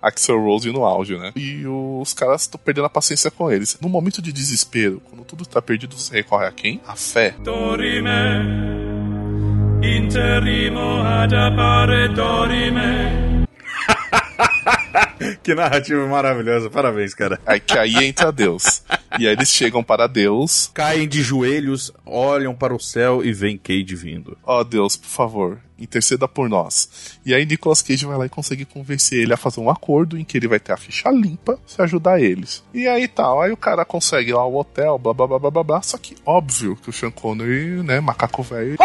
Axel 0.00 0.40
Rose 0.40 0.70
no 0.70 0.84
auge, 0.84 1.16
né? 1.16 1.32
E 1.36 1.66
os 1.66 2.12
caras 2.12 2.42
estão 2.42 2.60
perdendo 2.62 2.86
a 2.86 2.90
paciência 2.90 3.30
com 3.30 3.50
eles. 3.50 3.78
No 3.80 3.88
momento 3.88 4.22
de 4.22 4.32
desespero, 4.32 5.00
quando 5.08 5.24
tudo 5.24 5.46
tá 5.46 5.60
perdido, 5.60 5.96
você 5.96 6.14
recorre 6.16 6.46
a 6.46 6.52
quem? 6.52 6.80
A 6.86 6.96
fé. 6.96 7.34
Dorime, 7.42 8.10
interimo 9.82 11.02
ad 11.02 11.34
appare 11.34 12.08
dorime. 12.14 13.40
Que 15.42 15.54
narrativa 15.54 16.06
maravilhosa, 16.06 16.70
parabéns, 16.70 17.14
cara. 17.14 17.38
Aí 17.46 17.60
que 17.60 17.76
aí 17.78 17.94
entra 18.04 18.32
Deus. 18.32 18.82
E 19.18 19.26
aí 19.26 19.34
eles 19.34 19.50
chegam 19.50 19.82
para 19.82 20.06
Deus. 20.06 20.70
Caem 20.74 21.06
de 21.06 21.22
joelhos, 21.22 21.92
olham 22.06 22.54
para 22.54 22.74
o 22.74 22.80
céu 22.80 23.24
e 23.24 23.32
veem 23.32 23.58
Cade 23.58 23.94
vindo. 23.94 24.36
Ó 24.44 24.64
Deus, 24.64 24.96
por 24.96 25.08
favor, 25.08 25.60
interceda 25.80 26.28
por 26.28 26.48
nós. 26.48 27.18
E 27.24 27.34
aí 27.34 27.44
Nicolas 27.46 27.82
Cage 27.82 28.06
vai 28.06 28.16
lá 28.16 28.26
e 28.26 28.28
consegue 28.28 28.64
convencer 28.64 29.20
ele 29.20 29.32
a 29.32 29.36
fazer 29.36 29.60
um 29.60 29.70
acordo 29.70 30.18
em 30.18 30.24
que 30.24 30.36
ele 30.36 30.48
vai 30.48 30.60
ter 30.60 30.72
a 30.72 30.76
ficha 30.76 31.10
limpa 31.10 31.58
se 31.66 31.80
ajudar 31.82 32.20
eles. 32.20 32.62
E 32.72 32.86
aí 32.86 33.08
tal, 33.08 33.40
aí 33.40 33.50
o 33.50 33.56
cara 33.56 33.84
consegue 33.84 34.32
lá 34.32 34.44
o 34.44 34.56
hotel, 34.56 34.98
blá 34.98 35.12
blá 35.12 35.26
blá 35.26 35.38
blá 35.38 35.50
blá 35.50 35.64
blá. 35.64 35.82
Só 35.82 35.98
que 35.98 36.16
óbvio 36.24 36.76
que 36.76 36.90
o 36.90 36.92
Sean 36.92 37.10
Connery, 37.10 37.82
né, 37.82 38.00
macaco 38.00 38.42
velho! 38.42 38.76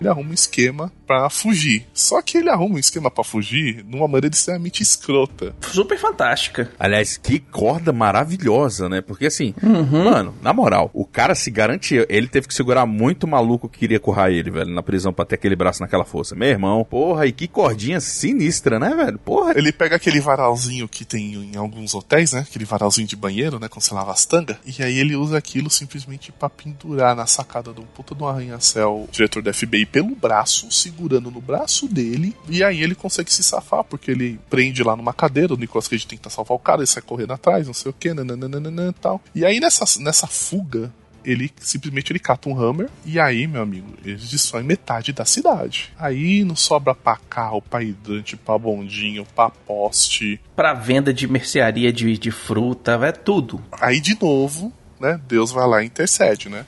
Ele 0.00 0.08
arruma 0.08 0.30
um 0.30 0.34
esquema 0.34 0.90
pra 1.06 1.28
fugir. 1.28 1.86
Só 1.92 2.22
que 2.22 2.38
ele 2.38 2.48
arruma 2.48 2.76
um 2.76 2.78
esquema 2.78 3.10
pra 3.10 3.22
fugir 3.24 3.84
numa 3.86 4.06
maneira 4.08 4.34
extremamente 4.34 4.82
escrota. 4.82 5.54
Super 5.60 5.98
fantástica. 5.98 6.70
Aliás, 6.78 7.16
que 7.18 7.38
corda 7.38 7.92
maravilhosa, 7.92 8.88
né? 8.88 9.00
Porque 9.00 9.26
assim, 9.26 9.54
Uhum. 9.62 10.04
mano, 10.04 10.34
na 10.42 10.52
moral, 10.52 10.90
o 10.94 11.04
cara 11.04 11.34
se 11.34 11.50
garantia. 11.50 12.06
Ele 12.08 12.28
teve 12.28 12.46
que 12.48 12.54
segurar 12.54 12.86
muito 12.86 13.26
maluco 13.26 13.68
que 13.68 13.78
queria 13.80 14.00
currar 14.00 14.30
ele, 14.30 14.50
velho, 14.50 14.72
na 14.72 14.82
prisão 14.82 15.12
pra 15.12 15.24
ter 15.24 15.34
aquele 15.34 15.56
braço 15.56 15.80
naquela 15.82 16.04
força. 16.04 16.34
Meu 16.34 16.48
irmão, 16.48 16.84
porra, 16.84 17.26
e 17.26 17.32
que 17.32 17.46
cordinha 17.48 18.00
sinistra, 18.00 18.78
né, 18.78 18.94
velho? 18.94 19.18
Porra. 19.18 19.52
Ele 19.56 19.72
pega 19.72 19.96
aquele 19.96 20.20
varalzinho 20.20 20.88
que 20.88 21.04
tem 21.04 21.34
em 21.52 21.56
alguns 21.56 21.94
hotéis, 21.94 22.32
né? 22.32 22.40
Aquele 22.48 22.64
varalzinho 22.64 23.06
de 23.06 23.16
banheiro, 23.16 23.58
né? 23.58 23.68
Quando 23.68 23.82
você 23.82 23.94
lava 23.94 24.12
as 24.12 24.24
tangas. 24.24 24.56
E 24.64 24.82
aí 24.82 24.98
ele 24.98 25.16
usa 25.16 25.36
aquilo 25.36 25.68
simplesmente 25.70 26.30
pra 26.32 26.48
pendurar 26.48 27.14
na 27.16 27.26
sacada 27.26 27.72
de 27.72 27.80
um 27.80 27.84
puta 27.84 28.14
de 28.14 28.22
um 28.22 28.26
arranha-céu, 28.28 29.06
o 29.08 29.08
diretor 29.12 29.42
da 29.42 29.52
FBI, 29.52 29.86
pelo 29.90 30.14
braço, 30.14 30.70
segurando 30.70 31.30
no 31.30 31.40
braço 31.40 31.88
dele. 31.88 32.34
E 32.48 32.62
aí 32.62 32.82
ele 32.82 32.94
consegue 32.94 33.32
se 33.32 33.42
safar, 33.42 33.84
porque 33.84 34.10
ele 34.10 34.38
prende 34.48 34.82
lá 34.82 34.96
numa 34.96 35.12
cadeira, 35.12 35.54
o 35.54 35.56
Nicolas 35.56 35.88
Cage 35.88 36.06
tenta 36.06 36.30
salvar 36.30 36.56
o 36.56 36.60
cara, 36.60 36.80
ele 36.80 36.86
sai 36.86 37.02
correndo 37.02 37.32
atrás, 37.32 37.66
não 37.66 37.74
sei 37.74 37.90
o 37.90 37.94
que, 37.94 38.12
nananana 38.12 38.88
e 38.88 38.92
tal. 39.00 39.20
E 39.34 39.44
aí 39.44 39.60
nessa, 39.60 39.84
nessa 40.00 40.26
fuga, 40.26 40.92
ele 41.24 41.50
simplesmente 41.58 42.12
ele 42.12 42.18
cata 42.18 42.48
um 42.48 42.58
hammer 42.58 42.88
e 43.04 43.18
aí, 43.18 43.46
meu 43.46 43.62
amigo, 43.62 43.94
eles 44.04 44.28
destroem 44.30 44.64
metade 44.64 45.12
da 45.12 45.24
cidade. 45.24 45.92
Aí 45.98 46.44
não 46.44 46.56
sobra 46.56 46.94
pra 46.94 47.16
carro, 47.16 47.62
pra 47.62 47.82
hidrante, 47.82 48.36
pra 48.36 48.58
bondinho, 48.58 49.26
pra 49.34 49.50
poste. 49.50 50.40
Pra 50.56 50.74
venda 50.74 51.12
de 51.12 51.28
mercearia 51.28 51.92
de, 51.92 52.16
de 52.16 52.30
fruta, 52.30 52.92
é 53.02 53.12
tudo. 53.12 53.62
Aí 53.72 54.00
de 54.00 54.16
novo, 54.20 54.72
né, 54.98 55.20
Deus 55.28 55.50
vai 55.50 55.66
lá 55.66 55.82
e 55.82 55.86
intercede, 55.86 56.48
né? 56.48 56.64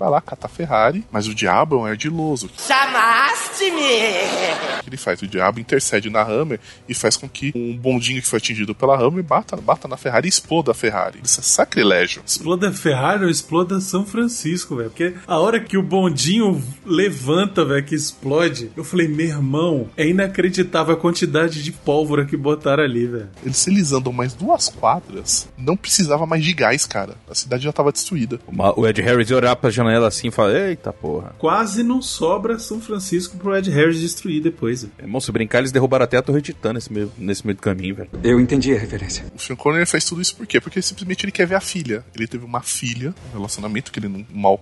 Vai 0.00 0.08
lá, 0.08 0.18
cata 0.18 0.46
a 0.46 0.48
Ferrari, 0.48 1.04
mas 1.12 1.28
o 1.28 1.34
diabo 1.34 1.76
é 1.76 1.78
um 1.80 1.84
ardiloso. 1.84 2.48
Chamaste-me! 2.66 4.78
O 4.78 4.82
que 4.82 4.88
ele 4.88 4.96
faz? 4.96 5.20
O 5.20 5.26
diabo 5.26 5.60
intercede 5.60 6.08
na 6.08 6.22
Hammer 6.22 6.58
e 6.88 6.94
faz 6.94 7.18
com 7.18 7.28
que 7.28 7.52
um 7.54 7.76
bondinho 7.76 8.22
que 8.22 8.26
foi 8.26 8.38
atingido 8.38 8.74
pela 8.74 8.98
Hammer 8.98 9.22
bata, 9.22 9.58
bata 9.58 9.86
na 9.86 9.98
Ferrari 9.98 10.26
e 10.26 10.30
exploda 10.30 10.70
a 10.70 10.74
Ferrari. 10.74 11.20
Isso 11.22 11.40
é 11.40 11.42
sacrilégio. 11.42 12.22
Exploda 12.24 12.72
Ferrari 12.72 13.24
ou 13.24 13.30
exploda 13.30 13.78
São 13.78 14.06
Francisco, 14.06 14.76
velho. 14.76 14.88
Porque 14.88 15.12
a 15.26 15.38
hora 15.38 15.60
que 15.60 15.76
o 15.76 15.82
bondinho 15.82 16.64
levanta, 16.86 17.62
velho, 17.62 17.84
que 17.84 17.94
explode, 17.94 18.70
eu 18.74 18.84
falei, 18.84 19.06
meu 19.06 19.26
irmão, 19.26 19.90
é 19.98 20.06
inacreditável 20.06 20.94
a 20.94 20.96
quantidade 20.96 21.62
de 21.62 21.72
pólvora 21.72 22.24
que 22.24 22.38
botaram 22.38 22.84
ali, 22.84 23.06
velho. 23.06 23.28
Eles, 23.44 23.58
se 23.58 23.68
eles 23.70 23.92
andam 23.92 24.14
mais 24.14 24.32
duas 24.32 24.70
quadras, 24.70 25.46
não 25.58 25.76
precisava 25.76 26.24
mais 26.24 26.42
de 26.42 26.54
gás, 26.54 26.86
cara. 26.86 27.16
A 27.30 27.34
cidade 27.34 27.64
já 27.64 27.72
tava 27.72 27.92
destruída. 27.92 28.40
Uma- 28.48 28.70
O 28.80 28.86
Ed 28.88 29.02
Harris 29.02 29.28
ia 29.28 29.36
olhar 29.36 29.54
pra 29.56 29.68
janela 29.68 29.89
assim 29.98 30.28
e 30.28 30.30
falar: 30.30 30.54
Eita 30.54 30.92
porra. 30.92 31.34
Quase 31.38 31.82
não 31.82 32.02
sobra 32.02 32.58
São 32.58 32.80
Francisco 32.80 33.36
pro 33.36 33.56
Ed 33.56 33.70
Harris 33.70 34.00
destruir 34.00 34.42
depois. 34.42 34.82
velho. 34.82 34.92
Irmão, 34.98 35.20
se 35.20 35.30
brincar, 35.32 35.58
eles 35.58 35.72
derrubaram 35.72 36.04
até 36.04 36.16
a 36.16 36.22
Torre 36.22 36.40
de 36.40 36.52
Titã 36.52 36.72
nesse 36.72 36.92
meio, 36.92 37.12
nesse 37.16 37.46
meio 37.46 37.56
do 37.56 37.62
caminho, 37.62 37.94
velho. 37.94 38.10
Eu 38.22 38.40
entendi 38.40 38.74
a 38.74 38.78
referência. 38.78 39.24
O 39.34 39.38
Sean 39.40 39.56
Connery 39.56 39.86
faz 39.86 40.04
tudo 40.04 40.20
isso 40.20 40.36
por 40.36 40.46
quê? 40.46 40.60
Porque 40.60 40.80
simplesmente 40.82 41.24
ele 41.24 41.32
quer 41.32 41.46
ver 41.46 41.54
a 41.54 41.60
filha. 41.60 42.04
Ele 42.14 42.26
teve 42.26 42.44
uma 42.44 42.60
filha, 42.60 43.14
um 43.30 43.38
relacionamento 43.38 43.92
que 43.92 43.98
ele 43.98 44.08
não, 44.08 44.24
mal 44.32 44.58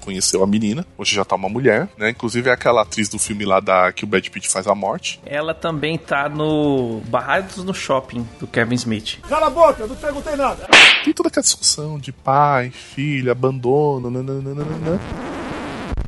conheceu 0.00 0.42
a 0.42 0.46
menina. 0.46 0.86
Hoje 0.96 1.14
já 1.14 1.24
tá 1.24 1.34
uma 1.36 1.48
mulher, 1.48 1.88
né? 1.96 2.10
Inclusive 2.10 2.48
é 2.50 2.52
aquela 2.52 2.82
atriz 2.82 3.08
do 3.08 3.18
filme 3.18 3.44
lá 3.44 3.60
da 3.60 3.92
que 3.92 4.04
o 4.04 4.06
Brad 4.06 4.26
Pitt 4.28 4.48
faz 4.48 4.66
a 4.66 4.74
morte. 4.74 5.20
Ela 5.24 5.54
também 5.54 5.98
tá 5.98 6.28
no 6.28 7.00
Barrados 7.08 7.64
no 7.64 7.74
Shopping, 7.74 8.26
do 8.40 8.46
Kevin 8.46 8.74
Smith. 8.74 9.18
Cala 9.28 9.46
a 9.46 9.50
boca, 9.50 9.82
eu 9.82 9.88
não 9.88 9.96
perguntei 9.96 10.36
nada. 10.36 10.68
Tem 11.04 11.12
toda 11.12 11.28
aquela 11.28 11.42
discussão 11.42 11.98
de 11.98 12.12
pai, 12.12 12.70
filha, 12.70 13.32
abandono, 13.32 14.10
nananana. 14.10 14.64
na 14.80 14.94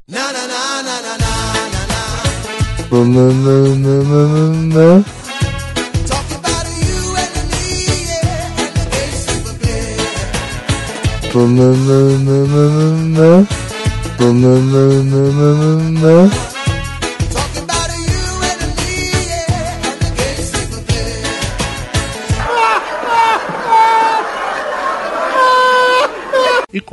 na 0.08 0.24
na 0.32 0.42
na 0.86 0.96
na 1.04 1.12
na 1.24 1.32
na 1.74 1.82
na. 1.90 2.00
Na 3.04 3.16
na 4.74 4.86
Ba-na-na-na-na-na-na 11.34 13.28
Ba-na-na-na-na-na 14.18 16.53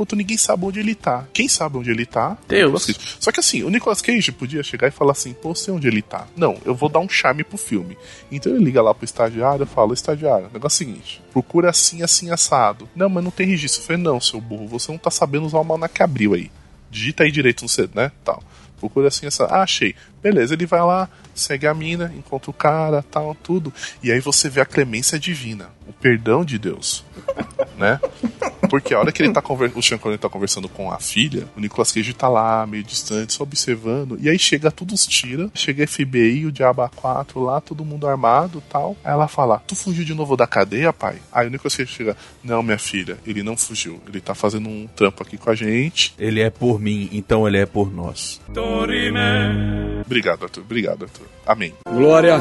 Enquanto 0.02 0.16
ninguém 0.16 0.36
sabe 0.36 0.64
onde 0.64 0.80
ele 0.80 0.96
tá. 0.96 1.28
Quem 1.32 1.46
sabe 1.46 1.78
onde 1.78 1.88
ele 1.88 2.04
tá? 2.04 2.36
Deus. 2.48 2.86
Cage. 2.86 2.98
Só 3.20 3.30
que 3.30 3.38
assim, 3.38 3.62
o 3.62 3.70
Nicolas 3.70 4.02
Cage 4.02 4.32
podia 4.32 4.60
chegar 4.60 4.88
e 4.88 4.90
falar 4.90 5.12
assim: 5.12 5.32
pô, 5.32 5.54
sei 5.54 5.72
onde 5.72 5.86
ele 5.86 6.02
tá. 6.02 6.26
Não, 6.36 6.58
eu 6.64 6.74
vou 6.74 6.88
dar 6.88 6.98
um 6.98 7.08
charme 7.08 7.44
pro 7.44 7.56
filme. 7.56 7.96
Então 8.30 8.52
ele 8.52 8.64
liga 8.64 8.82
lá 8.82 8.92
pro 8.92 9.04
estagiário 9.04 9.62
e 9.62 9.66
fala: 9.66 9.94
estagiário, 9.94 10.48
o 10.48 10.52
negócio 10.52 10.82
é 10.82 10.86
o 10.86 10.88
seguinte: 10.88 11.22
procura 11.32 11.70
assim, 11.70 12.02
assim, 12.02 12.32
assado. 12.32 12.88
Não, 12.96 13.08
mas 13.08 13.22
não 13.22 13.30
tem 13.30 13.46
registro. 13.46 13.80
Eu 13.80 13.86
falei: 13.86 14.02
não, 14.02 14.20
seu 14.20 14.40
burro, 14.40 14.66
você 14.66 14.90
não 14.90 14.98
tá 14.98 15.08
sabendo 15.08 15.46
usar 15.46 15.58
o 15.58 15.60
almanac 15.60 15.94
que 15.94 16.02
abriu 16.02 16.34
aí. 16.34 16.50
Digita 16.90 17.22
aí 17.22 17.30
direito 17.30 17.62
no 17.62 17.68
C, 17.68 17.88
né? 17.94 18.10
Tal. 18.24 18.42
Procura 18.80 19.06
assim, 19.06 19.26
essa. 19.26 19.44
Ah, 19.44 19.62
achei. 19.62 19.94
Beleza, 20.20 20.54
ele 20.54 20.66
vai 20.66 20.80
lá, 20.80 21.08
segue 21.32 21.68
a 21.68 21.74
mina, 21.74 22.12
encontra 22.16 22.50
o 22.50 22.54
cara, 22.54 23.04
tal, 23.08 23.36
tudo. 23.36 23.72
E 24.02 24.10
aí 24.10 24.18
você 24.18 24.48
vê 24.48 24.60
a 24.60 24.66
clemência 24.66 25.16
divina, 25.20 25.70
o 25.86 25.92
perdão 25.92 26.44
de 26.44 26.58
Deus. 26.58 27.04
né? 27.76 28.00
Porque 28.70 28.94
a 28.94 29.00
hora 29.00 29.12
que 29.12 29.22
ele 29.22 29.32
tá 29.32 29.42
conver... 29.42 29.70
o 29.74 29.82
Sean 29.82 29.98
Connery 29.98 30.18
tá 30.18 30.28
conversando 30.28 30.68
com 30.68 30.90
a 30.90 30.98
filha, 30.98 31.46
o 31.56 31.60
Nicolas 31.60 31.92
Cage 31.92 32.14
tá 32.14 32.28
lá, 32.28 32.66
meio 32.66 32.82
distante, 32.82 33.32
só 33.32 33.42
observando. 33.42 34.16
E 34.20 34.30
aí 34.30 34.38
chega 34.38 34.70
tudo 34.70 34.94
os 34.94 35.06
tira, 35.06 35.50
chega 35.54 35.84
a 35.84 35.86
FBI, 35.86 36.46
o 36.46 36.52
Diabo 36.52 36.82
A4 36.82 37.44
lá, 37.44 37.60
todo 37.60 37.84
mundo 37.84 38.06
armado 38.06 38.62
tal. 38.70 38.96
Aí 39.04 39.12
ela 39.12 39.28
fala: 39.28 39.58
Tu 39.66 39.74
fugiu 39.74 40.04
de 40.04 40.14
novo 40.14 40.36
da 40.36 40.46
cadeia, 40.46 40.92
pai? 40.92 41.16
Aí 41.30 41.46
o 41.46 41.50
Nicolas 41.50 41.76
Cage 41.76 41.92
chega: 41.92 42.16
Não, 42.42 42.62
minha 42.62 42.78
filha, 42.78 43.18
ele 43.26 43.42
não 43.42 43.56
fugiu. 43.56 44.00
Ele 44.08 44.20
tá 44.20 44.34
fazendo 44.34 44.68
um 44.68 44.86
trampo 44.96 45.22
aqui 45.22 45.36
com 45.36 45.50
a 45.50 45.54
gente. 45.54 46.14
Ele 46.18 46.40
é 46.40 46.48
por 46.48 46.80
mim, 46.80 47.08
então 47.12 47.46
ele 47.46 47.58
é 47.58 47.66
por 47.66 47.92
nós. 47.92 48.40
Obrigado, 50.06 50.44
Arthur. 50.44 50.60
Obrigado, 50.62 51.04
Arthur. 51.04 51.26
Amém. 51.46 51.74
Glória 51.86 52.40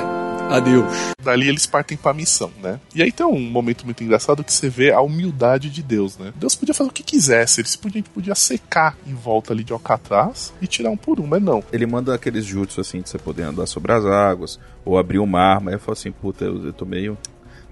a 0.52 0.60
Deus. 0.60 0.86
Dali 1.24 1.48
eles 1.48 1.66
partem 1.66 1.98
pra 1.98 2.14
missão, 2.14 2.52
né? 2.62 2.80
E 2.94 3.02
aí 3.02 3.12
tem 3.12 3.26
um 3.26 3.40
momento 3.40 3.86
muito 3.86 4.04
engraçado 4.04 4.44
que 4.44 4.54
você 4.54 4.70
vê 4.70 4.92
a 4.92 5.02
humildade 5.02 5.70
de 5.70 5.82
Deus, 5.82 6.18
né? 6.18 6.34
Deus 6.36 6.56
podia 6.56 6.74
fazer 6.74 6.90
o 6.90 6.94
que 6.94 7.04
quisesse, 7.04 7.62
eles 7.62 7.76
podiam, 7.76 8.04
podia 8.04 8.36
secar 8.36 8.98
em 9.08 9.14
volta 9.14 9.54
ali 9.54 9.64
de 9.64 9.74
Alcatraz 9.74 10.54
e 10.62 10.68
tirar 10.68 10.90
um 10.90 10.98
por 10.98 11.20
um, 11.20 11.28
mas 11.28 11.42
não. 11.42 11.64
Ele 11.72 11.86
manda 11.86 12.14
aqueles 12.14 12.46
jutsu 12.46 12.82
assim 12.82 13.02
de 13.02 13.10
você 13.10 13.18
poder 13.18 13.44
andar 13.44 13.66
sobre 13.66 13.92
as 13.92 14.06
águas, 14.06 14.60
ou 14.84 14.98
abrir 14.98 15.20
o 15.20 15.28
mar, 15.28 15.62
mas 15.62 15.74
eu 15.74 15.80
falo 15.80 15.94
assim, 15.94 16.12
puta, 16.12 16.46
eu, 16.46 16.66
eu 16.66 16.74
tô 16.74 16.86
meio. 16.86 17.18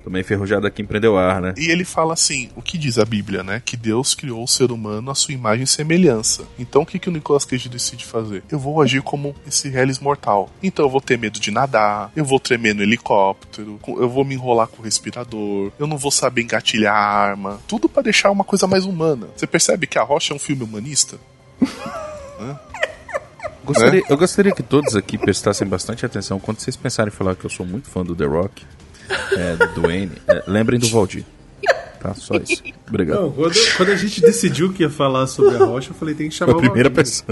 Meio 0.08 0.22
enferrujado 0.22 0.66
aqui 0.66 0.82
em 0.82 0.86
prender 0.86 1.10
o 1.10 1.18
ar, 1.18 1.40
né? 1.40 1.54
E 1.56 1.70
ele 1.70 1.86
fala 1.86 2.14
assim, 2.14 2.50
o 2.56 2.62
que 2.64 2.78
diz 2.80 2.98
a 2.98 3.06
Bíblia, 3.06 3.44
né? 3.44 3.62
Que 3.64 3.78
Deus 3.78 4.16
criou 4.16 4.44
o 4.44 4.48
ser 4.48 4.72
humano 4.72 5.12
à 5.12 5.16
sua 5.16 5.34
imagem 5.36 5.66
e 5.66 5.68
semelhança. 5.68 6.44
Então 6.58 6.82
o 6.82 6.86
que, 6.86 6.98
que 6.98 7.10
o 7.10 7.12
Nicolas 7.12 7.46
Cage 7.46 7.70
decide 7.70 8.06
fazer? 8.06 8.44
Eu 8.50 8.58
vou 8.58 8.82
agir 8.82 9.02
como 9.04 9.36
esse 9.48 9.68
Hellis 9.68 10.00
mortal. 10.00 10.50
Então 10.64 10.84
eu 10.86 10.90
vou 10.90 11.00
ter 11.00 11.18
medo 11.18 11.40
de 11.40 11.52
nadar, 11.52 12.12
eu 12.16 12.26
vou 12.26 12.40
tremer 12.40 12.74
no 12.74 12.82
helicóptero, 12.82 13.80
eu 13.88 14.10
vou 14.10 14.26
me 14.26 14.34
enrolar 14.34 14.68
com 14.68 14.82
o 14.82 14.86
respirador, 14.86 15.72
eu 15.78 15.86
não 15.86 15.98
vou 15.98 16.10
saber 16.12 16.42
engatilhar 16.42 16.96
a 16.96 17.00
arma. 17.00 17.60
Tudo 17.68 17.88
pra 17.88 18.02
deixar 18.02 18.32
uma 18.32 18.44
coisa 18.44 18.66
mais 18.66 18.86
humana. 18.86 19.28
Você 19.36 19.46
percebe 19.46 19.86
que 19.86 20.00
A 20.00 20.04
Rocha 20.04 20.34
é 20.34 20.36
um 20.36 20.40
filme 20.40 20.64
humanista? 20.64 21.18
Hã? 22.40 22.60
Gostaria- 23.64 24.00
Né? 24.02 24.08
Eu 24.10 24.18
gostaria 24.18 24.52
que 24.52 24.64
todos 24.64 24.96
aqui 24.96 25.18
prestassem 25.18 25.68
bastante 25.68 26.04
atenção 26.06 26.40
quando 26.40 26.60
vocês 26.60 26.76
pensarem 26.76 27.14
em 27.14 27.16
falar 27.16 27.36
que 27.36 27.46
eu 27.46 27.50
sou 27.50 27.64
muito 27.66 27.88
fã 27.90 28.04
do 28.04 28.16
The 28.16 28.26
Rock, 28.26 28.66
é, 29.38 29.56
do 29.56 29.68
Dwayne. 29.82 30.12
é, 30.28 30.44
lembrem 30.48 30.80
do 30.80 30.88
Valdir. 30.88 31.24
Tá, 32.00 32.14
só 32.14 32.36
isso. 32.36 32.64
Obrigado. 32.88 33.22
Não, 33.22 33.32
quando, 33.32 33.56
quando 33.76 33.92
a 33.92 33.96
gente 33.96 34.22
decidiu 34.22 34.72
que 34.72 34.84
ia 34.84 34.90
falar 34.90 35.28
sobre 35.28 35.56
a 35.56 35.66
rocha, 35.66 35.90
eu 35.92 35.96
falei, 35.96 36.16
tem 36.16 36.30
que 36.30 36.36
chamar 36.36 36.54
A 36.54 36.58
primeira 36.58 36.90
pessoa. 36.90 37.28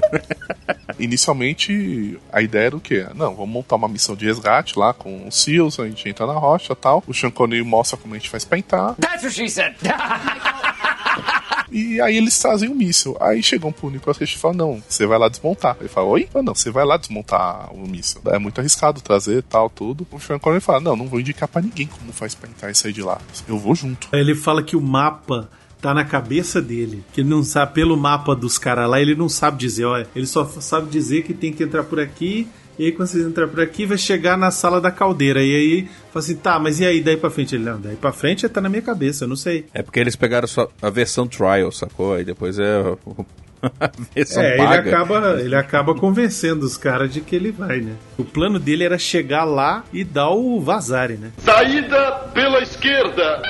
Inicialmente, 1.00 2.20
a 2.32 2.42
ideia 2.42 2.66
era 2.68 2.76
o 2.76 2.80
quê? 2.80 3.06
Não, 3.16 3.34
vamos 3.34 3.50
montar 3.50 3.78
uma 3.78 3.88
missão 3.88 4.16
de 4.16 4.26
resgate 4.26 4.78
lá 4.78 4.94
com 4.94 5.28
os 5.28 5.42
SEALs, 5.42 5.80
a 5.80 5.88
gente 5.88 6.10
entra 6.10 6.26
na 6.26 6.34
rocha 6.34 6.74
e 6.74 6.76
tal. 6.76 7.02
O 7.08 7.14
Sean 7.14 7.32
Connery 7.32 7.64
mostra 7.64 7.98
como 7.98 8.14
a 8.14 8.18
gente 8.18 8.30
faz 8.30 8.44
pra 8.44 8.58
entrar. 8.58 8.96
That's 8.96 9.24
what 9.24 9.34
she 9.34 9.50
said. 9.50 9.76
E 11.78 12.02
aí 12.02 12.18
eles 12.18 12.40
trazem 12.40 12.70
o 12.70 12.76
míssil. 12.76 13.16
Aí 13.20 13.44
chegam 13.44 13.72
pro 13.72 13.92
Nicolas 13.92 14.18
Cage 14.18 14.34
e 14.34 14.38
falam, 14.40 14.58
não, 14.58 14.84
você 14.88 15.06
vai 15.06 15.20
lá 15.20 15.30
desmontar. 15.30 15.78
Ele 15.80 15.88
fala, 15.88 16.08
oi? 16.08 16.28
Fala, 16.32 16.44
não, 16.44 16.56
você 16.56 16.72
vai 16.72 16.84
lá 16.84 16.98
desmontar 16.98 17.72
o 17.72 17.88
míssil. 17.88 18.20
É 18.26 18.40
muito 18.40 18.60
arriscado 18.60 19.00
trazer 19.00 19.44
tal, 19.44 19.70
tudo. 19.70 20.08
O 20.12 20.20
Sean 20.20 20.40
Connery 20.40 20.60
fala, 20.62 20.80
não, 20.80 20.96
não 20.96 21.08
vou 21.08 21.20
indicar 21.20 21.48
pra 21.48 21.62
ninguém 21.62 21.86
como 21.86 22.12
faz 22.12 22.34
pra 22.34 22.50
entrar 22.50 22.72
e 22.72 22.76
sair 22.76 22.94
de 22.94 23.04
lá. 23.04 23.22
Eu 23.48 23.60
vou 23.60 23.76
junto. 23.76 24.08
Ele 24.12 24.34
fala 24.34 24.64
que 24.64 24.76
o 24.76 24.82
mapa 24.82 25.50
tá 25.80 25.94
na 25.94 26.04
cabeça 26.04 26.60
dele. 26.60 27.04
Que 27.14 27.22
ele 27.22 27.30
não 27.30 27.44
sabe, 27.44 27.74
pelo 27.74 27.96
mapa 27.96 28.36
dos 28.36 28.58
caras 28.58 28.90
lá, 28.90 29.00
ele 29.00 29.14
não 29.14 29.30
sabe 29.30 29.58
dizer, 29.58 29.86
olha, 29.86 30.08
ele 30.16 30.26
só 30.26 30.46
sabe 30.46 30.90
dizer 30.90 31.24
que 31.24 31.34
tem 31.34 31.54
que 31.54 31.64
entrar 31.64 31.84
por 31.84 32.00
aqui. 32.00 32.48
E 32.80 32.86
aí, 32.86 32.92
quando 32.92 33.08
vocês 33.10 33.26
entrar 33.26 33.48
por 33.48 33.60
aqui, 33.60 33.86
vai 33.86 33.98
chegar 33.98 34.38
na 34.38 34.52
sala 34.52 34.80
da 34.80 34.92
caldeira. 34.92 35.44
E 35.44 35.56
aí, 35.56 35.88
fala 36.14 36.24
assim, 36.24 36.36
tá, 36.36 36.60
mas 36.60 36.80
e 36.80 36.86
aí, 36.86 37.02
daí 37.02 37.18
pra 37.18 37.30
frente? 37.30 37.56
Ele, 37.56 37.64
não, 37.64 37.80
daí 37.82 37.96
pra 37.96 38.12
frente 38.12 38.48
tá 38.48 38.62
na 38.62 38.70
minha 38.70 38.82
cabeça, 38.84 39.24
eu 39.24 39.28
não 39.28 39.36
sei. 39.36 39.66
É 39.74 39.82
porque 39.82 40.00
eles 40.00 40.16
pegaram 40.16 40.48
só 40.48 40.70
a 40.82 40.90
versão 40.90 41.28
trial, 41.28 41.72
sacou? 41.72 42.14
Aí 42.14 42.24
depois 42.24 42.60
é 42.60 42.80
o 43.06 43.26
Versão 44.14 44.44
É, 44.44 44.50
ele 44.54 44.58
paga. 44.68 44.90
acaba, 44.90 45.42
ele 45.42 45.56
acaba 45.56 45.96
convencendo 45.96 46.64
os 46.64 46.78
caras 46.78 47.12
de 47.12 47.22
que 47.22 47.36
ele 47.36 47.52
vai, 47.52 47.80
né? 47.82 47.94
O 48.16 48.24
plano 48.24 48.60
dele 48.60 48.84
era 48.84 49.00
chegar 49.00 49.44
lá 49.44 49.84
e 49.92 50.04
dar 50.04 50.30
o 50.30 50.62
vazare, 50.62 51.16
né? 51.18 51.32
Saída 51.40 52.12
pela 52.36 52.62
esquerda. 52.62 53.42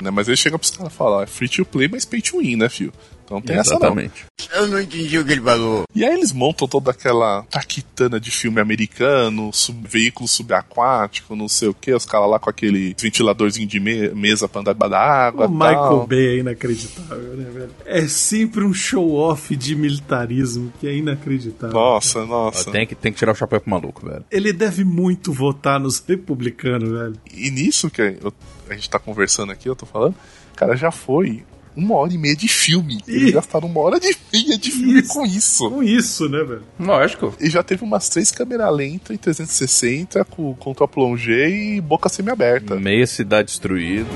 Né, 0.00 0.10
mas 0.12 0.28
ele 0.28 0.36
chega 0.36 0.56
pros 0.56 0.70
caras 0.70 0.92
e 0.92 0.96
fala, 0.96 1.16
ó, 1.16 1.22
é 1.24 1.26
free 1.26 1.48
to 1.48 1.64
play, 1.64 1.88
mas 1.90 2.04
pay 2.04 2.22
to 2.22 2.38
win, 2.38 2.54
né, 2.54 2.68
filho? 2.68 2.92
Então 3.28 3.42
tem 3.42 3.58
Exatamente. 3.58 4.24
essa 4.40 4.56
não. 4.56 4.62
Eu 4.62 4.66
não 4.68 4.80
entendi 4.80 5.18
o 5.18 5.24
que 5.24 5.32
ele 5.32 5.42
falou. 5.42 5.82
E 5.94 6.02
aí 6.02 6.14
eles 6.14 6.32
montam 6.32 6.66
toda 6.66 6.90
aquela 6.92 7.42
taquitana 7.50 8.18
de 8.18 8.30
filme 8.30 8.58
americano, 8.58 9.50
sub- 9.52 9.86
veículo 9.86 10.26
subaquático, 10.26 11.36
não 11.36 11.46
sei 11.46 11.68
o 11.68 11.74
que, 11.74 11.92
os 11.92 12.06
caras 12.06 12.30
lá 12.30 12.38
com 12.38 12.48
aquele 12.48 12.96
ventiladorzinho 12.98 13.68
de 13.68 13.78
me- 13.78 14.08
mesa 14.14 14.48
pra 14.48 14.62
andar 14.62 14.72
da 14.72 14.98
água. 14.98 15.46
O 15.46 15.50
Michael 15.50 15.74
tal. 15.74 16.06
Bay 16.06 16.26
é 16.26 16.36
inacreditável, 16.38 17.36
né, 17.36 17.50
velho? 17.50 17.70
É 17.84 18.08
sempre 18.08 18.64
um 18.64 18.72
show-off 18.72 19.54
de 19.54 19.76
militarismo 19.76 20.72
que 20.80 20.86
é 20.88 20.94
inacreditável. 20.96 21.74
Nossa, 21.74 22.24
nossa. 22.24 22.70
Tem 22.70 22.86
que, 22.86 22.94
tem 22.94 23.12
que 23.12 23.18
tirar 23.18 23.32
o 23.32 23.34
chapéu 23.34 23.60
pro 23.60 23.68
maluco, 23.70 24.06
velho. 24.08 24.24
Ele 24.30 24.54
deve 24.54 24.84
muito 24.84 25.34
votar 25.34 25.78
nos 25.78 25.98
republicanos, 26.00 26.88
velho. 26.90 27.16
E 27.30 27.50
nisso 27.50 27.90
que 27.90 28.00
eu- 28.00 28.32
a 28.70 28.74
gente 28.74 28.88
tá 28.88 28.98
conversando 28.98 29.52
aqui, 29.52 29.68
eu 29.68 29.76
tô 29.76 29.84
falando, 29.84 30.14
cara, 30.56 30.74
já 30.76 30.90
foi 30.90 31.42
uma 31.78 31.94
hora 31.94 32.12
e 32.12 32.18
meia 32.18 32.36
de 32.36 32.48
filme. 32.48 32.98
Eles 33.06 33.32
gastaram 33.32 33.68
uma 33.68 33.80
hora 33.80 33.98
e 34.02 34.16
meia 34.32 34.58
de 34.58 34.70
filme 34.70 35.02
com 35.02 35.24
isso. 35.24 35.70
Com 35.70 35.82
isso, 35.82 36.28
né, 36.28 36.42
velho? 36.42 36.62
Lógico. 36.78 37.34
E 37.40 37.48
já 37.48 37.62
teve 37.62 37.84
umas 37.84 38.08
três 38.08 38.30
câmeras 38.30 38.74
lentas 38.74 39.14
em 39.14 39.16
360 39.16 40.24
com 40.24 40.54
contra 40.54 40.88
plongé 40.88 41.48
e 41.48 41.80
boca 41.80 42.08
semi-aberta. 42.08 42.74
Meia 42.76 43.06
cidade 43.06 43.48
destruída. 43.48 44.08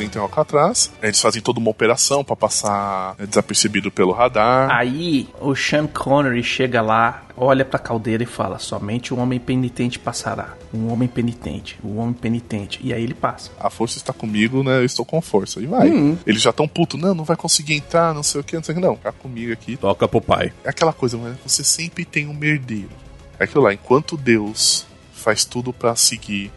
Entram 0.00 0.22
em 0.22 0.24
Alcatraz, 0.24 0.92
eles 1.02 1.20
fazem 1.20 1.42
toda 1.42 1.58
uma 1.58 1.70
operação 1.70 2.24
pra 2.24 2.36
passar 2.36 3.14
é, 3.18 3.26
desapercebido 3.26 3.90
pelo 3.90 4.12
radar. 4.12 4.70
Aí 4.70 5.28
o 5.40 5.54
Sean 5.54 5.86
Connery 5.86 6.42
chega 6.42 6.80
lá, 6.80 7.24
olha 7.36 7.64
pra 7.64 7.78
caldeira 7.78 8.22
e 8.22 8.26
fala: 8.26 8.58
somente 8.58 9.12
um 9.12 9.20
homem 9.20 9.38
penitente 9.38 9.98
passará. 9.98 10.54
Um 10.72 10.90
homem 10.90 11.08
penitente, 11.08 11.78
um 11.84 11.98
homem 11.98 12.14
penitente. 12.14 12.80
E 12.82 12.94
aí 12.94 13.02
ele 13.02 13.14
passa. 13.14 13.50
A 13.60 13.68
força 13.68 13.98
está 13.98 14.12
comigo, 14.12 14.62
né? 14.62 14.78
Eu 14.78 14.84
estou 14.84 15.04
com 15.04 15.20
força. 15.20 15.60
E 15.60 15.66
vai. 15.66 15.90
Uhum. 15.90 16.16
Eles 16.26 16.40
já 16.40 16.50
estão 16.50 16.66
puto, 16.66 16.96
não, 16.96 17.14
não 17.14 17.24
vai 17.24 17.36
conseguir 17.36 17.74
entrar, 17.74 18.14
não 18.14 18.22
sei 18.22 18.40
o 18.40 18.44
que, 18.44 18.56
não 18.56 18.62
sei 18.62 18.74
o 18.74 18.78
que. 18.78 18.84
Não, 18.84 18.96
fica 18.96 19.12
comigo 19.12 19.52
aqui. 19.52 19.76
Toca 19.76 20.08
pro 20.08 20.20
pai. 20.20 20.52
É 20.64 20.70
aquela 20.70 20.92
coisa, 20.92 21.18
mas 21.18 21.36
você 21.44 21.62
sempre 21.62 22.04
tem 22.04 22.26
um 22.26 22.34
merdeiro. 22.34 22.90
É 23.38 23.44
aquilo 23.44 23.64
lá, 23.64 23.72
enquanto 23.72 24.16
Deus 24.16 24.86
faz 25.12 25.44
tudo 25.44 25.72
pra 25.72 25.94
seguir 25.94 26.50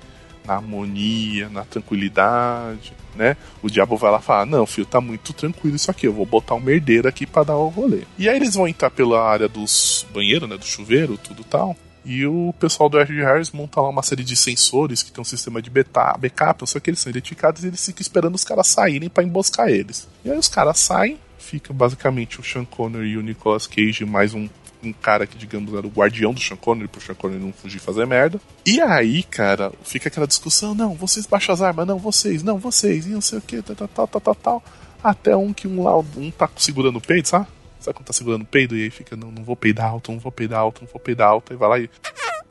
na 0.45 0.55
harmonia, 0.55 1.49
na 1.49 1.63
tranquilidade, 1.63 2.93
né? 3.15 3.37
O 3.61 3.69
diabo 3.69 3.97
vai 3.97 4.11
lá 4.11 4.19
e 4.19 4.23
fala: 4.23 4.45
Não, 4.45 4.65
filho, 4.65 4.85
tá 4.87 4.99
muito 5.01 5.33
tranquilo 5.33 5.75
isso 5.75 5.89
aqui, 5.91 6.07
eu 6.07 6.13
vou 6.13 6.25
botar 6.25 6.55
um 6.55 6.59
merdeiro 6.59 7.07
aqui 7.07 7.25
pra 7.25 7.43
dar 7.43 7.55
o 7.55 7.67
rolê. 7.69 8.01
E 8.17 8.27
aí 8.29 8.35
eles 8.35 8.55
vão 8.55 8.67
entrar 8.67 8.89
pela 8.89 9.21
área 9.27 9.47
dos 9.47 10.05
banheiros, 10.13 10.47
né? 10.49 10.57
Do 10.57 10.65
chuveiro, 10.65 11.17
tudo 11.17 11.43
tal. 11.43 11.75
E 12.07 12.23
o 12.25 12.53
pessoal 12.59 12.87
do 12.87 12.99
R.G. 12.99 13.19
Harris 13.23 13.51
monta 13.51 13.81
lá 13.81 13.89
uma 13.89 14.03
série 14.03 14.23
de 14.23 14.35
sensores 14.35 15.01
que 15.01 15.11
tem 15.11 15.19
um 15.21 15.25
sistema 15.25 15.59
de 15.59 15.71
beta- 15.71 16.15
backup, 16.19 16.61
não 16.61 16.67
sei 16.67 16.77
o 16.77 16.81
que, 16.81 16.91
eles 16.91 16.99
são 16.99 17.09
identificados 17.09 17.63
e 17.63 17.67
eles 17.67 17.83
ficam 17.83 18.01
esperando 18.01 18.35
os 18.35 18.43
caras 18.43 18.67
saírem 18.67 19.09
pra 19.09 19.23
emboscar 19.23 19.69
eles. 19.69 20.07
E 20.23 20.29
aí 20.29 20.37
os 20.37 20.47
caras 20.47 20.77
saem, 20.77 21.17
fica 21.39 21.73
basicamente 21.73 22.39
o 22.39 22.43
Sean 22.43 22.63
Connery 22.63 23.07
e 23.09 23.17
o 23.17 23.23
Nicolas 23.23 23.65
Cage, 23.65 24.05
mais 24.05 24.35
um, 24.35 24.47
um 24.85 24.93
cara 24.93 25.25
que, 25.25 25.37
digamos, 25.37 25.73
era 25.73 25.85
o 25.85 25.89
guardião 25.89 26.33
do 26.33 26.39
Sean 26.39 26.57
Connery, 26.57 26.87
pro 26.87 27.01
Sean 27.01 27.15
Connery 27.15 27.41
não 27.41 27.53
fugir 27.53 27.79
fazer 27.79 28.05
merda. 28.05 28.39
E 28.65 28.79
aí, 28.81 29.23
cara, 29.23 29.71
fica 29.83 30.07
aquela 30.07 30.27
discussão, 30.27 30.73
não, 30.73 30.93
vocês 30.93 31.25
baixam 31.25 31.53
as 31.53 31.61
armas, 31.61 31.87
não, 31.87 31.97
vocês, 31.97 32.43
não, 32.43 32.57
vocês, 32.57 33.05
e 33.05 33.09
não 33.09 33.21
sei 33.21 33.39
o 33.39 33.41
que, 33.41 33.61
tal, 33.61 33.75
tal, 33.75 34.07
tal, 34.07 34.21
tal, 34.21 34.35
tal. 34.35 34.63
Até 35.03 35.35
um 35.35 35.53
que 35.53 35.67
um 35.67 35.83
lá, 35.83 35.97
um 35.97 36.31
tá 36.31 36.49
segurando 36.55 36.97
o 36.97 37.01
peito, 37.01 37.29
sabe? 37.29 37.47
Sabe 37.79 37.97
quando 37.97 38.07
tá 38.07 38.13
segurando 38.13 38.41
o 38.41 38.45
peido 38.45 38.75
e 38.75 38.83
aí 38.83 38.89
fica, 38.89 39.15
não, 39.15 39.31
não 39.31 39.43
vou 39.43 39.55
peidar 39.55 39.87
alto, 39.87 40.11
não 40.11 40.19
vou 40.19 40.31
peidar 40.31 40.59
alto, 40.59 40.81
não 40.81 40.89
vou 40.91 40.99
peidar 40.99 41.29
alto, 41.29 41.53
e 41.53 41.55
vai 41.55 41.69
lá 41.69 41.79
e. 41.79 41.89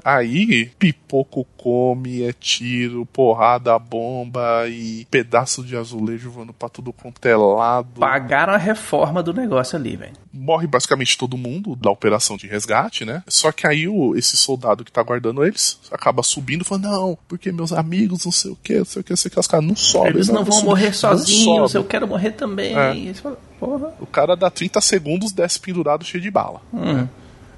Aí, 0.04 0.70
pipoco 0.78 1.46
come, 1.56 2.22
é 2.22 2.32
tiro, 2.32 3.06
porrada, 3.06 3.78
bomba 3.78 4.68
e 4.68 5.06
pedaço 5.10 5.64
de 5.64 5.74
azulejo 5.76 6.30
voando 6.30 6.52
pra 6.52 6.68
tudo 6.68 6.92
quanto 6.92 7.24
é 7.26 7.34
lado. 7.34 8.00
Pagaram 8.00 8.52
a 8.52 8.58
reforma 8.58 9.22
do 9.22 9.32
negócio 9.32 9.78
ali, 9.78 9.96
velho. 9.96 10.12
Morre 10.30 10.66
basicamente 10.66 11.16
todo 11.16 11.38
mundo 11.38 11.74
da 11.74 11.90
operação 11.90 12.36
de 12.36 12.46
resgate, 12.46 13.06
né? 13.06 13.22
Só 13.26 13.50
que 13.50 13.66
aí 13.66 13.88
o, 13.88 14.14
esse 14.14 14.36
soldado 14.36 14.84
que 14.84 14.92
tá 14.92 15.02
guardando 15.02 15.42
eles 15.42 15.80
acaba 15.90 16.22
subindo 16.22 16.62
e 16.62 16.64
falando, 16.64 16.84
não, 16.84 17.18
porque 17.26 17.50
meus 17.50 17.72
amigos, 17.72 18.26
não 18.26 18.32
sei 18.32 18.50
o 18.50 18.56
que, 18.56 18.76
não 18.76 18.84
sei 18.84 19.00
o 19.00 19.04
que, 19.04 19.12
não 19.12 19.16
sei 19.16 19.28
o 19.30 19.32
que, 19.32 19.40
os 19.40 19.46
caras 19.46 19.66
não 19.66 19.76
sobem. 19.76 20.10
Eles 20.10 20.28
não 20.28 20.44
vão 20.44 20.52
subem, 20.52 20.68
morrer 20.68 20.86
não 20.86 20.92
sozinhos, 20.92 21.72
sobem." 21.72 21.82
eu 21.82 21.88
quero 21.88 22.06
morrer 22.06 22.32
também. 22.32 22.76
É. 22.76 23.14
Porra. 23.58 23.94
O 23.98 24.06
cara 24.06 24.36
dá 24.36 24.50
30 24.50 24.82
segundos, 24.82 25.32
desce 25.32 25.58
pendurado 25.58 26.04
cheio 26.04 26.22
de 26.22 26.30
bala. 26.30 26.60
Hum. 26.74 27.08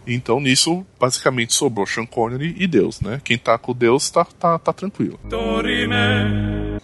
Então 0.07 0.38
nisso, 0.40 0.86
basicamente, 1.00 1.52
sobrou 1.52 1.86
Sean 1.86 2.07
Connery 2.07 2.54
e 2.59 2.66
Deus, 2.66 3.00
né? 3.00 3.20
Quem 3.24 3.36
tá 3.36 3.59
com 3.59 3.72
Deus 3.74 4.09
tá, 4.11 4.24
tá, 4.24 4.59
tá 4.59 4.72
tranquilo. 4.72 5.18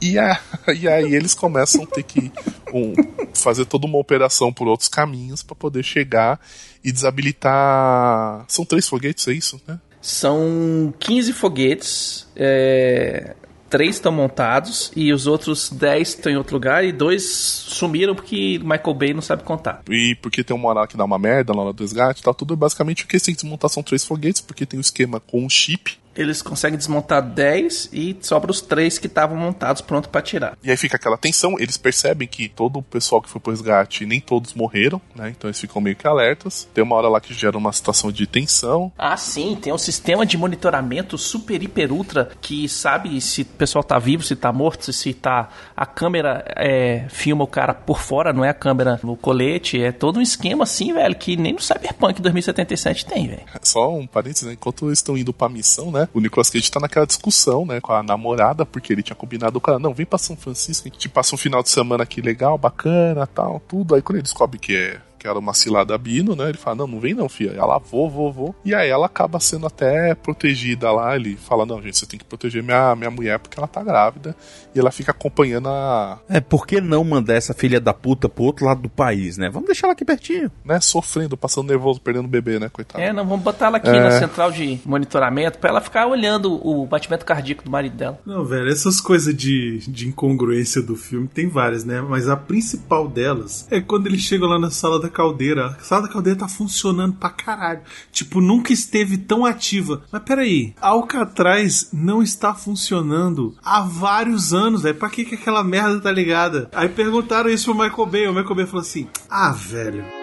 E, 0.00 0.18
a- 0.18 0.40
e 0.76 0.88
aí 0.88 1.14
eles 1.14 1.34
começam 1.34 1.84
a 1.84 1.86
ter 1.86 2.02
que 2.02 2.32
um, 2.74 2.92
fazer 3.34 3.64
toda 3.66 3.86
uma 3.86 3.98
operação 3.98 4.52
por 4.52 4.66
outros 4.66 4.88
caminhos 4.88 5.42
pra 5.42 5.54
poder 5.54 5.82
chegar 5.84 6.40
e 6.82 6.90
desabilitar. 6.90 8.44
São 8.48 8.64
três 8.64 8.88
foguetes, 8.88 9.26
é 9.28 9.32
isso, 9.32 9.60
né? 9.66 9.78
São 10.00 10.92
15 10.98 11.32
foguetes, 11.32 12.26
é, 12.34 13.36
três 13.72 13.96
estão 13.96 14.12
montados 14.12 14.92
e 14.94 15.14
os 15.14 15.26
outros 15.26 15.70
10 15.70 16.08
estão 16.08 16.30
em 16.30 16.36
outro 16.36 16.54
lugar 16.54 16.84
e 16.84 16.92
dois 16.92 17.24
sumiram 17.24 18.14
porque 18.14 18.60
Michael 18.62 18.94
Bay 18.94 19.14
não 19.14 19.22
sabe 19.22 19.44
contar. 19.44 19.80
E 19.88 20.14
porque 20.20 20.44
tem 20.44 20.54
uma 20.54 20.68
hora 20.68 20.86
que 20.86 20.94
dá 20.94 21.06
uma 21.06 21.18
merda 21.18 21.54
na 21.54 21.62
hora 21.62 21.72
do 21.72 21.82
resgate 21.82 22.20
e 22.20 22.22
tal, 22.22 22.34
tudo 22.34 22.54
basicamente 22.54 23.04
o 23.04 23.06
que 23.06 23.16
desmontar 23.16 23.70
são 23.70 23.82
três 23.82 24.04
foguetes, 24.04 24.42
porque 24.42 24.66
tem 24.66 24.78
o 24.78 24.82
esquema 24.82 25.20
com 25.20 25.42
um 25.42 25.48
chip. 25.48 26.01
Eles 26.14 26.42
conseguem 26.42 26.78
desmontar 26.78 27.22
10 27.22 27.90
e 27.92 28.16
sobra 28.20 28.50
os 28.50 28.60
três 28.60 28.98
que 28.98 29.06
estavam 29.06 29.36
montados 29.36 29.82
pronto 29.82 30.08
para 30.08 30.22
tirar. 30.22 30.58
E 30.62 30.70
aí 30.70 30.76
fica 30.76 30.96
aquela 30.96 31.16
tensão, 31.16 31.56
eles 31.58 31.76
percebem 31.76 32.28
que 32.28 32.48
todo 32.48 32.78
o 32.78 32.82
pessoal 32.82 33.22
que 33.22 33.28
foi 33.28 33.40
pro 33.40 33.52
resgate, 33.52 34.06
nem 34.06 34.20
todos 34.20 34.54
morreram, 34.54 35.00
né? 35.14 35.30
Então 35.30 35.48
eles 35.48 35.60
ficam 35.60 35.80
meio 35.80 35.96
que 35.96 36.06
alertas. 36.06 36.68
Tem 36.74 36.84
uma 36.84 36.96
hora 36.96 37.08
lá 37.08 37.20
que 37.20 37.32
gera 37.32 37.56
uma 37.56 37.72
situação 37.72 38.12
de 38.12 38.26
tensão. 38.26 38.92
Ah, 38.96 39.16
sim, 39.16 39.56
tem 39.60 39.72
um 39.72 39.78
sistema 39.78 40.26
de 40.26 40.36
monitoramento 40.36 41.16
super, 41.16 41.62
hiper, 41.62 41.92
ultra 41.92 42.30
que 42.40 42.68
sabe 42.68 43.20
se 43.20 43.42
o 43.42 43.46
pessoal 43.46 43.82
tá 43.82 43.98
vivo, 43.98 44.22
se 44.22 44.36
tá 44.36 44.52
morto, 44.52 44.92
se 44.92 45.14
tá. 45.14 45.48
A 45.76 45.86
câmera 45.86 46.44
é, 46.56 47.06
filma 47.08 47.44
o 47.44 47.46
cara 47.46 47.74
por 47.74 48.00
fora, 48.00 48.32
não 48.32 48.44
é 48.44 48.48
a 48.48 48.54
câmera 48.54 49.00
no 49.02 49.16
colete. 49.16 49.82
É 49.82 49.92
todo 49.92 50.18
um 50.18 50.22
esquema 50.22 50.64
assim, 50.64 50.92
velho, 50.92 51.14
que 51.14 51.36
nem 51.36 51.52
no 51.52 51.60
Cyberpunk 51.60 52.20
2077 52.20 53.06
tem, 53.06 53.28
velho. 53.28 53.42
Só 53.62 53.94
um 53.94 54.06
parênteses, 54.06 54.48
né? 54.48 54.54
Enquanto 54.54 54.86
eles 54.86 54.98
estão 54.98 55.16
indo 55.16 55.32
pra 55.32 55.48
missão, 55.48 55.90
né? 55.90 56.01
O 56.12 56.20
Nicolas 56.20 56.50
Cage 56.50 56.70
tá 56.70 56.80
naquela 56.80 57.06
discussão, 57.06 57.64
né? 57.64 57.80
Com 57.80 57.92
a 57.92 58.02
namorada, 58.02 58.64
porque 58.64 58.92
ele 58.92 59.02
tinha 59.02 59.16
combinado 59.16 59.60
com 59.60 59.70
ela, 59.70 59.80
não, 59.80 59.94
vem 59.94 60.06
pra 60.06 60.18
São 60.18 60.36
Francisco, 60.36 60.88
a 60.88 60.92
gente 60.92 61.08
passa 61.08 61.34
um 61.34 61.38
final 61.38 61.62
de 61.62 61.70
semana 61.70 62.02
aqui 62.02 62.20
legal, 62.20 62.56
bacana, 62.58 63.26
tal, 63.26 63.60
tudo. 63.60 63.94
Aí 63.94 64.02
quando 64.02 64.16
ele 64.16 64.22
descobre 64.22 64.58
que 64.58 64.76
é 64.76 65.00
que 65.22 65.28
era 65.28 65.38
uma 65.38 65.54
cilada 65.54 65.96
bino, 65.96 66.34
né? 66.34 66.48
Ele 66.48 66.58
fala, 66.58 66.78
não, 66.78 66.86
não 66.88 66.98
vem 67.00 67.14
não, 67.14 67.28
filha. 67.28 67.52
Ela, 67.52 67.78
vou, 67.78 68.10
vou, 68.10 68.32
vou. 68.32 68.54
E 68.64 68.74
aí 68.74 68.88
ela 68.90 69.06
acaba 69.06 69.38
sendo 69.38 69.68
até 69.68 70.16
protegida 70.16 70.90
lá. 70.90 71.14
Ele 71.14 71.36
fala, 71.36 71.64
não, 71.64 71.80
gente, 71.80 71.96
você 71.96 72.06
tem 72.06 72.18
que 72.18 72.24
proteger 72.24 72.60
minha, 72.60 72.96
minha 72.96 73.10
mulher 73.10 73.38
porque 73.38 73.56
ela 73.56 73.68
tá 73.68 73.84
grávida. 73.84 74.34
E 74.74 74.80
ela 74.80 74.90
fica 74.90 75.12
acompanhando 75.12 75.68
a... 75.68 76.18
É, 76.28 76.40
por 76.40 76.66
que 76.66 76.80
não 76.80 77.04
mandar 77.04 77.34
essa 77.34 77.54
filha 77.54 77.80
da 77.80 77.94
puta 77.94 78.28
pro 78.28 78.42
outro 78.42 78.66
lado 78.66 78.82
do 78.82 78.88
país, 78.88 79.38
né? 79.38 79.48
Vamos 79.48 79.66
deixar 79.66 79.86
ela 79.86 79.92
aqui 79.92 80.04
pertinho. 80.04 80.50
Né, 80.64 80.80
sofrendo, 80.80 81.36
passando 81.36 81.68
nervoso, 81.68 82.00
perdendo 82.00 82.24
o 82.24 82.28
bebê, 82.28 82.58
né, 82.58 82.68
coitado. 82.68 83.02
É, 83.04 83.12
não, 83.12 83.24
vamos 83.24 83.44
botar 83.44 83.66
ela 83.66 83.76
aqui 83.76 83.88
É. 83.88 84.00
na 84.00 84.18
central 84.18 84.50
de 84.50 84.80
monitoramento 84.84 85.58
pra 85.58 85.70
ela 85.70 85.80
ficar 85.80 86.06
olhando 86.08 86.54
o 86.66 86.84
batimento 86.84 87.24
cardíaco 87.24 87.62
do 87.62 87.70
marido 87.70 87.96
dela. 87.96 88.18
Não, 88.26 88.44
velho, 88.44 88.68
essas 88.68 89.00
coisas 89.00 89.32
de, 89.36 89.78
de 89.86 90.08
incongruência 90.08 90.82
do 90.82 90.96
filme 90.96 91.28
tem 91.28 91.48
várias, 91.48 91.84
né? 91.84 92.00
Mas 92.00 92.28
a 92.28 92.36
principal 92.36 93.06
delas 93.06 93.68
é 93.70 93.80
quando 93.80 94.06
eles 94.08 94.20
chegam 94.22 94.48
lá 94.48 94.58
na 94.58 94.70
sala 94.70 95.00
da 95.00 95.11
caldeira. 95.12 95.76
A 95.78 95.82
sala 95.82 96.02
da 96.02 96.08
caldeira 96.08 96.38
tá 96.40 96.48
funcionando 96.48 97.14
pra 97.14 97.30
caralho. 97.30 97.80
Tipo, 98.10 98.40
nunca 98.40 98.72
esteve 98.72 99.16
tão 99.18 99.44
ativa. 99.44 100.02
Mas 100.10 100.22
peraí, 100.22 100.74
a 100.80 100.88
Alcatraz 100.88 101.88
não 101.92 102.22
está 102.22 102.54
funcionando 102.54 103.54
há 103.62 103.80
vários 103.82 104.52
anos, 104.52 104.82
velho. 104.82 104.96
Pra 104.98 105.10
que, 105.10 105.24
que 105.24 105.34
aquela 105.34 105.62
merda 105.62 106.00
tá 106.00 106.10
ligada? 106.10 106.68
Aí 106.74 106.88
perguntaram 106.88 107.50
isso 107.50 107.66
pro 107.72 107.74
Michael 107.82 108.06
Bay. 108.06 108.26
O 108.28 108.34
Michael 108.34 108.54
Bay 108.54 108.66
falou 108.66 108.82
assim: 108.82 109.06
Ah, 109.30 109.52
velho. 109.52 110.21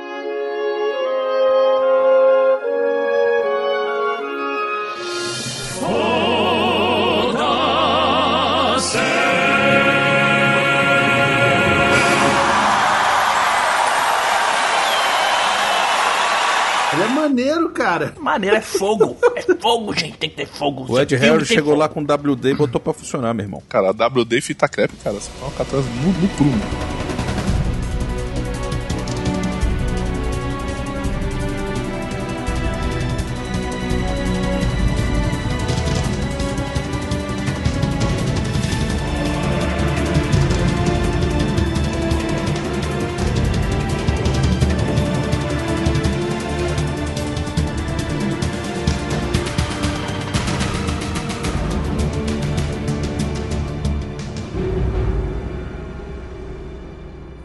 Maneiro, 17.39 17.69
cara. 17.69 18.13
Maneiro 18.19 18.55
é 18.55 18.61
fogo. 18.61 19.17
É 19.35 19.41
fogo, 19.55 19.93
gente. 19.97 20.17
Tem 20.17 20.29
que 20.29 20.35
ter 20.35 20.47
fogo. 20.47 20.85
O 20.87 20.99
Ed 20.99 21.15
Harris 21.15 21.47
chegou 21.47 21.71
fogo. 21.71 21.79
lá 21.79 21.89
com 21.89 22.01
o 22.01 22.03
WD 22.03 22.49
e 22.49 22.55
botou 22.55 22.79
pra 22.79 22.93
funcionar, 22.93 23.33
meu 23.33 23.45
irmão. 23.45 23.63
Cara, 23.69 23.89
a 23.89 23.91
WD 23.91 24.37
e 24.37 24.41
fita 24.41 24.67
crepe, 24.67 24.95
cara, 25.03 25.15
você 25.15 25.29
coloca 25.39 25.63
atrás 25.63 25.85
no, 25.85 26.21
no 26.21 26.27
prumo. 26.29 27.08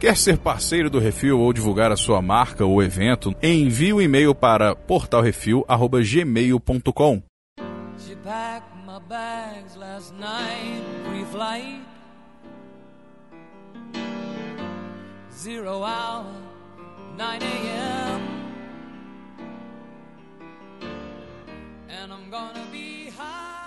Quer 0.05 0.19
ser 0.19 0.37
parceiro 0.37 0.91
do 0.91 0.99
Refil 0.99 1.41
ou 1.41 1.51
divulgar 1.51 1.91
a 1.91 1.97
sua 1.97 2.21
marca 2.21 2.63
ou 2.63 2.83
evento? 2.83 3.35
Envie 3.43 3.95
um 3.95 4.03
e-mail 4.03 4.35
para 4.35 4.77
portalrefil@gmail.com. 4.77 7.23
Zero 15.33 15.71
hour, 15.71 16.27
9 17.17 17.47
a.m. 17.47 18.23
And 21.89 22.13
I'm 22.13 22.29
gonna 22.31 22.67
be. 22.71 23.04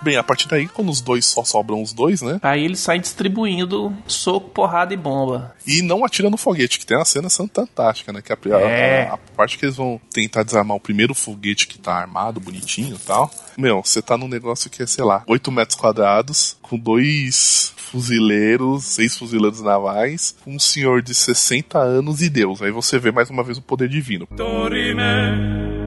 Bem, 0.00 0.16
a 0.16 0.22
partir 0.22 0.46
daí, 0.48 0.68
quando 0.68 0.90
os 0.90 1.00
dois 1.00 1.26
só 1.26 1.42
sobram 1.42 1.82
os 1.82 1.92
dois, 1.92 2.22
né? 2.22 2.38
Aí 2.42 2.64
ele 2.64 2.76
sai 2.76 2.98
distribuindo 3.00 3.92
soco, 4.06 4.48
porrada 4.50 4.94
e 4.94 4.96
bomba. 4.96 5.54
E 5.66 5.82
não 5.82 6.04
atira 6.04 6.30
no 6.30 6.36
foguete, 6.36 6.78
que 6.78 6.86
tem 6.86 6.96
uma 6.96 7.04
cena 7.04 7.28
fantástica, 7.28 8.12
né? 8.12 8.22
Que 8.22 8.32
a, 8.32 8.36
a- 8.56 8.60
É. 8.60 9.08
a, 9.08 9.14
a 9.14 9.16
parte 9.36 9.58
que 9.58 9.64
eles 9.64 9.76
vão 9.76 10.00
tentar 10.12 10.44
desarmar 10.44 10.76
o 10.76 10.80
primeiro 10.80 11.14
foguete 11.14 11.66
que 11.66 11.78
tá 11.78 11.92
armado, 11.94 12.38
bonitinho 12.38 12.94
e 12.94 12.98
tal. 13.06 13.28
Meu, 13.56 13.82
você 13.82 14.00
tá 14.00 14.16
num 14.16 14.28
negócio 14.28 14.70
que 14.70 14.82
é, 14.82 14.86
sei 14.86 15.02
lá, 15.04 15.24
8 15.26 15.50
metros 15.50 15.76
quadrados, 15.76 16.56
com 16.62 16.78
dois 16.78 17.72
fuzileiros, 17.76 18.84
seis 18.84 19.16
fuzileiros 19.18 19.60
navais, 19.62 20.36
um 20.46 20.58
senhor 20.58 21.02
de 21.02 21.14
60 21.14 21.78
anos 21.78 22.22
e 22.22 22.28
Deus. 22.30 22.62
Aí 22.62 22.70
você 22.70 22.98
vê 22.98 23.10
mais 23.10 23.30
uma 23.30 23.42
vez 23.42 23.58
o 23.58 23.62
poder 23.62 23.88
divino. 23.88 24.28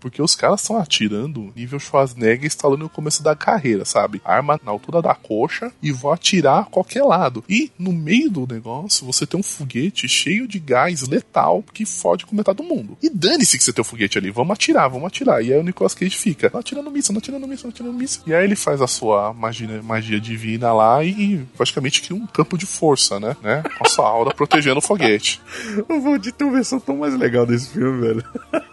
Porque 0.02 0.22
os 0.22 0.36
caras 0.36 0.62
estão 0.62 0.78
atirando 0.78 1.54
nível 1.56 1.80
Schwarzenegger 1.80 2.46
instalando 2.46 2.84
no 2.84 2.90
começo 2.90 3.22
da 3.24 3.36
carreira, 3.36 3.86
sabe? 3.86 4.22
Arma 4.26 4.60
na 4.66 4.72
altura 4.72 5.02
da 5.02 5.14
coxa 5.14 5.72
e 5.82 5.92
vou 5.92 6.12
atirar 6.12 6.62
a 6.62 6.66
qualquer 6.66 7.04
lado. 7.04 7.44
E 7.48 7.72
no 7.78 7.94
meio 7.94 8.30
do 8.30 8.48
negócio 8.52 9.06
você 9.06 9.26
tem 9.26 9.40
um 9.40 9.44
foguete 9.44 10.10
cheio 10.10 10.48
de 10.48 10.60
gás 10.60 11.08
letal 11.08 11.64
que 11.72 11.86
fode 11.86 12.26
com 12.26 12.36
metade 12.36 12.58
do 12.58 12.64
mundo. 12.64 12.98
E 13.02 13.10
dane-se 13.10 13.58
que 13.58 13.64
você 13.64 13.72
tem 13.72 13.82
o 13.82 13.86
foguete 13.86 14.18
ali, 14.18 14.32
vamos 14.32 14.54
atirar, 14.54 14.90
vamos 14.90 15.08
atirar. 15.08 15.44
E 15.44 15.54
aí 15.54 15.60
o 15.60 15.64
Nicolas 15.64 15.94
Cage 15.94 16.18
fica, 16.18 16.50
não 16.52 16.60
atirando 16.60 16.90
míssil, 16.90 17.14
não 17.14 17.20
atirando 17.20 17.48
míssil, 17.48 17.66
não 17.66 17.72
atirando 17.72 17.94
míssil. 17.94 18.24
E 18.26 18.34
aí 18.34 18.44
ele 18.44 18.56
faz 18.56 18.82
a 18.82 18.88
sua 18.88 19.34
magia, 19.34 19.82
magia 19.84 20.20
divina 20.20 20.74
lá 20.74 21.04
e 21.04 21.46
praticamente 21.56 22.02
cria 22.02 22.18
um 22.18 22.26
campo 22.26 22.58
de 22.58 22.66
força, 22.66 23.20
né? 23.20 23.36
né? 23.42 23.64
Com 23.78 23.86
a 23.86 23.90
sua 23.90 24.08
aura 24.08 24.34
protegendo 24.34 24.80
o 24.80 24.82
foguete. 24.82 25.42
Eu 25.88 26.02
vou 26.02 26.18
de 26.18 26.34
uma 26.42 26.52
versão 26.54 26.80
tão 26.80 26.98
mais 26.98 27.16
legal 27.16 27.46
desse 27.46 27.70
filme, 27.70 28.02
velho. 28.02 28.24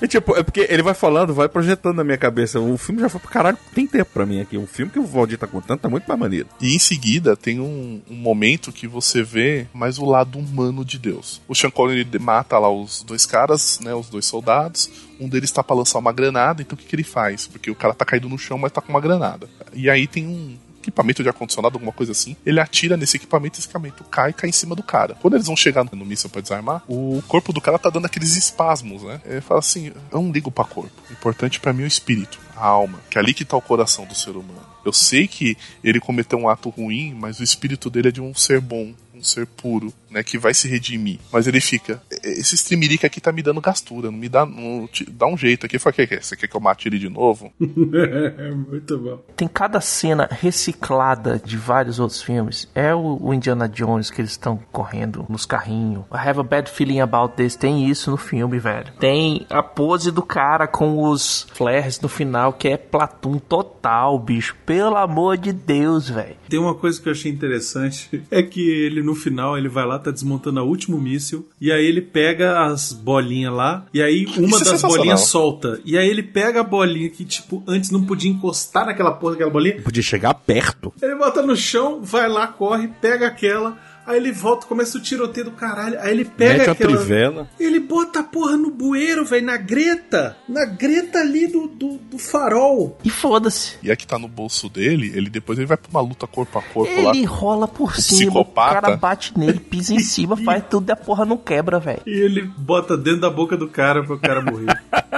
é 0.00 0.06
tipo, 0.08 0.36
é 0.36 0.42
porque 0.42 0.66
ele 0.68 0.82
vai 0.82 0.94
falando, 0.94 1.34
vai 1.34 1.48
projetando 1.48 1.96
na 1.96 2.04
minha 2.04 2.18
cabeça. 2.18 2.60
O 2.60 2.76
filme 2.76 3.00
já 3.00 3.08
foi 3.08 3.20
pro 3.20 3.30
caralho, 3.30 3.58
tem 3.74 3.86
tempo 3.86 4.10
pra 4.12 4.26
mim 4.26 4.40
aqui. 4.40 4.56
O 4.56 4.66
filme 4.66 4.90
que 4.90 4.98
o 4.98 5.06
Valdir 5.06 5.38
tá 5.38 5.46
contando 5.46 5.80
tá 5.80 5.88
muito 5.88 6.06
mais 6.06 6.20
maneiro. 6.20 6.48
E 6.60 6.74
em 6.74 6.78
seguida 6.78 7.36
tem 7.36 7.60
um, 7.60 8.00
um 8.08 8.14
momento 8.14 8.72
que 8.72 8.86
você 8.86 9.22
vê 9.22 9.66
mais 9.72 9.98
o 9.98 10.04
lado 10.04 10.38
humano 10.38 10.84
de 10.84 10.98
Deus. 10.98 11.40
O 11.48 11.54
Sean 11.54 11.70
Connery 11.70 12.06
mata 12.18 12.58
lá 12.58 12.70
os 12.70 13.02
dois 13.02 13.26
caras, 13.26 13.80
né, 13.80 13.94
os 13.94 14.08
dois 14.08 14.26
soldados. 14.26 14.90
Um 15.20 15.28
deles 15.28 15.50
tá 15.52 15.62
pra 15.62 15.76
lançar 15.76 15.98
uma 15.98 16.12
granada, 16.12 16.60
então 16.60 16.74
o 16.74 16.78
que, 16.78 16.86
que 16.86 16.96
ele 16.96 17.04
faz? 17.04 17.46
Porque 17.46 17.70
o 17.70 17.74
cara 17.74 17.94
tá 17.94 18.04
caído 18.04 18.28
no 18.28 18.38
chão, 18.38 18.58
mas 18.58 18.72
tá 18.72 18.80
com 18.80 18.90
uma 18.90 19.00
granada. 19.00 19.48
E 19.72 19.88
aí 19.88 20.06
tem 20.06 20.26
um 20.26 20.56
equipamento 20.84 21.22
de 21.22 21.28
ar-condicionado, 21.28 21.76
alguma 21.76 21.92
coisa 21.92 22.12
assim. 22.12 22.36
Ele 22.44 22.60
atira 22.60 22.96
nesse 22.96 23.16
equipamento, 23.16 23.58
esse 23.58 23.66
equipamento 23.66 24.04
cai 24.04 24.30
e 24.30 24.32
cai 24.32 24.50
em 24.50 24.52
cima 24.52 24.74
do 24.74 24.82
cara. 24.82 25.14
Quando 25.20 25.34
eles 25.34 25.46
vão 25.46 25.56
chegar 25.56 25.84
no 25.84 26.04
míssil 26.04 26.30
pra 26.30 26.40
desarmar, 26.40 26.82
o 26.88 27.22
corpo 27.28 27.52
do 27.52 27.60
cara 27.60 27.78
tá 27.78 27.90
dando 27.90 28.06
aqueles 28.06 28.36
espasmos, 28.36 29.02
né? 29.02 29.20
Ele 29.24 29.40
fala 29.40 29.60
assim: 29.60 29.88
eu 29.88 30.22
não 30.22 30.30
ligo 30.30 30.50
pra 30.50 30.64
corpo. 30.64 30.92
O 31.08 31.12
importante 31.12 31.60
pra 31.60 31.72
mim 31.72 31.82
é 31.82 31.84
o 31.84 31.88
espírito, 31.88 32.38
a 32.56 32.66
alma, 32.66 33.00
que 33.10 33.18
é 33.18 33.20
ali 33.20 33.34
que 33.34 33.44
tá 33.44 33.56
o 33.56 33.62
coração 33.62 34.04
do 34.06 34.14
ser 34.14 34.30
humano. 34.30 34.74
Eu 34.84 34.92
sei 34.92 35.26
que 35.26 35.56
ele 35.82 35.98
cometeu 35.98 36.38
um 36.38 36.48
ato 36.48 36.68
ruim, 36.68 37.14
mas 37.14 37.40
o 37.40 37.42
espírito 37.42 37.88
dele 37.88 38.08
é 38.08 38.12
de 38.12 38.20
um 38.20 38.34
ser 38.34 38.60
bom, 38.60 38.92
um 39.14 39.22
ser 39.22 39.46
puro, 39.46 39.92
né, 40.14 40.22
que 40.22 40.38
vai 40.38 40.54
se 40.54 40.68
redimir. 40.68 41.18
Mas 41.32 41.46
ele 41.46 41.60
fica, 41.60 42.00
esse 42.22 42.54
streamerica 42.54 43.06
aqui 43.06 43.20
tá 43.20 43.32
me 43.32 43.42
dando 43.42 43.60
gastura, 43.60 44.10
não 44.10 44.18
me 44.18 44.28
dá, 44.28 44.46
não, 44.46 44.86
te- 44.86 45.10
dá 45.10 45.26
um 45.26 45.36
jeito 45.36 45.66
aqui. 45.66 45.78
Fala, 45.78 45.92
que 45.92 46.06
que 46.06 46.14
é? 46.14 46.20
Você 46.20 46.36
quer 46.36 46.46
que 46.46 46.56
eu 46.56 46.60
mate 46.60 46.88
ele 46.88 46.98
de 46.98 47.08
novo? 47.08 47.52
É, 47.60 48.50
muito 48.54 48.98
bom. 48.98 49.20
Tem 49.36 49.48
cada 49.48 49.80
cena 49.80 50.28
reciclada 50.30 51.40
de 51.44 51.56
vários 51.56 51.98
outros 51.98 52.22
filmes. 52.22 52.68
É 52.74 52.94
o, 52.94 53.18
o 53.20 53.34
Indiana 53.34 53.68
Jones 53.68 54.10
que 54.10 54.20
eles 54.20 54.30
estão 54.30 54.56
correndo 54.72 55.26
nos 55.28 55.44
carrinhos. 55.44 56.04
I 56.12 56.28
have 56.28 56.38
a 56.40 56.42
bad 56.42 56.70
feeling 56.70 57.00
about 57.00 57.34
this. 57.36 57.56
Tem 57.56 57.88
isso 57.88 58.10
no 58.10 58.16
filme, 58.16 58.58
velho. 58.58 58.92
Tem 58.98 59.46
a 59.50 59.62
pose 59.62 60.10
do 60.10 60.22
cara 60.22 60.66
com 60.66 61.02
os 61.02 61.46
flares 61.52 62.00
no 62.00 62.08
final, 62.08 62.52
que 62.52 62.68
é 62.68 62.76
Platum 62.76 63.38
total, 63.38 64.18
bicho. 64.18 64.54
Pelo 64.64 64.96
amor 64.96 65.36
de 65.36 65.52
Deus, 65.52 66.08
velho. 66.08 66.36
Tem 66.48 66.58
uma 66.58 66.74
coisa 66.74 67.00
que 67.00 67.08
eu 67.08 67.12
achei 67.12 67.30
interessante, 67.32 68.22
é 68.30 68.42
que 68.42 68.60
ele 68.60 69.02
no 69.02 69.14
final, 69.14 69.58
ele 69.58 69.68
vai 69.68 69.84
lá, 69.86 69.98
tá 70.04 70.10
desmontando 70.10 70.60
a 70.60 70.62
último 70.62 71.00
míssil, 71.00 71.48
e 71.60 71.72
aí 71.72 71.84
ele 71.84 72.00
pega 72.00 72.64
as 72.64 72.92
bolinhas 72.92 73.52
lá, 73.52 73.86
e 73.92 74.00
aí 74.02 74.24
uma 74.26 74.32
Isso 74.46 74.56
é 74.56 74.58
das 74.58 74.58
sensacional. 74.68 74.96
bolinhas 74.96 75.20
solta. 75.22 75.80
E 75.84 75.96
aí 75.98 76.08
ele 76.08 76.22
pega 76.22 76.60
a 76.60 76.64
bolinha 76.64 77.08
que, 77.10 77.24
tipo, 77.24 77.62
antes 77.66 77.90
não 77.90 78.04
podia 78.04 78.30
encostar 78.30 78.86
naquela 78.86 79.12
porra 79.12 79.32
daquela 79.32 79.50
bolinha, 79.50 79.82
Podia 79.82 80.02
chegar 80.02 80.34
perto. 80.34 80.92
ele 81.02 81.14
bota 81.14 81.42
no 81.42 81.56
chão, 81.56 82.00
vai 82.02 82.28
lá, 82.28 82.46
corre, 82.46 82.88
pega 83.00 83.26
aquela, 83.26 83.78
aí 84.06 84.16
ele 84.16 84.32
volta, 84.32 84.66
começa 84.66 84.98
o 84.98 85.00
tiroteio 85.00 85.46
do 85.46 85.52
caralho, 85.52 85.98
aí 86.00 86.10
ele 86.10 86.24
pega 86.24 86.58
Mete 86.58 86.68
a 86.68 86.72
aquela... 86.72 86.96
trivela. 86.96 87.48
Ele 87.58 87.80
bota 87.80 88.20
a 88.20 88.22
porra 88.22 88.56
no 88.56 88.70
bueiro, 88.70 89.24
velho, 89.24 89.46
na 89.46 89.56
greta, 89.56 90.36
na 90.48 90.64
greta 90.64 91.18
ali 91.20 91.46
do, 91.46 91.66
do, 91.68 91.98
do 91.98 92.18
farol. 92.18 92.98
E 93.04 93.10
foda-se. 93.10 93.76
E 93.82 93.90
a 93.90 93.96
que 93.96 94.06
tá 94.06 94.18
no 94.18 94.28
bolso 94.28 94.68
dele, 94.68 95.12
ele 95.14 95.30
depois 95.30 95.58
ele 95.58 95.66
vai 95.66 95.76
pra 95.76 95.90
uma 95.90 96.00
luta 96.00 96.26
corpo 96.26 96.58
a 96.58 96.62
corpo 96.62 97.02
lá. 97.02 97.10
Ele 97.10 97.24
rola 97.24 97.66
por 97.68 97.90
o 97.90 98.00
cima, 98.00 98.18
o 98.40 98.44
psicopata. 98.44 98.80
cara 98.80 98.96
bate 98.96 99.38
nele, 99.38 99.58
pisa 99.58 99.94
em 99.94 100.00
cima, 100.00 100.36
faz 100.36 100.62
tudo 100.68 100.88
e 100.88 100.92
a 100.92 100.96
porra 100.96 101.24
não 101.24 101.36
quebra, 101.36 101.78
velho. 101.78 102.02
E 102.06 102.10
ele 102.10 102.42
bota 102.42 102.96
dentro 102.96 103.20
da 103.20 103.30
boca 103.30 103.56
do 103.56 103.68
cara 103.68 104.04
pra 104.04 104.14
o 104.14 104.18
cara 104.18 104.40
morrer. 104.40 104.80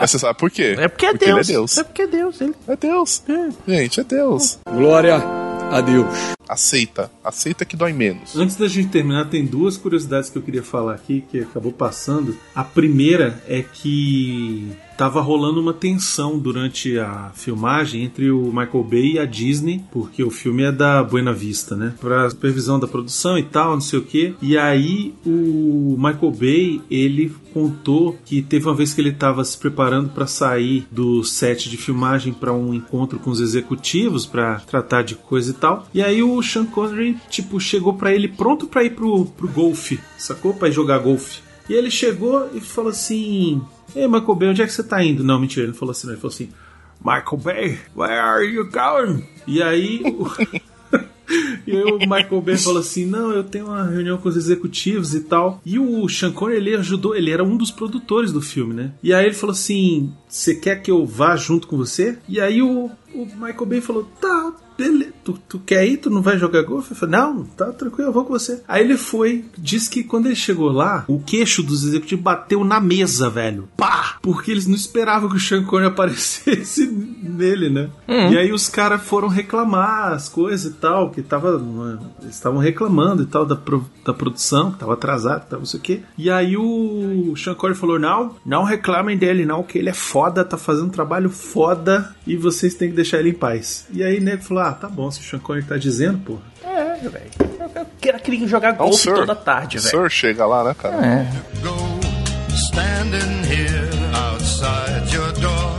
Mas 0.00 0.10
você 0.12 0.18
sabe 0.18 0.38
por 0.38 0.50
quê? 0.50 0.76
É 0.78 0.88
porque 0.88 1.04
é 1.04 1.10
Porque 1.10 1.26
Deus. 1.26 1.48
ele 1.48 1.56
é 1.56 1.58
Deus. 1.58 1.78
É 1.78 1.84
porque 1.84 2.02
é 2.02 2.06
Deus. 2.06 2.40
Ele... 2.40 2.54
É 2.66 2.76
Deus. 2.76 3.22
Gente, 3.68 4.00
é 4.00 4.04
Deus. 4.04 4.58
Glória 4.66 5.49
a 5.70 5.80
Deus. 5.80 6.34
Aceita. 6.48 7.10
Aceita 7.22 7.64
que 7.64 7.76
dói 7.76 7.92
menos. 7.92 8.36
Antes 8.36 8.56
da 8.56 8.66
gente 8.66 8.88
terminar, 8.88 9.26
tem 9.26 9.46
duas 9.46 9.76
curiosidades 9.76 10.28
que 10.28 10.36
eu 10.36 10.42
queria 10.42 10.62
falar 10.62 10.94
aqui 10.94 11.24
que 11.30 11.40
acabou 11.40 11.72
passando. 11.72 12.36
A 12.54 12.64
primeira 12.64 13.42
é 13.46 13.62
que 13.62 14.72
tava 15.00 15.22
rolando 15.22 15.62
uma 15.62 15.72
tensão 15.72 16.38
durante 16.38 16.98
a 16.98 17.30
filmagem 17.34 18.04
entre 18.04 18.30
o 18.30 18.52
Michael 18.52 18.84
Bay 18.84 19.12
e 19.12 19.18
a 19.18 19.24
Disney, 19.24 19.82
porque 19.90 20.22
o 20.22 20.30
filme 20.30 20.62
é 20.62 20.70
da 20.70 21.02
Buena 21.02 21.32
Vista, 21.32 21.74
né? 21.74 21.94
Pra 21.98 22.28
supervisão 22.28 22.78
da 22.78 22.86
produção 22.86 23.38
e 23.38 23.42
tal, 23.42 23.72
não 23.72 23.80
sei 23.80 23.98
o 23.98 24.02
que. 24.02 24.34
E 24.42 24.58
aí 24.58 25.14
o 25.24 25.96
Michael 25.96 26.32
Bay, 26.32 26.82
ele 26.90 27.32
contou 27.54 28.18
que 28.26 28.42
teve 28.42 28.66
uma 28.66 28.74
vez 28.74 28.92
que 28.92 29.00
ele 29.00 29.08
estava 29.08 29.42
se 29.42 29.56
preparando 29.56 30.10
para 30.10 30.26
sair 30.26 30.86
do 30.90 31.24
set 31.24 31.70
de 31.70 31.78
filmagem 31.78 32.34
para 32.34 32.52
um 32.52 32.74
encontro 32.74 33.18
com 33.18 33.30
os 33.30 33.40
executivos 33.40 34.26
para 34.26 34.60
tratar 34.60 35.00
de 35.00 35.14
coisa 35.14 35.50
e 35.50 35.54
tal. 35.54 35.88
E 35.94 36.02
aí 36.02 36.22
o 36.22 36.42
Sean 36.42 36.66
Connery, 36.66 37.16
tipo, 37.30 37.58
chegou 37.58 37.94
para 37.94 38.14
ele 38.14 38.28
pronto 38.28 38.66
para 38.66 38.84
ir 38.84 38.90
pro, 38.90 39.24
pro 39.24 39.48
golfe, 39.48 39.98
sacou? 40.18 40.52
Para 40.52 40.70
jogar 40.70 40.98
golfe. 40.98 41.40
E 41.70 41.72
ele 41.72 41.90
chegou 41.90 42.50
e 42.52 42.60
falou 42.60 42.90
assim: 42.90 43.62
Ei, 43.94 44.06
Michael 44.06 44.34
Bay, 44.34 44.48
onde 44.48 44.62
é 44.62 44.66
que 44.66 44.72
você 44.72 44.82
tá 44.82 45.02
indo? 45.04 45.22
Não, 45.24 45.38
mentira, 45.40 45.62
ele 45.64 45.72
não 45.72 45.78
falou 45.78 45.90
assim, 45.92 46.06
não. 46.06 46.14
Ele 46.14 46.20
falou 46.20 46.34
assim: 46.34 46.48
Michael 47.04 47.36
Bay, 47.42 47.78
where 47.96 48.18
are 48.18 48.44
you 48.46 48.68
going? 48.70 49.24
E 49.46 49.62
aí. 49.62 50.02
E 51.64 51.76
aí 51.76 51.84
o 51.84 51.98
Michael 52.00 52.40
Bay 52.40 52.56
falou 52.56 52.80
assim: 52.80 53.06
Não, 53.06 53.30
eu 53.30 53.44
tenho 53.44 53.66
uma 53.66 53.84
reunião 53.84 54.18
com 54.18 54.28
os 54.28 54.36
executivos 54.36 55.14
e 55.14 55.20
tal. 55.20 55.60
E 55.64 55.78
o 55.78 56.08
Sean 56.08 56.32
Connery, 56.32 56.56
ele 56.58 56.74
ajudou, 56.74 57.14
ele 57.14 57.30
era 57.30 57.44
um 57.44 57.56
dos 57.56 57.70
produtores 57.70 58.32
do 58.32 58.40
filme, 58.40 58.74
né? 58.74 58.92
E 59.00 59.14
aí 59.14 59.26
ele 59.26 59.34
falou 59.34 59.52
assim: 59.52 60.12
Você 60.28 60.56
quer 60.56 60.82
que 60.82 60.90
eu 60.90 61.06
vá 61.06 61.36
junto 61.36 61.68
com 61.68 61.76
você? 61.76 62.18
E 62.28 62.40
aí 62.40 62.60
o, 62.60 62.90
o 63.14 63.26
Michael 63.26 63.66
Bay 63.66 63.80
falou: 63.80 64.10
Tá, 64.20 64.52
bele- 64.76 65.09
Tu, 65.24 65.32
tu 65.48 65.58
quer 65.58 65.86
ir? 65.86 65.98
Tu 65.98 66.08
não 66.10 66.22
vai 66.22 66.38
jogar 66.38 66.62
golfe? 66.62 66.92
Eu 66.92 66.96
falei, 66.96 67.18
não, 67.18 67.44
tá 67.44 67.66
tranquilo, 67.72 68.08
eu 68.08 68.12
vou 68.12 68.24
com 68.24 68.32
você. 68.32 68.62
Aí 68.66 68.82
ele 68.82 68.96
foi, 68.96 69.44
disse 69.58 69.88
que 69.90 70.02
quando 70.02 70.26
ele 70.26 70.34
chegou 70.34 70.70
lá, 70.70 71.04
o 71.08 71.18
queixo 71.20 71.62
dos 71.62 71.84
executivos 71.84 72.22
bateu 72.24 72.64
na 72.64 72.80
mesa, 72.80 73.28
velho. 73.28 73.68
Pá! 73.76 74.16
Porque 74.22 74.50
eles 74.50 74.66
não 74.66 74.74
esperavam 74.74 75.28
que 75.30 75.36
o 75.36 75.40
Sean 75.40 75.64
Connery 75.64 75.88
aparecesse 75.92 76.86
nele, 76.86 77.70
né? 77.70 77.88
Hum. 78.08 78.32
E 78.32 78.38
aí 78.38 78.52
os 78.52 78.68
caras 78.68 79.02
foram 79.02 79.28
reclamar 79.28 80.12
as 80.12 80.28
coisas 80.28 80.72
e 80.72 80.74
tal, 80.76 81.10
que 81.10 81.22
tava. 81.22 81.60
Eles 82.22 82.34
estavam 82.34 82.58
reclamando 82.58 83.22
e 83.22 83.26
tal 83.26 83.44
da, 83.46 83.56
pro- 83.56 83.84
da 84.04 84.12
produção, 84.12 84.72
que 84.72 84.78
tava 84.78 84.92
atrasado, 84.94 85.42
que 85.44 85.50
tava 85.50 85.60
não 85.60 85.66
sei 85.66 85.80
o 85.80 85.82
quê. 85.82 86.00
E 86.18 86.30
aí 86.30 86.56
o 86.56 87.34
Sean 87.36 87.54
Connery 87.54 87.78
falou: 87.78 87.98
não, 87.98 88.36
não 88.44 88.62
reclamem 88.64 89.16
dele, 89.16 89.44
não, 89.44 89.62
que 89.62 89.78
ele 89.78 89.88
é 89.88 89.94
foda, 89.94 90.44
tá 90.44 90.56
fazendo 90.56 90.86
um 90.86 90.90
trabalho 90.90 91.30
foda 91.30 92.14
e 92.26 92.36
vocês 92.36 92.74
têm 92.74 92.90
que 92.90 92.96
deixar 92.96 93.18
ele 93.20 93.30
em 93.30 93.34
paz. 93.34 93.86
E 93.92 94.02
aí 94.02 94.18
o 94.18 94.22
nego 94.22 94.42
falou: 94.42 94.62
ah, 94.62 94.72
tá 94.72 94.88
bom, 94.88 95.10
o 95.20 95.22
Sean 95.24 95.38
Connery 95.38 95.64
tá 95.66 95.76
dizendo, 95.76 96.18
pô. 96.18 96.38
É, 96.64 96.96
velho. 97.08 97.30
Eu- 97.40 97.70
Eu 97.82 97.86
queria, 98.00 98.18
queria 98.20 98.48
jogar 98.48 98.70
É 98.70 98.72
um 98.72 98.76
golfe 98.76 99.02
Sir. 99.02 99.14
toda 99.14 99.34
tarde, 99.36 99.78
O 99.78 99.80
velho. 99.80 99.90
Sir 100.02 100.10
chega 100.10 100.44
lá, 100.46 100.64
né, 100.64 100.74
cara? 100.74 100.96
É. 101.06 101.30
Standing 102.54 103.42
here 103.50 103.88
outside 104.14 105.14
your 105.14 105.32
door. 105.40 105.78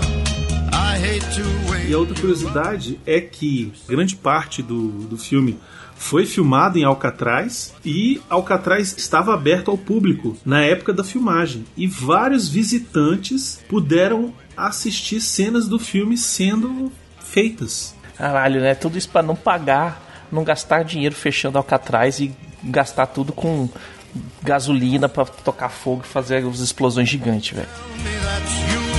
I 0.74 0.96
hate 0.98 1.26
to 1.36 1.72
wait. 1.72 1.90
E 1.90 1.94
a 1.94 1.98
outra 1.98 2.16
curiosidade 2.16 3.00
é 3.06 3.20
que 3.20 3.72
grande 3.88 4.16
parte 4.16 4.62
do, 4.62 4.88
do 5.08 5.18
filme 5.18 5.60
foi 5.96 6.26
filmado 6.26 6.78
em 6.80 6.84
Alcatraz 6.84 7.74
e 7.86 8.20
Alcatraz 8.30 8.96
estava 8.98 9.34
aberto 9.34 9.70
ao 9.70 9.78
público 9.78 10.38
na 10.46 10.62
época 10.62 10.94
da 10.94 11.04
filmagem. 11.04 11.66
E 11.78 11.88
vários 11.88 12.48
visitantes 12.50 13.60
puderam 13.70 14.34
assistir 14.58 15.22
cenas 15.22 15.68
do 15.68 15.78
filme 15.78 16.18
sendo 16.18 16.92
feitas. 17.20 17.94
Caralho, 18.22 18.62
né? 18.62 18.76
Tudo 18.76 19.00
isso 19.00 19.10
pra 19.10 19.24
não 19.24 19.36
pagar, 19.36 20.28
não 20.32 20.44
gastar 20.44 20.84
dinheiro 20.84 21.16
fechando 21.16 21.58
Alcatraz 21.58 22.20
e 22.20 22.32
gastar 22.64 23.08
tudo 23.08 23.34
com 23.34 23.68
gasolina 24.44 25.10
pra 25.10 25.26
tocar 25.26 25.70
fogo 25.70 26.04
e 26.06 26.08
fazer 26.08 26.46
as 26.46 26.60
explosões 26.60 27.10
gigantes, 27.10 27.58
velho. 27.58 28.91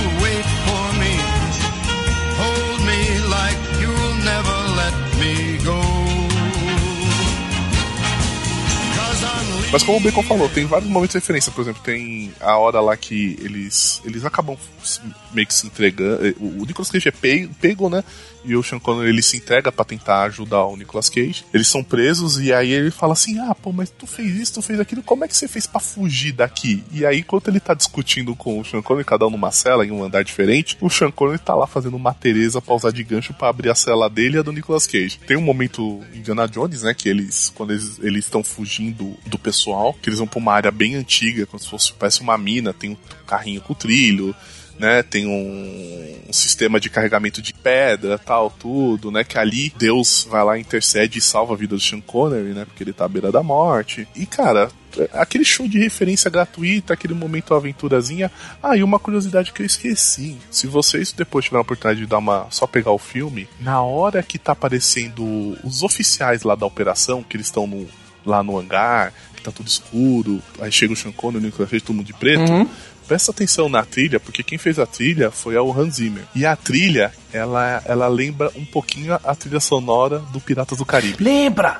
Mas 9.73 9.81
como 9.83 9.97
o 9.97 10.01
Bacon 10.01 10.21
falou, 10.23 10.47
tem 10.47 10.65
vários 10.65 10.87
momentos 10.89 11.13
de 11.13 11.19
referência. 11.19 11.51
Por 11.51 11.61
exemplo, 11.61 11.81
tem 11.83 12.31
a 12.39 12.55
hora 12.57 12.79
lá 12.79 12.95
que 12.95 13.35
eles 13.41 13.99
eles 14.05 14.23
acabam 14.23 14.55
meio 15.33 15.47
que 15.47 15.53
se 15.53 15.65
entregando. 15.65 16.25
eh, 16.27 16.35
O 16.39 16.63
Nicolas 16.65 16.91
Cage 16.91 17.07
é 17.07 17.11
pe- 17.11 17.49
pego, 17.59 17.89
né? 17.89 18.03
E 18.45 18.57
o 18.57 18.61
Sean 18.61 18.77
Connery 18.77 19.07
ele 19.09 19.21
se 19.21 19.37
entrega 19.37 19.71
pra 19.71 19.85
tentar 19.85 20.23
ajudar 20.23 20.65
o 20.65 20.75
Nicolas 20.75 21.07
Cage. 21.07 21.45
Eles 21.53 21.65
são 21.69 21.81
presos 21.81 22.39
e 22.41 22.51
aí 22.53 22.71
ele 22.71 22.91
fala 22.91 23.13
assim: 23.13 23.39
"Ah, 23.39 23.55
pô, 23.55 23.71
mas 23.71 23.89
tu 23.89 24.05
fez 24.05 24.35
isso, 24.35 24.55
tu 24.55 24.61
fez 24.61 24.79
aquilo, 24.81 25.01
como 25.01 25.23
é 25.23 25.27
que 25.29 25.35
você 25.35 25.47
fez 25.47 25.65
pra 25.65 25.79
fugir 25.79 26.33
daqui?" 26.33 26.83
E 26.91 27.05
aí 27.05 27.19
enquanto 27.19 27.47
ele 27.47 27.59
tá 27.61 27.73
discutindo 27.73 28.35
com 28.35 28.59
o 28.59 28.65
Sean 28.65 28.81
Connery, 28.81 29.05
cada 29.05 29.25
um 29.25 29.29
numa 29.29 29.49
cela 29.51 29.85
em 29.85 29.91
um 29.91 30.03
andar 30.03 30.23
diferente, 30.25 30.77
o 30.81 30.89
Sean 30.89 31.09
Connery 31.09 31.39
tá 31.39 31.55
lá 31.55 31.65
fazendo 31.65 31.95
uma 31.95 32.13
Teresa 32.13 32.61
pra 32.61 32.75
usar 32.75 32.91
de 32.91 33.01
gancho 33.03 33.33
pra 33.33 33.47
abrir 33.47 33.69
a 33.69 33.75
cela 33.75 34.09
dele 34.09 34.35
e 34.35 34.39
a 34.39 34.43
do 34.43 34.51
Nicolas 34.51 34.85
Cage. 34.85 35.19
Tem 35.25 35.37
um 35.37 35.41
momento 35.41 36.01
Indiana 36.13 36.45
Jones, 36.45 36.83
né, 36.83 36.93
que 36.93 37.07
eles 37.07 37.49
quando 37.55 37.71
eles 37.71 37.97
eles 38.03 38.25
estão 38.25 38.43
fugindo 38.43 39.15
do 39.25 39.39
pessoal, 39.39 39.62
que 40.01 40.09
eles 40.09 40.19
vão 40.19 40.27
pra 40.27 40.39
uma 40.39 40.53
área 40.53 40.71
bem 40.71 40.95
antiga, 40.95 41.45
como 41.45 41.61
se 41.61 41.69
fosse 41.69 41.93
parece 41.93 42.21
uma 42.21 42.37
mina, 42.37 42.73
tem 42.73 42.91
um 42.91 42.97
carrinho 43.25 43.61
com 43.61 43.73
trilho, 43.73 44.35
né? 44.77 45.03
Tem 45.03 45.25
um, 45.27 46.21
um 46.27 46.33
sistema 46.33 46.79
de 46.79 46.89
carregamento 46.89 47.41
de 47.41 47.53
pedra, 47.53 48.17
tal, 48.17 48.49
tudo, 48.49 49.11
né? 49.11 49.23
Que 49.23 49.37
ali 49.37 49.73
Deus 49.77 50.27
vai 50.29 50.43
lá, 50.43 50.59
intercede 50.59 51.19
e 51.19 51.21
salva 51.21 51.53
a 51.53 51.57
vida 51.57 51.75
do 51.75 51.81
Sean 51.81 52.01
Connery, 52.01 52.53
né? 52.53 52.65
Porque 52.65 52.83
ele 52.83 52.93
tá 52.93 53.05
à 53.05 53.07
beira 53.07 53.31
da 53.31 53.43
morte. 53.43 54.07
E, 54.15 54.25
cara, 54.25 54.69
aquele 55.13 55.45
show 55.45 55.67
de 55.67 55.79
referência 55.79 56.29
gratuita, 56.29 56.93
aquele 56.93 57.13
momento 57.13 57.53
aventurazinha. 57.53 58.31
Ah, 58.61 58.75
e 58.75 58.83
uma 58.83 58.99
curiosidade 58.99 59.51
que 59.51 59.61
eu 59.61 59.65
esqueci. 59.65 60.37
Se 60.49 60.67
vocês 60.67 61.11
depois 61.11 61.45
tiverem 61.45 61.59
a 61.59 61.63
oportunidade 61.63 61.99
de 61.99 62.07
dar 62.07 62.17
uma. 62.17 62.47
só 62.49 62.67
pegar 62.67 62.91
o 62.91 62.99
filme, 62.99 63.47
na 63.59 63.81
hora 63.81 64.23
que 64.23 64.37
tá 64.37 64.51
aparecendo 64.53 65.57
os 65.63 65.83
oficiais 65.83 66.43
lá 66.43 66.55
da 66.55 66.65
operação, 66.65 67.23
que 67.23 67.37
eles 67.37 67.47
estão 67.47 67.67
no, 67.67 67.87
lá 68.25 68.43
no 68.43 68.57
hangar, 68.57 69.13
tá 69.43 69.51
tudo 69.51 69.67
escuro, 69.67 70.41
aí 70.59 70.71
chega 70.71 70.93
o 70.93 70.95
Sean 70.95 71.11
Connery, 71.11 71.43
o 71.43 71.45
Nicolas 71.45 71.69
Cage, 71.69 71.83
todo 71.83 71.95
mundo 71.95 72.05
de 72.05 72.13
preto. 72.13 72.51
Uhum. 72.51 72.67
Presta 73.07 73.31
atenção 73.31 73.67
na 73.67 73.83
trilha, 73.83 74.19
porque 74.19 74.41
quem 74.41 74.57
fez 74.57 74.79
a 74.79 74.85
trilha 74.85 75.29
foi 75.29 75.57
o 75.57 75.77
Hans 75.77 75.95
Zimmer. 75.95 76.23
E 76.33 76.45
a 76.45 76.55
trilha, 76.55 77.11
ela, 77.33 77.81
ela 77.85 78.07
lembra 78.07 78.49
um 78.55 78.65
pouquinho 78.65 79.13
a 79.13 79.35
trilha 79.35 79.59
sonora 79.59 80.19
do 80.19 80.39
Piratas 80.39 80.77
do 80.77 80.85
Caribe. 80.85 81.21
Lembra! 81.21 81.79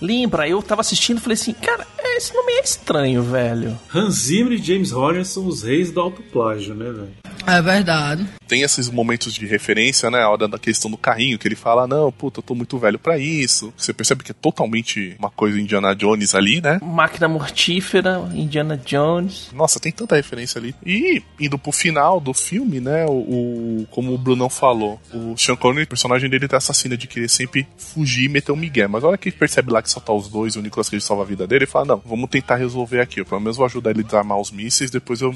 Lembra, 0.00 0.46
eu 0.46 0.62
tava 0.62 0.82
assistindo 0.82 1.16
e 1.16 1.20
falei 1.20 1.34
assim, 1.34 1.54
cara, 1.54 1.86
esse 2.16 2.34
nome 2.34 2.52
é 2.52 2.60
estranho, 2.62 3.22
velho. 3.22 3.78
Hans 3.92 4.14
Zimmer 4.14 4.52
e 4.52 4.62
James 4.62 4.92
Horner 4.92 5.24
são 5.24 5.46
os 5.46 5.62
reis 5.62 5.90
do 5.90 6.00
autoplágio, 6.00 6.74
né, 6.74 6.92
velho? 6.92 7.12
É 7.46 7.60
verdade. 7.60 8.26
Tem 8.54 8.62
esses 8.62 8.88
momentos 8.88 9.34
de 9.34 9.46
referência, 9.46 10.08
né? 10.12 10.20
A 10.20 10.28
hora 10.30 10.46
da 10.46 10.60
questão 10.60 10.88
do 10.88 10.96
carrinho, 10.96 11.36
que 11.36 11.48
ele 11.48 11.56
fala, 11.56 11.88
não, 11.88 12.12
puta, 12.12 12.38
eu 12.38 12.42
tô 12.44 12.54
muito 12.54 12.78
velho 12.78 13.00
pra 13.00 13.18
isso. 13.18 13.74
Você 13.76 13.92
percebe 13.92 14.22
que 14.22 14.30
é 14.30 14.34
totalmente 14.34 15.16
uma 15.18 15.28
coisa 15.28 15.60
Indiana 15.60 15.92
Jones 15.92 16.36
ali, 16.36 16.60
né? 16.60 16.78
Máquina 16.80 17.26
mortífera, 17.26 18.20
Indiana 18.32 18.76
Jones. 18.76 19.48
Nossa, 19.52 19.80
tem 19.80 19.90
tanta 19.90 20.14
referência 20.14 20.60
ali. 20.60 20.72
E 20.86 21.20
indo 21.40 21.58
pro 21.58 21.72
final 21.72 22.20
do 22.20 22.32
filme, 22.32 22.78
né? 22.78 23.04
O, 23.06 23.10
o- 23.82 23.86
como 23.90 24.14
o 24.14 24.18
Brunão 24.18 24.48
falou, 24.48 25.00
o 25.12 25.36
Sean 25.36 25.56
Connery, 25.56 25.82
o 25.82 25.88
personagem 25.88 26.30
dele 26.30 26.46
tá 26.46 26.58
assassino 26.58 26.96
de 26.96 27.08
querer 27.08 27.28
sempre 27.28 27.66
fugir 27.76 28.26
e 28.26 28.28
meter 28.28 28.52
um 28.52 28.56
migué. 28.56 28.86
Mas 28.86 29.02
a 29.02 29.08
hora 29.08 29.18
que 29.18 29.30
ele 29.30 29.36
percebe 29.36 29.72
lá 29.72 29.82
que 29.82 29.90
só 29.90 29.98
tá 29.98 30.12
os 30.12 30.28
dois 30.28 30.54
e 30.54 30.60
o 30.60 30.62
Nicolas 30.62 30.88
Cage 30.88 31.02
salva 31.04 31.24
a 31.24 31.26
vida 31.26 31.44
dele, 31.44 31.64
ele 31.64 31.70
fala: 31.70 31.86
Não, 31.86 32.02
vamos 32.06 32.30
tentar 32.30 32.54
resolver 32.54 33.00
aqui. 33.00 33.18
Eu 33.20 33.26
pelo 33.26 33.40
menos 33.40 33.56
vou 33.56 33.66
ajudar 33.66 33.90
ele 33.90 34.02
a 34.02 34.04
desarmar 34.04 34.38
os 34.38 34.52
mísseis, 34.52 34.92
depois 34.92 35.20
eu 35.22 35.34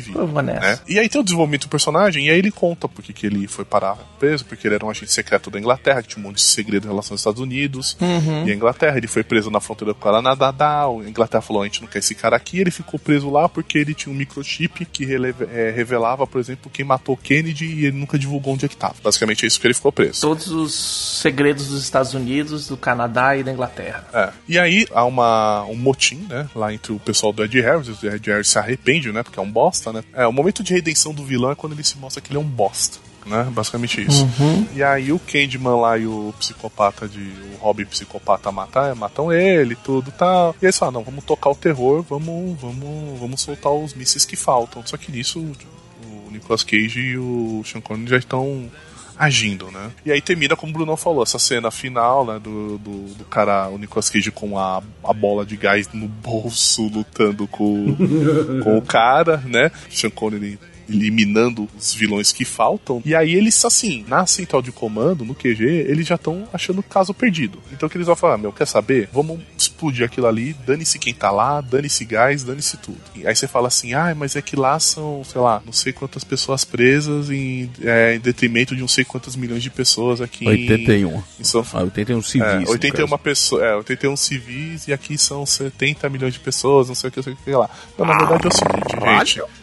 vira. 0.00 0.20
Eu 0.20 0.26
vou 0.26 0.42
nessa. 0.42 0.60
né? 0.60 0.78
E 0.88 0.98
aí 0.98 1.08
tem 1.08 1.20
o 1.20 1.24
desenvolvimento 1.24 1.62
do 1.62 1.68
personagem, 1.68 2.26
e 2.26 2.30
aí 2.30 2.38
ele 2.38 2.50
conta 2.50 2.88
porque 2.88 3.12
que 3.12 3.26
ele 3.26 3.46
foi 3.46 3.64
parar 3.64 3.96
preso, 4.18 4.44
porque 4.44 4.66
ele 4.66 4.74
era 4.74 4.84
um 4.84 4.90
agente 4.90 5.12
secreto 5.12 5.50
da 5.50 5.58
Inglaterra, 5.58 6.02
que 6.02 6.08
tinha 6.08 6.22
um 6.24 6.28
monte 6.28 6.36
de 6.36 6.42
segredo 6.42 6.86
em 6.86 6.88
relação 6.90 7.14
aos 7.14 7.20
Estados 7.20 7.40
Unidos 7.40 7.96
Uhum. 8.00 8.46
e 8.46 8.50
a 8.52 8.54
Inglaterra. 8.54 8.96
Ele 8.96 9.06
foi 9.06 9.22
preso 9.22 9.50
na 9.50 9.60
fronteira 9.60 9.94
com 9.94 10.00
o 10.00 10.02
Canadá, 10.02 10.84
a 10.84 11.08
Inglaterra 11.08 11.40
falou: 11.42 11.62
a 11.62 11.64
gente 11.66 11.80
não 11.80 11.88
quer 11.88 11.98
esse 12.00 12.14
cara 12.14 12.36
aqui. 12.36 12.58
Ele 12.60 12.70
ficou 12.70 12.98
preso 12.98 13.30
lá 13.30 13.48
porque 13.48 13.78
ele 13.78 13.94
tinha 13.94 14.12
um 14.12 14.16
microchip 14.16 14.84
que 14.86 15.04
eh, 15.04 15.72
revelava, 15.74 16.26
por 16.26 16.40
exemplo, 16.40 16.70
quem 16.72 16.84
matou 16.84 17.16
Kennedy 17.16 17.66
e 17.66 17.86
ele 17.86 17.96
nunca 17.98 18.18
divulgou 18.18 18.54
onde 18.54 18.64
é 18.64 18.68
que 18.68 18.76
tava. 18.76 18.94
Basicamente 19.02 19.44
é 19.44 19.46
isso 19.48 19.60
que 19.60 19.66
ele 19.66 19.74
ficou 19.74 19.92
preso. 19.92 20.20
Todos 20.20 20.48
os 20.48 21.18
segredos 21.22 21.68
dos 21.68 21.82
Estados 21.82 22.14
Unidos, 22.14 22.68
do 22.68 22.76
Canadá 22.76 23.36
e 23.36 23.42
da 23.42 23.52
Inglaterra. 23.52 24.06
É. 24.12 24.30
E 24.48 24.58
aí 24.58 24.86
há 24.92 25.04
uma, 25.04 25.64
um 25.64 25.76
motim, 25.76 26.26
né? 26.28 26.48
Lá 26.54 26.72
entre 26.72 26.92
o 26.92 26.98
pessoal 26.98 27.32
do 27.32 27.44
Ed 27.44 27.60
Harris. 27.60 27.88
O 27.88 28.06
Ed 28.06 28.30
Harris 28.30 28.48
se 28.48 28.58
arrepende, 28.58 29.12
né? 29.12 29.22
Porque 29.22 29.38
é 29.38 29.42
um 29.42 29.50
bosta, 29.50 29.67
né? 29.92 30.02
É, 30.12 30.26
o 30.26 30.32
momento 30.32 30.62
de 30.62 30.72
redenção 30.72 31.12
do 31.12 31.24
vilão 31.24 31.50
é 31.50 31.54
quando 31.54 31.72
ele 31.72 31.84
se 31.84 31.96
mostra 31.98 32.20
que 32.20 32.30
ele 32.30 32.38
é 32.38 32.40
um 32.40 32.44
bosta. 32.44 32.98
Né? 33.26 33.46
Basicamente 33.52 34.00
isso. 34.00 34.24
Uhum. 34.40 34.66
E 34.74 34.82
aí 34.82 35.12
o 35.12 35.18
Candyman 35.18 35.76
lá 35.78 35.98
e 35.98 36.06
o 36.06 36.32
psicopata 36.38 37.06
de. 37.06 37.20
O 37.20 37.58
Robin 37.60 37.84
psicopata 37.84 38.50
matar, 38.50 38.94
matam 38.94 39.30
ele, 39.30 39.76
tudo 39.76 40.10
tal. 40.10 40.52
E 40.52 40.64
aí 40.64 40.68
eles 40.68 40.78
falam, 40.78 40.94
não, 40.94 41.04
vamos 41.04 41.24
tocar 41.24 41.50
o 41.50 41.54
terror, 41.54 42.02
vamos, 42.08 42.58
vamos, 42.58 43.20
vamos 43.20 43.40
soltar 43.40 43.72
os 43.72 43.92
mísseis 43.92 44.24
que 44.24 44.36
faltam. 44.36 44.82
Só 44.86 44.96
que 44.96 45.12
nisso 45.12 45.40
o 45.40 46.30
Nicolas 46.30 46.62
Cage 46.62 47.00
e 47.00 47.18
o 47.18 47.62
Sean 47.64 47.80
Connery 47.80 48.10
já 48.10 48.16
estão 48.16 48.70
agindo, 49.18 49.70
né? 49.70 49.90
E 50.04 50.12
aí 50.12 50.20
termina, 50.20 50.56
como 50.56 50.70
o 50.70 50.72
Bruno 50.72 50.96
falou, 50.96 51.22
essa 51.22 51.38
cena 51.38 51.70
final, 51.70 52.24
né? 52.24 52.38
Do, 52.38 52.78
do, 52.78 53.14
do 53.14 53.24
cara, 53.24 53.68
o 53.68 53.76
Nicolas 53.76 54.08
Cage 54.08 54.30
com 54.30 54.58
a, 54.58 54.82
a 55.02 55.12
bola 55.12 55.44
de 55.44 55.56
gás 55.56 55.88
no 55.92 56.06
bolso, 56.06 56.86
lutando 56.88 57.46
com, 57.48 57.96
com 58.62 58.78
o 58.78 58.82
cara, 58.82 59.38
né? 59.38 59.70
Sean 59.90 60.10
Connery 60.10 60.58
eliminando 60.88 61.68
os 61.78 61.94
vilões 61.94 62.32
que 62.32 62.44
faltam. 62.44 63.02
E 63.04 63.14
aí 63.14 63.34
eles, 63.34 63.64
assim, 63.64 64.04
na 64.08 64.26
central 64.26 64.62
de 64.62 64.72
comando, 64.72 65.24
no 65.24 65.34
QG, 65.34 65.64
eles 65.88 66.06
já 66.06 66.14
estão 66.16 66.46
achando 66.52 66.78
o 66.80 66.82
caso 66.82 67.12
perdido. 67.14 67.58
Então 67.72 67.86
o 67.86 67.90
que 67.90 67.96
eles 67.96 68.06
vão 68.06 68.16
falar, 68.16 68.38
meu, 68.38 68.52
quer 68.52 68.66
saber? 68.66 69.08
Vamos 69.12 69.40
explodir 69.56 70.04
aquilo 70.04 70.26
ali, 70.26 70.54
dane-se 70.66 70.98
quem 70.98 71.14
tá 71.14 71.30
lá, 71.30 71.60
dane-se 71.60 72.04
gás, 72.04 72.42
dane-se 72.42 72.76
tudo. 72.78 72.98
E 73.14 73.26
aí 73.26 73.34
você 73.34 73.46
fala 73.48 73.68
assim, 73.68 73.94
ah, 73.94 74.14
mas 74.16 74.36
é 74.36 74.42
que 74.42 74.56
lá 74.56 74.78
são, 74.78 75.22
sei 75.24 75.40
lá, 75.40 75.62
não 75.64 75.72
sei 75.72 75.92
quantas 75.92 76.24
pessoas 76.24 76.64
presas 76.64 77.30
em, 77.30 77.70
é, 77.82 78.14
em 78.14 78.20
detrimento 78.20 78.74
de 78.74 78.80
não 78.80 78.88
sei 78.88 79.04
quantas 79.04 79.36
milhões 79.36 79.62
de 79.62 79.70
pessoas 79.70 80.20
aqui 80.20 80.44
em- 80.44 80.48
81. 80.48 81.22
em 81.38 81.44
São 81.44 81.64
Ah, 81.72 81.82
81 81.82 82.22
civis. 82.22 82.46
é, 82.48 82.58
no 82.60 82.70
81 82.70 83.06
caso. 83.08 83.18
pessoas, 83.22 83.62
é, 83.62 83.74
81 83.76 84.16
civis 84.16 84.88
e 84.88 84.92
aqui 84.92 85.16
são 85.18 85.44
70 85.44 86.08
milhões 86.08 86.34
de 86.34 86.40
pessoas, 86.40 86.88
não 86.88 86.94
sei 86.94 87.08
o 87.08 87.10
que, 87.10 87.18
não 87.18 87.24
sei 87.24 87.32
o 87.32 87.36
que 87.36 87.50
lá. 87.50 87.68
Não, 87.98 88.06
na 88.06 88.16
verdade 88.18 88.46
é 88.46 88.48
o 88.48 88.52
seguinte, 88.54 89.36
gente. 89.36 89.57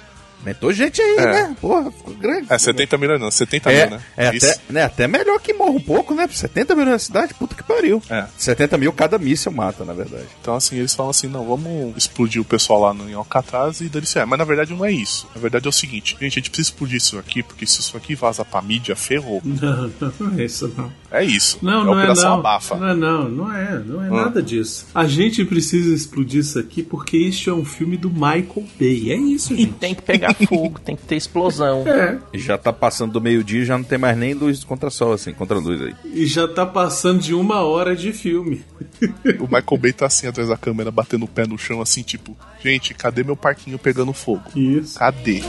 Aumentou 0.46 0.72
gente 0.72 1.02
aí, 1.02 1.16
É. 1.18 1.26
né? 1.26 1.56
Porra, 1.60 1.92
ficou 1.92 2.14
grande. 2.14 2.46
É, 2.54 2.58
70 2.58 2.98
milhões 3.00 3.20
não, 3.20 3.32
70 3.32 3.72
É, 3.72 3.88
mil, 3.88 3.98
né? 3.98 4.04
é 4.16 4.28
até, 4.28 4.58
né, 4.70 4.84
até 4.84 5.08
melhor 5.08 5.40
que 5.40 5.54
morra 5.54 5.72
um 5.72 5.82
pouco, 5.82 6.14
né? 6.14 6.28
70 6.32 6.76
milhões 6.76 6.92
na 6.92 7.00
cidade, 7.00 7.34
puta 7.34 7.56
que 7.56 7.64
pariu. 7.64 8.02
É. 8.10 8.26
70 8.38 8.78
mil 8.78 8.94
cada 8.94 9.18
míssil 9.18 9.52
mata, 9.52 9.84
na 9.84 9.94
verdade. 9.94 10.28
Então, 10.42 10.54
assim, 10.56 10.78
eles 10.78 10.94
falam 10.94 11.10
assim: 11.10 11.28
não, 11.28 11.46
vamos 11.46 11.98
explodir 11.98 12.40
o 12.42 12.46
pessoal 12.46 12.80
lá 12.82 12.94
no, 12.94 13.10
em 13.10 13.14
Alcatraz 13.14 13.82
e 13.82 13.90
dane-se. 13.90 14.20
É, 14.20 14.26
mas 14.26 14.38
na 14.38 14.46
verdade 14.46 14.72
não 14.74 14.86
é 14.86 14.92
isso. 14.92 15.28
Na 15.34 15.42
verdade 15.42 15.66
é 15.66 15.70
o 15.70 15.74
seguinte: 15.74 16.12
gente, 16.20 16.26
a 16.26 16.30
gente 16.30 16.50
precisa 16.52 16.70
explodir 16.70 16.98
isso 16.98 17.18
aqui, 17.18 17.42
porque 17.42 17.66
se 17.66 17.80
isso 17.82 17.98
aqui 17.98 18.14
vaza 18.14 18.46
pra 18.46 18.62
mídia, 18.62 18.96
ferrou. 18.96 19.42
Não, 19.44 19.92
não 20.20 20.40
é 20.40 20.44
isso 20.46 20.72
não. 20.78 20.92
É 21.16 21.24
isso. 21.24 21.60
Não, 21.62 21.82
é 21.82 21.86
não 21.86 21.94
é 21.94 21.98
Operação 22.04 22.30
não. 22.32 22.40
Abafa. 22.40 22.76
Não 22.76 22.88
é 22.90 22.96
não, 22.96 23.30
não 23.30 23.54
é, 23.54 23.80
não 23.80 24.04
é 24.04 24.10
Hum. 24.12 24.16
nada 24.16 24.42
disso. 24.42 24.86
A 24.94 25.06
gente 25.08 25.44
precisa 25.46 25.94
explodir 25.94 26.42
isso 26.42 26.60
aqui 26.60 26.84
porque 26.84 27.18
isso 27.18 27.50
é 27.50 27.54
um 27.54 27.64
filme 27.66 27.96
do 27.98 28.10
Michael 28.10 28.64
Bay. 28.80 29.12
É 29.12 29.16
isso, 29.16 29.54
E 29.54 29.58
gente. 29.58 29.74
tem 29.74 29.96
que 29.96 30.02
pegar 30.02 30.34
fogo, 30.48 30.80
tem 30.80 30.96
que 30.96 31.04
ter 31.04 31.16
explosão. 31.16 31.88
É. 31.88 32.18
E 32.34 32.38
já 32.40 32.58
tá 32.58 32.74
passando 32.74 33.14
do 33.14 33.22
meio-dia 33.22 33.62
e 33.62 33.66
já 33.66 33.78
não 33.78 33.86
tem 33.86 33.98
mais 33.98 34.18
nem 34.18 34.34
luz 34.34 34.64
contra 34.64 34.90
sol, 34.90 35.14
assim, 35.14 35.34
contra 35.34 35.58
luz 35.58 35.82
aí. 35.82 35.96
E 36.14 36.26
já 36.26 36.48
tá 36.48 36.66
passando 36.66 37.20
de 37.22 37.34
uma 37.34 37.62
hora 37.62 37.96
de 37.96 38.12
filme. 38.14 38.62
O 39.40 39.44
Michael 39.46 39.78
Bay 39.80 39.94
tá 39.94 40.06
assim 40.08 40.28
atrás 40.28 40.50
da 40.50 40.58
câmera, 40.58 40.92
batendo 40.92 41.26
o 41.26 41.28
pé 41.28 41.46
no 41.48 41.58
chão, 41.58 41.82
assim, 41.82 42.02
tipo, 42.02 42.36
gente, 42.64 42.94
cadê 42.94 43.24
meu 43.24 43.36
parquinho 43.36 43.78
pegando 43.78 44.14
fogo? 44.14 44.44
Isso. 44.56 44.98
Cadê? 45.00 45.42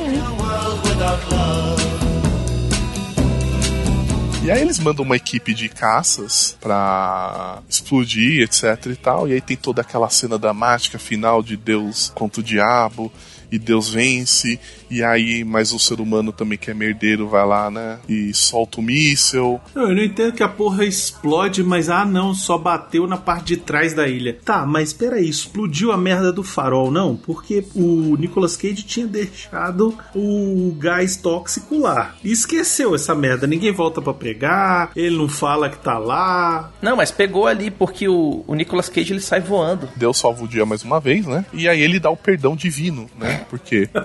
E 4.47 4.51
aí 4.53 4.61
eles 4.61 4.79
mandam 4.79 5.05
uma 5.05 5.17
equipe 5.17 5.53
de 5.53 5.69
caças 5.69 6.57
pra 6.61 7.61
explodir, 7.69 8.43
etc 8.43 8.87
e 8.87 8.95
tal. 8.95 9.27
E 9.27 9.33
aí 9.33 9.41
tem 9.41 9.57
toda 9.57 9.81
aquela 9.81 10.09
cena 10.09 10.39
dramática 10.39 11.01
final 11.01 11.43
de 11.43 11.57
Deus 11.57 12.13
contra 12.15 12.41
o 12.41 12.45
diabo. 12.45 13.11
E 13.51 13.59
Deus 13.59 13.89
vence, 13.89 14.59
e 14.91 15.03
aí, 15.03 15.45
mas 15.45 15.73
o 15.73 15.79
ser 15.79 16.01
humano 16.01 16.33
também 16.33 16.59
que 16.59 16.71
é 16.71 16.75
merdeiro 16.75 17.29
vai 17.29 17.47
lá, 17.47 17.71
né? 17.71 17.99
E 18.09 18.33
solta 18.35 18.81
o 18.81 18.83
míssel. 18.83 19.61
Não, 19.75 19.89
eu 19.89 19.97
não 19.97 20.03
entendo 20.03 20.33
que 20.33 20.43
a 20.43 20.49
porra 20.49 20.85
explode, 20.85 21.63
mas 21.63 21.89
ah 21.89 22.05
não, 22.05 22.35
só 22.35 22.59
bateu 22.59 23.07
na 23.07 23.17
parte 23.17 23.47
de 23.47 23.57
trás 23.57 23.95
da 23.95 24.09
ilha. 24.09 24.39
Tá, 24.45 24.65
mas 24.65 24.93
peraí, 24.93 25.29
explodiu 25.29 25.93
a 25.93 25.97
merda 25.97 26.33
do 26.33 26.43
farol, 26.43 26.91
não? 26.91 27.17
Porque 27.17 27.65
o 27.75 28.17
Nicolas 28.17 28.57
Cage 28.57 28.83
tinha 28.83 29.07
deixado 29.07 29.97
o 30.15 30.75
gás 30.79 31.17
tóxico 31.17 31.79
lá. 31.79 32.15
E 32.23 32.31
esqueceu 32.31 32.95
essa 32.95 33.15
merda, 33.15 33.47
ninguém 33.47 33.73
volta 33.73 34.01
pra 34.01 34.15
pegar, 34.15 34.91
ele 34.97 35.17
não 35.17 35.29
fala 35.29 35.69
que 35.69 35.79
tá 35.79 35.99
lá. 35.99 36.73
Não, 36.81 36.97
mas 36.97 37.11
pegou 37.11 37.47
ali 37.47 37.71
porque 37.71 38.09
o, 38.09 38.45
o 38.47 38.55
Nicolas 38.55 38.89
Cage 38.89 39.13
ele 39.13 39.21
sai 39.21 39.41
voando. 39.41 39.89
Deus 39.97 40.19
salva 40.19 40.45
o 40.45 40.49
dia 40.49 40.65
mais 40.65 40.83
uma 40.83 41.01
vez, 41.01 41.27
né? 41.27 41.45
E 41.53 41.69
aí 41.69 41.81
ele 41.81 41.99
dá 42.01 42.11
o 42.11 42.17
perdão 42.17 42.55
divino, 42.57 43.09
né? 43.19 43.36
Porque 43.49 43.89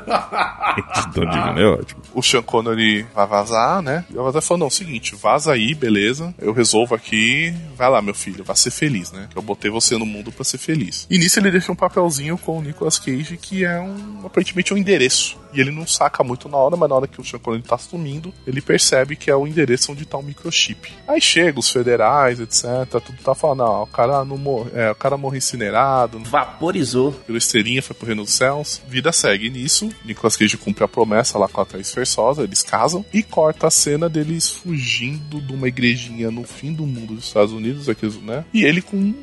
Então, 1.09 1.25
divino 1.25 1.59
é 1.59 1.65
ótimo. 1.65 2.01
o 2.13 2.21
Sean 2.23 2.41
Connery 2.41 3.05
vai 3.13 3.27
vazar, 3.27 3.82
né? 3.82 4.05
E 4.09 4.15
o 4.15 4.21
Avatar 4.21 4.41
falou: 4.41 4.59
não, 4.65 4.69
seguinte, 4.69 5.15
vaza 5.15 5.51
aí, 5.53 5.73
beleza. 5.73 6.34
Eu 6.39 6.53
resolvo 6.53 6.95
aqui. 6.95 7.53
Vai 7.75 7.89
lá, 7.89 8.01
meu 8.01 8.13
filho, 8.13 8.43
vai 8.43 8.55
ser 8.55 8.71
feliz, 8.71 9.11
né? 9.11 9.27
Que 9.32 9.38
eu 9.38 9.41
botei 9.41 9.69
você 9.69 9.97
no 9.97 10.05
mundo 10.05 10.32
pra 10.32 10.43
ser 10.43 10.57
feliz. 10.57 11.07
E 11.09 11.17
nisso 11.17 11.39
ele 11.39 11.51
deixa 11.51 11.71
um 11.71 11.75
papelzinho 11.75 12.38
com 12.38 12.59
o 12.59 12.61
Nicolas 12.61 12.97
Cage, 12.99 13.38
que 13.38 13.65
é 13.65 13.79
um 13.79 14.25
aparentemente 14.25 14.73
um 14.73 14.77
endereço. 14.77 15.39
E 15.53 15.59
ele 15.59 15.71
não 15.71 15.86
saca 15.86 16.23
muito 16.23 16.47
na 16.47 16.55
hora, 16.57 16.77
mas 16.77 16.89
na 16.89 16.95
hora 16.95 17.07
que 17.07 17.19
o 17.19 17.25
Sean 17.25 17.39
Connery 17.39 17.63
tá 17.63 17.77
sumindo, 17.77 18.34
ele 18.47 18.61
percebe 18.61 19.17
que 19.17 19.29
é 19.29 19.36
o 19.36 19.45
endereço 19.45 19.91
onde 19.91 20.05
tá 20.05 20.17
o 20.17 20.23
microchip. 20.23 20.93
Aí 21.05 21.19
chega 21.19 21.59
os 21.59 21.69
federais, 21.69 22.39
etc. 22.39 22.65
Tudo 23.03 23.17
tá 23.21 23.36
falando, 23.36 23.57
não, 23.59 23.84
o 23.84 23.88
cara 23.88 24.23
não 24.23 24.38
morre, 24.38 24.69
é, 24.73 24.91
o 24.91 24.95
cara 24.95 25.17
morre 25.17 25.39
incinerado, 25.39 26.19
Vaporizou. 26.23 27.11
pela 27.11 27.38
estrelinha, 27.38 27.82
foi 27.84 27.93
pro 27.95 28.05
reino 28.07 28.23
dos 28.23 28.34
céus. 28.34 28.82
Vida 28.88 29.11
segue 29.22 29.49
nisso. 29.49 29.89
Nicolas 30.03 30.36
Cage 30.36 30.57
cumpre 30.57 30.84
a 30.84 30.88
promessa 30.88 31.38
lá 31.38 31.47
com 31.47 31.61
a 31.61 31.65
Thaís 31.65 31.93
Versosa, 31.93 32.43
eles 32.43 32.63
casam. 32.63 33.05
E 33.13 33.22
corta 33.22 33.67
a 33.67 33.72
cena 33.72 34.09
deles 34.09 34.49
fugindo 34.49 35.39
de 35.39 35.53
uma 35.53 35.67
igrejinha 35.67 36.32
no 36.32 36.43
fim 36.43 36.74
do 36.74 36.86
mundo 36.86 37.15
dos 37.15 37.26
Estados 37.26 37.53
Unidos, 37.53 37.88
aqueles, 37.88 38.15
né? 38.22 38.43
E 38.53 38.63
ele 38.63 38.82
com 38.82 39.13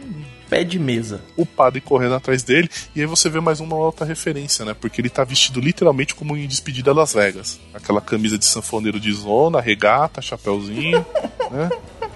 Pé 0.49 0.65
de 0.65 0.79
mesa. 0.79 1.21
o 1.37 1.45
padre 1.45 1.81
correndo 1.81 2.15
atrás 2.15 2.43
dele. 2.43 2.71
E 2.97 3.01
aí 3.01 3.07
você 3.07 3.29
vê 3.29 3.39
mais 3.39 3.61
uma 3.61 3.77
outra 3.77 4.07
referência, 4.07 4.65
né? 4.65 4.75
Porque 4.75 5.01
ele 5.01 5.11
tá 5.11 5.23
vestido 5.23 5.61
literalmente 5.61 6.15
como 6.15 6.37
em 6.37 6.47
Despedida 6.47 6.93
Las 6.93 7.13
Vegas. 7.13 7.61
Aquela 7.75 8.01
camisa 8.01 8.39
de 8.39 8.47
sanfoneiro 8.47 8.99
de 8.99 9.13
zona, 9.13 9.61
regata, 9.61 10.23
chapéuzinho, 10.23 11.05
né? 11.51 11.69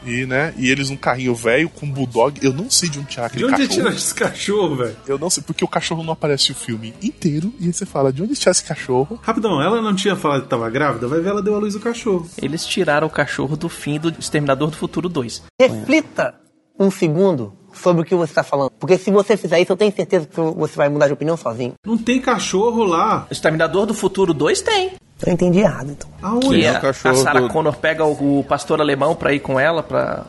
E, 0.05 0.27
né? 0.27 0.53
E 0.57 0.71
eles 0.71 0.91
num 0.91 0.97
carrinho 0.97 1.35
velho 1.35 1.69
com 1.69 1.89
bulldog. 1.91 2.39
Eu 2.45 2.53
não 2.53 2.71
sei 2.71 2.89
de 2.89 2.99
onde 2.99 3.09
tirar 3.09 3.27
aquele 3.27 3.45
De 3.47 3.53
onde 3.53 3.67
cachorro. 3.69 3.85
tira 3.87 3.95
esse 3.97 4.15
cachorro, 4.15 4.77
velho? 4.77 4.97
Eu 5.07 5.19
não 5.19 5.31
sei, 5.31 5.43
porque 5.43 5.65
o 5.65 5.69
cachorro 5.69 6.03
não 6.03 6.13
aparece 6.13 6.53
o 6.53 6.55
filme 6.55 6.95
inteiro. 7.03 7.53
E 7.61 7.67
aí 7.67 7.73
você 7.73 7.87
fala, 7.87 8.13
de 8.13 8.23
onde 8.23 8.35
tirar 8.35 8.53
esse 8.53 8.65
cachorro? 8.65 9.19
Rapidão, 9.23 9.63
ela 9.63 9.81
não 9.81 9.95
tinha 9.95 10.17
falado 10.17 10.43
que 10.43 10.49
tava 10.49 10.69
grávida? 10.71 11.07
Vai 11.09 11.21
ver, 11.21 11.31
ela 11.31 11.43
deu 11.43 11.55
a 11.55 11.59
luz 11.59 11.75
do 11.75 11.81
cachorro. 11.81 12.29
Eles 12.41 12.67
tiraram 12.67 13.07
o 13.07 13.11
cachorro 13.11 13.57
do 13.57 13.69
fim 13.69 13.99
do 13.99 14.09
Exterminador 14.19 14.71
do 14.71 14.77
Futuro 14.77 15.09
2. 15.09 15.43
Reflita 15.61 16.35
um 16.79 16.91
segundo 16.91 17.55
sobre 17.73 18.03
o 18.03 18.05
que 18.05 18.15
você 18.15 18.31
está 18.33 18.43
falando. 18.43 18.71
Porque 18.79 18.97
se 18.99 19.11
você 19.11 19.37
fizer 19.37 19.61
isso, 19.61 19.73
eu 19.73 19.77
tenho 19.77 19.93
certeza 19.95 20.27
que 20.27 20.41
você 20.41 20.77
vai 20.77 20.89
mudar 20.89 21.07
de 21.07 21.13
opinião 21.13 21.37
sozinho. 21.37 21.75
Não 21.87 21.97
tem 21.99 22.21
cachorro 22.21 22.85
lá. 22.85 23.27
O 23.31 23.33
Exterminador 23.33 23.87
do 23.87 23.95
Futuro 23.95 24.33
2 24.35 24.61
tem. 24.63 24.93
Eu 25.25 25.33
entendi 25.33 25.61
errado, 25.61 25.91
então. 25.93 26.11
Aonde? 26.21 26.49
Que 26.49 26.65
é 26.65 26.75
a, 26.75 26.79
o 26.79 26.81
cachorro 26.83 27.15
a 27.15 27.19
Sarah 27.19 27.41
do- 27.41 27.49
Connor 27.49 27.77
pega 27.77 28.05
o, 28.05 28.41
o 28.41 28.45
pastor 28.45 28.81
alemão 28.81 29.15
pra 29.15 29.33
ir 29.33 29.41
com 29.41 29.59
ela 29.59 29.83
pra, 29.83 30.27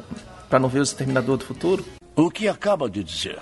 pra 0.49 0.59
não 0.59 0.69
ver 0.69 0.79
o 0.79 0.83
Exterminador 0.83 1.37
do 1.37 1.45
Futuro. 1.45 1.83
O 2.15 2.29
que 2.29 2.47
acaba 2.47 2.87
de 2.89 3.03
dizer 3.03 3.39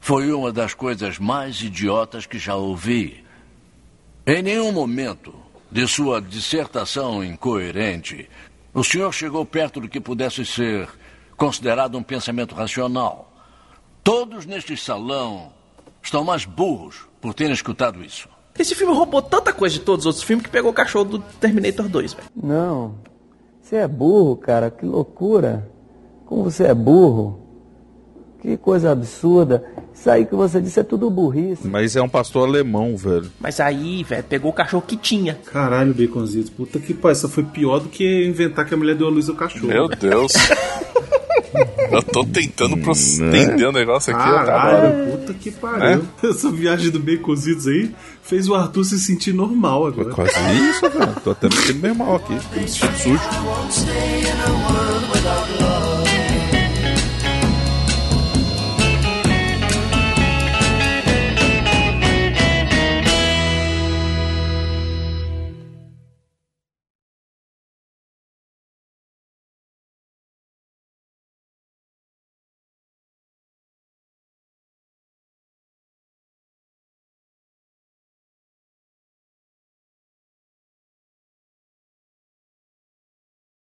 foi 0.00 0.32
uma 0.32 0.50
das 0.52 0.72
coisas 0.74 1.18
mais 1.18 1.60
idiotas 1.60 2.24
que 2.26 2.38
já 2.38 2.54
ouvi. 2.56 3.22
Em 4.26 4.42
nenhum 4.42 4.72
momento 4.72 5.34
de 5.70 5.86
sua 5.86 6.20
dissertação 6.20 7.22
incoerente, 7.22 8.28
o 8.72 8.82
senhor 8.82 9.12
chegou 9.12 9.44
perto 9.44 9.80
do 9.80 9.88
que 9.88 10.00
pudesse 10.00 10.44
ser 10.46 10.88
considerado 11.44 11.98
um 11.98 12.02
pensamento 12.02 12.54
racional. 12.54 13.30
Todos 14.02 14.46
neste 14.46 14.78
salão 14.78 15.52
estão 16.02 16.24
mais 16.24 16.46
burros 16.46 17.02
por 17.20 17.34
terem 17.34 17.52
escutado 17.52 18.02
isso. 18.02 18.30
Esse 18.58 18.74
filme 18.74 18.94
roubou 18.94 19.20
tanta 19.20 19.52
coisa 19.52 19.74
de 19.74 19.80
todos 19.82 20.04
os 20.04 20.06
outros 20.06 20.24
filmes 20.24 20.46
que 20.46 20.50
pegou 20.50 20.70
o 20.70 20.74
cachorro 20.74 21.04
do 21.04 21.18
Terminator 21.18 21.86
2, 21.86 22.14
velho. 22.14 22.28
Não. 22.34 22.94
Você 23.60 23.76
é 23.76 23.86
burro, 23.86 24.36
cara. 24.36 24.70
Que 24.70 24.86
loucura. 24.86 25.70
Como 26.24 26.44
você 26.44 26.64
é 26.64 26.74
burro. 26.74 27.40
Que 28.40 28.56
coisa 28.56 28.92
absurda. 28.92 29.64
Isso 29.92 30.08
aí 30.10 30.24
que 30.24 30.34
você 30.34 30.62
disse 30.62 30.80
é 30.80 30.82
tudo 30.82 31.10
burrice. 31.10 31.66
Mas 31.66 31.94
é 31.94 32.00
um 32.00 32.08
pastor 32.08 32.48
alemão, 32.48 32.96
velho. 32.96 33.30
Mas 33.38 33.60
aí, 33.60 34.02
velho, 34.02 34.24
pegou 34.24 34.50
o 34.50 34.54
cachorro 34.54 34.84
que 34.86 34.96
tinha. 34.96 35.34
Caralho, 35.44 35.92
Baconzitos. 35.92 36.50
Puta 36.50 36.78
que 36.78 36.94
pariu. 36.94 37.12
Essa 37.12 37.28
foi 37.28 37.42
pior 37.42 37.80
do 37.80 37.88
que 37.90 38.26
inventar 38.26 38.64
que 38.66 38.72
a 38.72 38.76
mulher 38.76 38.96
deu 38.96 39.08
a 39.08 39.10
luz 39.10 39.28
ao 39.28 39.34
cachorro. 39.34 39.68
Meu 39.68 39.88
Deus. 39.88 40.32
Eu 41.90 42.02
tô 42.02 42.24
tentando 42.24 42.76
pro- 42.78 42.92
entender 42.92 43.66
o 43.66 43.72
negócio 43.72 44.14
aqui. 44.14 44.24
Caralho, 44.24 45.12
puta 45.12 45.34
que 45.34 45.50
pariu. 45.50 46.02
Essa 46.22 46.50
viagem 46.50 46.90
do 46.90 46.98
Baconzitos 47.00 47.66
aí 47.66 47.90
fez 48.22 48.48
o 48.48 48.54
Arthur 48.54 48.84
se 48.84 48.98
sentir 48.98 49.32
normal 49.32 49.86
agora. 49.86 50.10
Quase 50.10 50.32
isso, 50.70 50.80
velho. 50.90 51.14
Tô 51.22 51.30
até 51.32 51.48
me 51.48 51.54
sentindo 51.56 51.80
meio 51.80 51.94
mal 51.94 52.16
aqui. 52.16 52.36
Tô 52.52 52.60
me 52.60 52.68
sentindo 52.68 52.96
sujo. 52.98 54.73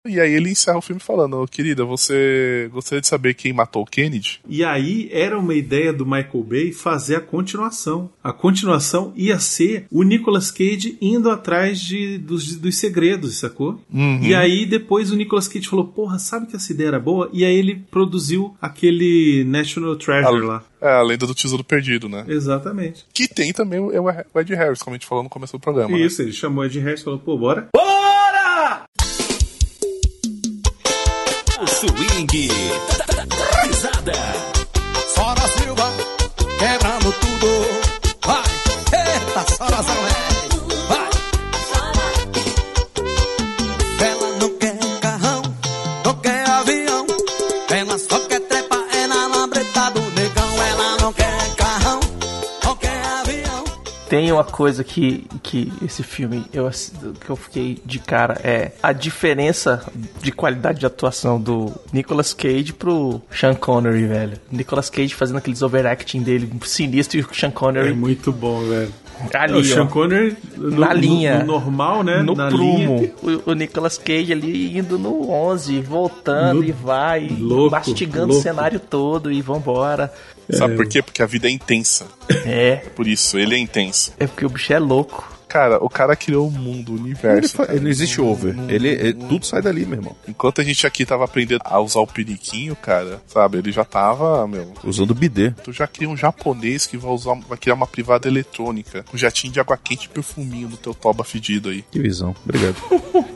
E 0.08 0.20
aí 0.20 0.32
ele 0.32 0.50
encerra 0.50 0.78
o 0.78 0.82
filme 0.82 1.00
falando, 1.00 1.36
"Ô, 1.40 1.46
querida, 1.46 1.84
você 1.84 2.68
gostaria 2.72 3.00
de 3.00 3.06
saber 3.06 3.34
quem 3.34 3.52
matou 3.52 3.82
o 3.82 3.86
Kennedy? 3.86 4.40
E 4.48 4.64
aí 4.64 5.08
era 5.12 5.38
uma 5.38 5.54
ideia 5.54 5.92
do 5.92 6.04
Michael 6.04 6.44
Bay 6.44 6.72
fazer 6.72 7.16
a 7.16 7.20
continuação. 7.20 8.10
A 8.22 8.32
continuação 8.32 9.12
ia 9.16 9.38
ser 9.38 9.86
o 9.90 10.02
Nicolas 10.02 10.50
Cage 10.50 10.96
indo 11.00 11.30
atrás 11.30 11.80
de, 11.80 12.18
dos, 12.18 12.56
dos 12.56 12.76
segredos, 12.78 13.38
sacou? 13.38 13.80
Uhum. 13.92 14.22
E 14.22 14.34
aí 14.34 14.66
depois 14.66 15.10
o 15.10 15.16
Nicolas 15.16 15.48
Cage 15.48 15.68
falou, 15.68 15.86
porra, 15.86 16.18
sabe 16.18 16.46
que 16.46 16.56
essa 16.56 16.72
ideia 16.72 16.88
era 16.88 17.00
boa? 17.00 17.28
E 17.32 17.44
aí 17.44 17.54
ele 17.56 17.76
produziu 17.90 18.56
aquele 18.60 19.44
National 19.46 19.96
Treasure 19.96 20.44
lá. 20.44 20.64
É, 20.80 20.90
a 20.90 21.02
lenda 21.02 21.26
do 21.26 21.34
tesouro 21.34 21.64
perdido, 21.64 22.08
né? 22.08 22.24
Exatamente. 22.28 23.04
Que 23.12 23.26
tem 23.26 23.52
também 23.52 23.80
o 23.80 23.86
o 23.86 24.40
Ed 24.40 24.54
Harris, 24.54 24.82
como 24.82 24.94
a 24.94 24.98
gente 24.98 25.06
falou 25.06 25.24
no 25.24 25.30
começo 25.30 25.52
do 25.54 25.60
programa. 25.60 25.96
né? 25.96 26.04
Isso, 26.04 26.22
ele 26.22 26.32
chamou 26.32 26.64
Ed 26.64 26.78
Harris 26.78 27.00
e 27.00 27.04
falou, 27.04 27.18
pô, 27.18 27.36
bora? 27.36 27.68
O 27.74 27.80
swing 31.76 32.48
da 32.96 33.62
risada. 33.62 34.12
Sora 35.14 35.46
Silva, 35.48 35.92
quebrando 36.58 37.12
tudo. 37.12 37.48
Vai, 38.24 38.42
eita, 38.92 39.44
Sora 39.56 39.82
Tem 54.08 54.30
uma 54.30 54.44
coisa 54.44 54.84
que, 54.84 55.26
que 55.42 55.72
esse 55.82 56.02
filme 56.02 56.44
eu, 56.52 56.70
que 57.20 57.30
eu 57.30 57.36
fiquei 57.36 57.80
de 57.84 57.98
cara 57.98 58.40
é 58.44 58.72
a 58.82 58.92
diferença 58.92 59.84
de 60.22 60.30
qualidade 60.30 60.80
de 60.80 60.86
atuação 60.86 61.40
do 61.40 61.72
Nicolas 61.92 62.32
Cage 62.32 62.72
pro 62.72 63.20
Sean 63.30 63.54
Connery, 63.54 64.06
velho. 64.06 64.38
Nicolas 64.50 64.88
Cage 64.88 65.14
fazendo 65.14 65.38
aqueles 65.38 65.62
overacting 65.62 66.22
dele 66.22 66.50
sinistro 66.64 67.18
e 67.18 67.22
o 67.22 67.34
Sean 67.34 67.50
Connery 67.50 67.90
É 67.90 67.92
muito 67.92 68.32
bom, 68.32 68.60
velho. 68.60 68.92
Ali, 69.34 69.54
É, 69.54 69.56
o 69.56 69.64
Sean 69.64 69.84
ó, 69.84 69.86
Connery 69.86 70.36
no, 70.56 70.70
na 70.80 70.92
no- 70.94 71.00
linha. 71.00 71.38
no 71.40 71.46
normal, 71.46 72.02
né? 72.02 72.22
No 72.22 72.34
na 72.34 72.48
prumo. 72.48 72.98
linha. 72.98 73.12
O, 73.46 73.50
o 73.50 73.54
Nicolas 73.54 73.98
Cage 73.98 74.32
ali 74.32 74.76
indo 74.78 74.98
no 74.98 75.30
11, 75.30 75.80
voltando 75.80 76.60
No- 76.60 76.64
e 76.64 76.72
vai, 76.72 77.28
Louco, 77.28 77.70
mastigando 77.70 78.26
louco. 78.28 78.40
o 78.40 78.42
cenário 78.42 78.80
todo 78.80 79.30
e 79.32 79.40
vambora. 79.42 80.12
Sabe 80.50 80.76
por 80.76 80.86
quê? 80.86 81.02
Porque 81.02 81.22
a 81.22 81.26
vida 81.26 81.48
é 81.48 81.50
intensa. 81.50 82.06
É. 82.44 82.76
Por 82.94 83.06
isso, 83.08 83.36
ele 83.38 83.54
é 83.54 83.58
intenso. 83.58 84.12
É 84.18 84.26
porque 84.28 84.46
o 84.46 84.48
bicho 84.48 84.72
é 84.72 84.78
louco. 84.78 85.35
Cara, 85.48 85.78
o 85.82 85.88
cara 85.88 86.16
criou 86.16 86.48
o 86.48 86.50
mundo, 86.50 86.92
o 86.92 86.96
Ele, 86.96 87.02
universo. 87.04 87.56
cara. 87.58 87.72
ele 87.72 87.80
não 87.84 87.90
existe 87.90 88.20
over. 88.20 88.54
Ele, 88.68 88.88
ele- 88.88 89.14
tudo 89.14 89.46
sai 89.46 89.62
dali, 89.62 89.86
meu 89.86 89.98
irmão. 89.98 90.16
Enquanto 90.28 90.60
a 90.60 90.64
gente 90.64 90.86
aqui 90.86 91.06
tava 91.06 91.24
aprendendo 91.24 91.60
a 91.64 91.78
usar 91.80 92.00
o 92.00 92.06
periquinho, 92.06 92.74
cara, 92.76 93.22
sabe? 93.28 93.58
Ele 93.58 93.70
já 93.70 93.84
tava, 93.84 94.46
meu. 94.48 94.72
Usando 94.84 95.14
bidê. 95.14 95.52
Tu 95.62 95.72
já 95.72 95.86
cria 95.86 96.08
um 96.08 96.16
japonês 96.16 96.86
que 96.86 96.96
vai 96.96 97.10
usar, 97.12 97.34
vai 97.48 97.56
criar 97.56 97.74
uma 97.74 97.86
privada 97.86 98.26
eletrônica, 98.28 99.04
com 99.04 99.16
jatinho 99.16 99.52
de 99.52 99.60
água 99.60 99.76
quente 99.76 100.06
e 100.06 100.08
perfuminho 100.08 100.68
no 100.68 100.76
teu 100.76 100.92
toba 100.92 101.22
fedido 101.24 101.68
aí. 101.68 101.82
Que 101.90 102.00
visão. 102.00 102.34
Obrigado. 102.44 102.76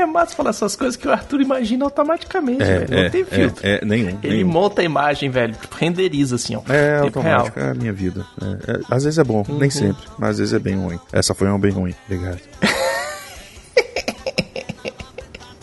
É 0.00 0.06
massa 0.06 0.34
falar 0.36 0.50
essas 0.50 0.76
coisas 0.76 0.94
que 0.96 1.08
o 1.08 1.12
Arthur 1.12 1.40
imagina 1.40 1.84
automaticamente, 1.84 2.62
É, 2.62 2.78
velho. 2.78 2.90
Não 2.90 2.98
é, 2.98 3.10
tem 3.10 3.24
filtro. 3.24 3.66
é, 3.66 3.80
é, 3.82 3.84
nenhum. 3.84 4.18
Ele 4.22 4.36
nenhum. 4.36 4.48
monta 4.48 4.80
a 4.80 4.84
imagem, 4.84 5.28
velho. 5.28 5.54
Tipo, 5.54 5.74
renderiza 5.76 6.36
assim, 6.36 6.54
ó. 6.54 6.62
É 6.72 7.00
automático, 7.00 7.58
é 7.58 7.70
a 7.70 7.74
minha 7.74 7.92
vida. 7.92 8.24
É, 8.40 8.72
é, 8.72 8.80
às 8.90 9.02
vezes 9.04 9.18
é 9.18 9.24
bom, 9.24 9.44
nem 9.48 9.64
Uhum. 9.64 9.70
sempre, 9.70 10.02
mas 10.18 10.30
às 10.30 10.38
vezes 10.38 10.54
é 10.54 10.58
bem 10.60 10.76
ruim. 10.76 10.98
Essa 11.12 11.34
foi 11.34 11.48
uma 11.48 11.58
bem 11.58 11.72
ruim. 11.72 11.94
Obrigado. 12.06 12.38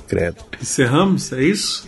Credo. 0.07 0.37
Encerramos? 0.61 1.31
É 1.33 1.41
isso? 1.41 1.87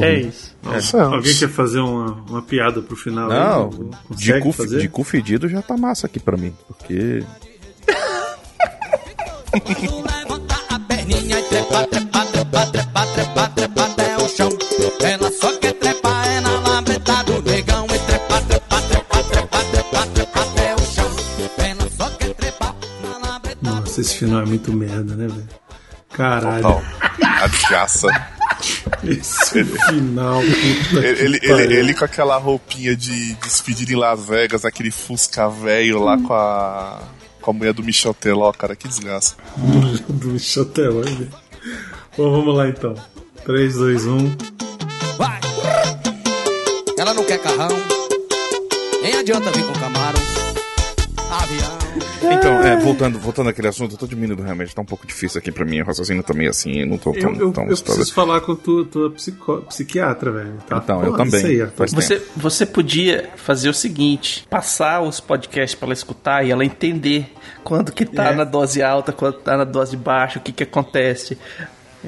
É 0.00 0.14
isso. 0.14 0.56
Ó, 0.96 1.00
Alguém 1.14 1.34
quer 1.36 1.48
fazer 1.50 1.80
uma, 1.80 2.12
uma 2.28 2.42
piada 2.42 2.80
pro 2.80 2.96
final? 2.96 3.28
Não, 3.28 3.70
aí? 4.10 4.16
de 4.16 4.40
cu, 4.40 4.52
fazer? 4.52 4.80
de 4.80 4.88
cu 4.88 5.04
fedido 5.04 5.48
já 5.48 5.60
tá 5.60 5.76
massa 5.76 6.06
aqui 6.06 6.18
pra 6.18 6.36
mim. 6.36 6.54
Porque. 6.66 7.22
trepa, 13.32 13.48
trepa, 13.48 13.48
trepa 13.48 13.84
até 13.84 14.16
o 14.16 14.28
chão. 14.28 14.48
Ela 15.00 15.32
só 15.32 15.56
quer 15.58 15.72
trepar, 15.74 16.26
é 16.26 16.40
na 16.40 16.60
labreta 16.60 17.24
do 17.24 17.42
negão 17.42 17.86
e 17.86 17.98
trepa, 17.98 18.40
trepa, 18.42 18.82
trepa, 18.82 19.22
trepa, 19.24 19.64
trepa, 19.64 20.06
trepa 20.06 20.42
até 20.42 20.74
o 20.74 20.78
chão. 20.80 21.10
Ela 21.58 21.90
só 21.96 22.10
quer 22.10 22.34
trepar 22.34 22.74
na 23.02 23.18
labreta. 23.18 23.58
Nossa, 23.62 24.00
esse 24.00 24.16
final 24.16 24.42
é 24.42 24.46
muito 24.46 24.72
merda, 24.72 25.14
né, 25.14 25.26
velho? 25.28 25.48
Caralho. 26.10 26.62
Total. 26.62 26.82
A 27.42 27.46
desgraça. 27.46 28.08
Esse 29.02 29.64
final. 29.64 30.40
puta 30.40 31.06
Ele, 31.06 31.16
que 31.16 31.22
ele, 31.24 31.40
pariu. 31.40 31.60
ele, 31.60 31.74
ele 31.76 31.94
com 31.94 32.04
aquela 32.04 32.36
roupinha 32.36 32.94
de 32.94 33.34
despedida 33.34 33.92
em 33.92 33.96
Las 33.96 34.26
Vegas, 34.26 34.64
aquele 34.64 34.90
Fusca 34.90 35.48
velho 35.48 36.02
lá 36.02 36.18
com 36.18 36.34
a. 36.34 37.00
Com 37.40 37.50
a 37.50 37.54
mulher 37.54 37.72
do 37.72 37.82
Michel 37.82 38.14
Teló, 38.14 38.52
cara, 38.52 38.76
que 38.76 38.86
desgraça. 38.86 39.34
do 40.08 40.28
Michel 40.28 40.66
Teló, 40.66 41.00
velho. 41.00 41.28
Bom, 42.16 42.30
vamos 42.30 42.54
lá 42.56 42.68
então. 42.68 42.94
3, 43.44 43.74
2, 43.74 44.06
1. 44.06 44.36
Vai! 45.18 45.40
Ela 46.98 47.14
não 47.14 47.24
quer 47.24 47.38
carrão, 47.38 47.68
nem 49.02 49.14
adianta 49.14 49.50
vir 49.50 49.64
com 49.64 49.72
Camaro. 49.74 50.18
Avião. 51.30 51.82
Então, 52.30 52.62
é, 52.62 52.76
voltando, 52.78 53.18
voltando 53.18 53.48
àquele 53.50 53.66
assunto, 53.68 53.92
eu 53.94 53.98
tô 53.98 54.06
diminuindo 54.06 54.42
realmente, 54.42 54.74
tá 54.74 54.80
um 54.82 54.84
pouco 54.86 55.06
difícil 55.06 55.38
aqui 55.38 55.50
pra 55.50 55.64
mim. 55.64 55.80
O 55.80 55.84
raciocínio 55.84 56.22
tá 56.22 56.32
meio 56.32 56.50
assim, 56.50 56.80
eu 56.80 56.86
não 56.86 56.96
tô 56.98 57.12
tão. 57.12 57.30
Eu, 57.32 57.40
eu, 57.40 57.52
tão 57.52 57.64
eu 57.64 57.76
preciso 57.76 58.12
falar 58.14 58.40
com 58.42 58.52
a 58.52 58.56
tua, 58.56 58.84
tua 58.84 59.10
psico- 59.10 59.62
psiquiatra, 59.62 60.30
velho. 60.30 60.54
Tá 60.68 60.76
Então, 60.76 61.02
eu 61.02 61.10
foda 61.12 61.24
também. 61.24 61.44
Aí, 61.44 61.66
Você, 61.76 62.22
você 62.36 62.64
podia 62.66 63.30
fazer 63.36 63.68
o 63.70 63.74
seguinte: 63.74 64.46
passar 64.48 65.00
os 65.02 65.18
podcasts 65.20 65.74
pra 65.74 65.86
ela 65.86 65.94
escutar 65.94 66.46
e 66.46 66.50
ela 66.50 66.64
entender 66.64 67.32
quando 67.64 67.90
que 67.92 68.04
tá 68.06 68.26
É. 68.30 68.34
na 68.34 68.44
dose 68.44 68.82
alta, 68.82 69.10
quando 69.12 69.34
tá 69.38 69.56
na 69.56 69.64
dose 69.64 69.96
baixa, 69.96 70.38
o 70.38 70.42
que 70.42 70.52
que 70.52 70.62
acontece. 70.62 71.36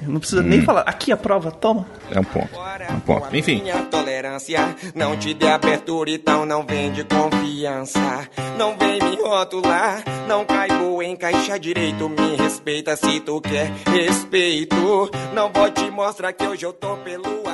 Não 0.03 0.19
precisa 0.19 0.43
nem 0.43 0.63
falar. 0.63 0.83
Aqui 0.83 1.13
a 1.13 1.17
prova, 1.17 1.51
toma. 1.51 1.87
É 2.11 2.19
um 2.19 2.25
ponto. 2.25 2.49
É 2.55 2.93
um 2.93 3.01
ponto. 3.01 3.37
Enfim. 3.37 3.63
Minha 3.63 3.83
tolerância 3.83 4.75
não 4.95 5.17
te 5.17 5.35
dê 5.35 5.49
abertura, 5.49 6.11
então 6.11 6.45
não 6.45 6.65
vem 6.65 6.93
de 6.93 7.05
confiança. 7.05 8.29
Não 8.59 8.77
vem 8.77 8.99
me 8.99 9.17
rotular, 9.23 10.03
não 10.29 10.45
caibo 10.45 11.03
em 11.03 11.17
caixa 11.17 11.59
direito. 11.59 12.09
Me 12.09 12.37
respeita 12.37 12.97
se 12.97 13.21
tu 13.21 13.41
quer 13.41 13.71
respeito. 13.87 15.11
Não 15.33 15.53
vou 15.53 15.71
te 15.71 15.91
mostrar 15.91 16.33
que 16.33 16.47
hoje 16.47 16.65
eu 16.65 16.73
tô 16.73 16.97
pelo. 16.99 17.45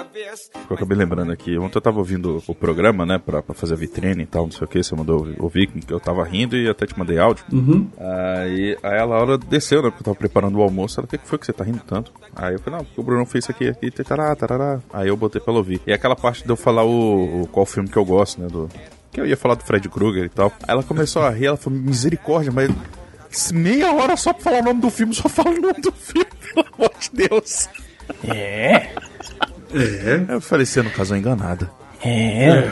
Eu 0.68 0.76
acabei 0.76 0.96
lembrando 0.96 1.32
aqui, 1.32 1.56
ontem 1.58 1.76
eu 1.76 1.80
tava 1.82 1.98
ouvindo 1.98 2.42
o 2.46 2.54
programa, 2.54 3.06
né, 3.06 3.18
pra, 3.18 3.42
pra 3.42 3.54
fazer 3.54 3.74
a 3.74 3.76
vitrine 3.76 4.22
e 4.22 4.26
tal, 4.26 4.44
não 4.44 4.50
sei 4.50 4.64
o 4.64 4.68
que, 4.68 4.82
você 4.82 4.94
mandou 4.94 5.28
ouvir, 5.38 5.68
que 5.68 5.92
eu 5.92 6.00
tava 6.00 6.24
rindo 6.24 6.56
e 6.56 6.68
até 6.68 6.86
te 6.86 6.98
mandei 6.98 7.18
áudio. 7.18 7.44
Uhum. 7.52 7.88
Aí, 7.98 8.76
aí 8.82 8.98
a 8.98 9.04
Laura 9.04 9.38
desceu, 9.38 9.82
né, 9.82 9.90
porque 9.90 10.02
eu 10.02 10.04
tava 10.06 10.16
preparando 10.16 10.58
o 10.58 10.62
almoço, 10.62 10.98
ela, 10.98 11.06
o 11.06 11.08
que 11.08 11.18
que 11.18 11.26
foi 11.26 11.38
que 11.38 11.46
você 11.46 11.52
tá 11.52 11.64
rindo 11.64 11.80
tanto? 11.86 12.12
Aí 12.34 12.54
eu 12.54 12.58
falei, 12.58 12.78
não, 12.78 12.84
porque 12.84 13.00
o 13.00 13.04
Bruno 13.04 13.26
fez 13.26 13.44
isso 13.44 13.52
aqui, 13.52 13.68
aqui, 13.68 13.90
tarará, 13.90 14.34
tarará. 14.34 14.80
Aí 14.92 15.08
eu 15.08 15.16
botei 15.16 15.40
pra 15.40 15.52
ela 15.52 15.58
ouvir. 15.58 15.80
E 15.86 15.92
aquela 15.92 16.16
parte 16.16 16.44
de 16.44 16.50
eu 16.50 16.56
falar 16.56 16.84
o, 16.84 17.42
o 17.42 17.46
qual 17.48 17.64
filme 17.66 17.88
que 17.88 17.96
eu 17.96 18.04
gosto, 18.04 18.40
né, 18.40 18.48
do... 18.48 18.68
Que 19.12 19.20
eu 19.20 19.26
ia 19.26 19.36
falar 19.36 19.56
do 19.56 19.64
Fred 19.64 19.88
Krueger 19.88 20.24
e 20.24 20.28
tal. 20.28 20.52
Aí 20.62 20.70
ela 20.70 20.82
começou 20.82 21.22
a 21.22 21.30
rir, 21.30 21.46
ela 21.46 21.56
falou, 21.56 21.78
misericórdia, 21.78 22.52
mas... 22.52 22.70
Meia 23.52 23.92
hora 23.92 24.16
só 24.16 24.32
pra 24.32 24.42
falar 24.42 24.58
o 24.61 24.64
nome 24.64 24.80
do 24.80 24.90
filme, 24.90 25.14
só 25.14 25.28
fala 25.28 25.50
o 25.50 25.61
nome 25.61 25.80
do 25.80 25.92
filme, 25.92 26.26
pelo 26.54 26.66
amor 26.74 26.92
de 26.98 27.11
Deus. 27.28 27.68
É. 28.24 28.90
É. 29.74 30.34
Eu 30.34 30.40
falei, 30.40 30.66
você 30.66 30.82
não 30.82 30.90
casou 30.90 31.16
enganada. 31.16 31.70
É. 32.04 32.70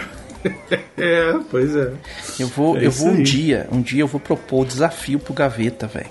É, 0.97 1.35
pois 1.51 1.75
é. 1.77 1.93
Eu 2.39 2.47
vou, 2.49 2.77
É 2.77 2.87
eu 2.87 2.91
vou 2.91 3.09
um 3.09 3.17
aí. 3.17 3.23
dia, 3.23 3.69
um 3.71 3.81
dia 3.81 4.01
eu 4.03 4.07
vou 4.07 4.21
propor 4.21 4.63
o 4.63 4.67
desafio 4.67 5.19
pro 5.19 5.35
Gaveta, 5.35 5.87
velho. 5.87 6.09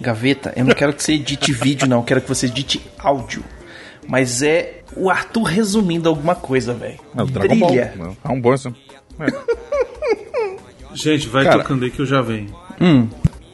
Gaveta, 0.00 0.52
eu 0.56 0.64
não 0.64 0.74
quero 0.74 0.92
que 0.92 1.02
você 1.02 1.14
edite 1.14 1.52
vídeo, 1.52 1.88
não, 1.88 1.98
eu 1.98 2.04
quero 2.04 2.20
que 2.20 2.28
você 2.28 2.46
edite 2.46 2.80
áudio. 2.98 3.42
Mas 4.06 4.42
é 4.42 4.80
o 4.96 5.10
Arthur 5.10 5.42
resumindo 5.42 6.08
alguma 6.08 6.34
coisa, 6.34 6.72
velho. 6.72 6.98
É 7.16 7.22
o 7.22 7.26
Dragon 7.26 7.58
Ball. 7.58 7.70
Brilha. 7.70 7.94
É 8.24 8.28
um 8.28 8.40
bom 8.40 8.52
assim. 8.52 8.74
Gente, 10.94 11.28
vai 11.28 11.44
Cara. 11.44 11.58
tocando 11.58 11.84
aí 11.84 11.90
que 11.90 12.00
eu 12.00 12.06
já 12.06 12.22
venho. 12.22 12.54
Hum. 12.80 13.08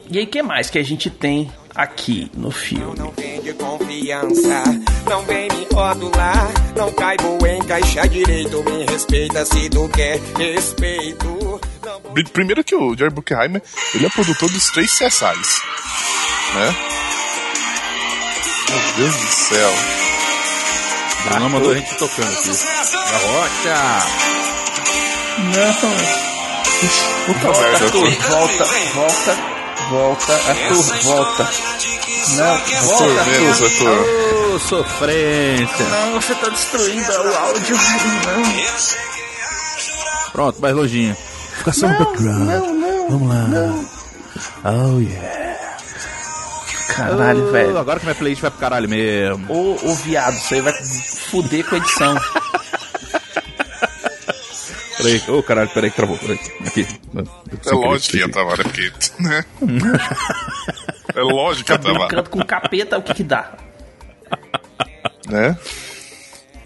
E 0.09 0.17
aí, 0.19 0.23
o 0.23 0.27
que 0.27 0.41
mais 0.41 0.69
que 0.69 0.77
a 0.79 0.83
gente 0.83 1.09
tem 1.09 1.51
aqui 1.75 2.31
no 2.33 2.51
filme? 2.51 2.95
Não 2.97 3.11
vem 3.11 3.41
de 3.41 3.53
confiança, 3.53 4.63
não 5.09 5.23
vem 5.25 5.47
me 5.49 5.67
rotular. 5.73 6.47
Não 6.75 6.91
caibo 6.93 7.45
em 7.47 7.61
caixa 7.63 8.07
direito. 8.07 8.63
Me 8.63 8.85
respeita 8.85 9.45
se 9.45 9.69
tu 9.69 9.87
quer 9.89 10.19
respeito. 10.37 11.61
Pri- 12.13 12.23
Primeiro 12.29 12.63
que 12.63 12.75
o 12.75 12.95
Jerry 12.97 13.11
Bruckheimer, 13.13 13.61
ele 13.93 14.05
é 14.05 14.09
produtor 14.09 14.49
dos 14.49 14.69
três 14.71 14.91
CSIs. 14.91 15.61
Né? 16.55 16.75
Meu 18.69 18.81
Deus 18.97 19.15
do 19.15 19.27
céu. 19.27 19.71
Bruno 21.29 21.49
mandou 21.49 21.71
a 21.71 21.75
gente 21.75 21.95
tocando 21.95 22.27
aqui. 22.31 22.49
Da 22.49 23.17
rocha! 23.17 24.05
Não. 25.39 26.25
Puta 27.25 27.39
Volta, 27.39 27.61
merda, 27.61 27.87
volta, 28.29 28.65
volta, 28.93 29.37
volta, 29.89 30.33
Arthur, 30.33 31.03
volta. 31.03 31.49
Não, 32.35 32.57
volta, 32.87 33.23
menos, 33.25 33.61
Arthur. 33.61 33.87
Arthur. 33.89 34.55
Ô, 34.55 34.59
sofrência! 34.59 35.85
Não, 35.85 36.21
você 36.21 36.35
tá 36.35 36.49
destruindo 36.49 37.11
o 37.11 37.35
áudio. 37.37 37.75
Não. 38.25 38.43
Pronto, 40.31 40.61
mais 40.61 40.75
lojinha. 40.75 41.15
Fica 41.57 41.71
só 41.73 41.87
no 41.87 41.97
background. 41.97 42.39
não, 42.47 42.73
não, 42.73 43.09
Vamos 43.09 43.29
lá. 43.29 43.35
não. 43.47 43.89
Oh, 44.65 44.99
yeah. 44.99 45.55
Caralho, 46.95 47.47
Oh, 47.47 47.51
velho. 47.51 47.77
Agora 47.77 47.99
que 47.99 48.05
minha 48.05 48.15
playlist 48.15 48.41
vai 48.41 48.51
pro 48.51 48.59
caralho 48.59 48.89
mesmo. 48.89 49.45
Ô, 49.53 49.77
ô 49.83 49.95
viado, 49.95 50.35
isso 50.35 50.53
aí 50.53 50.61
vai 50.61 50.73
fuder 50.73 51.65
com 51.65 51.75
a 51.75 51.77
edição. 51.77 52.15
Peraí, 55.05 55.23
ô 55.29 55.43
caralho, 55.43 55.69
peraí 55.69 55.89
que 55.91 55.95
travou. 55.95 56.17
Peraí. 56.17 56.39
Aqui. 56.65 56.87
É 57.65 57.71
lógico 57.71 58.11
que 58.11 58.17
ia 58.17 58.29
travar? 58.29 58.57
Porque, 58.57 58.91
né? 59.19 59.45
É 61.13 61.21
lógico 61.21 61.65
que 61.65 61.71
ia 61.71 61.77
travar. 61.77 62.07
Brincando 62.07 62.29
com 62.29 62.43
capeta, 62.43 62.97
o 62.97 63.03
que 63.03 63.13
que 63.13 63.23
dá? 63.23 63.53
Né? 65.27 65.57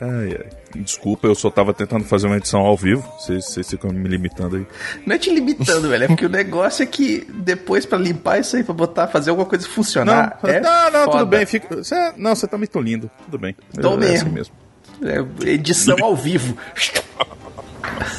Ai, 0.02 0.38
ai. 0.40 0.60
Desculpa, 0.76 1.28
eu 1.28 1.34
só 1.34 1.50
tava 1.50 1.74
tentando 1.74 2.06
fazer 2.06 2.28
uma 2.28 2.38
edição 2.38 2.62
ao 2.62 2.78
vivo. 2.78 3.04
Vocês 3.20 3.70
ficam 3.70 3.92
me 3.92 4.08
limitando 4.08 4.56
aí. 4.56 4.68
Não 5.06 5.16
é 5.16 5.18
te 5.18 5.34
limitando, 5.34 5.90
velho. 5.90 6.04
É 6.04 6.08
porque 6.08 6.26
o 6.26 6.30
negócio 6.30 6.84
é 6.84 6.86
que 6.86 7.28
depois 7.34 7.86
pra 7.86 7.98
limpar 7.98 8.40
isso 8.40 8.56
aí, 8.56 8.64
pra 8.64 8.74
botar, 8.74 9.08
fazer 9.08 9.32
alguma 9.32 9.48
coisa 9.48 9.68
funcionar. 9.68 10.40
Não, 10.42 10.50
é 10.50 10.60
não, 10.62 10.92
não, 10.92 11.10
tudo 11.10 11.26
bem. 11.26 11.46
Fica... 11.46 11.84
Cê- 11.84 12.14
não, 12.16 12.36
você 12.36 12.48
tá 12.48 12.58
me 12.58 12.68
tolindo. 12.68 13.10
Tudo 13.26 13.40
bem. 13.40 13.56
Tô 13.82 13.94
é 13.94 13.98
mesmo. 13.98 14.28
assim 14.28 14.30
mesmo. 14.30 14.56
É 15.02 15.50
edição 15.50 15.98
ao 16.02 16.16
vivo. 16.16 16.56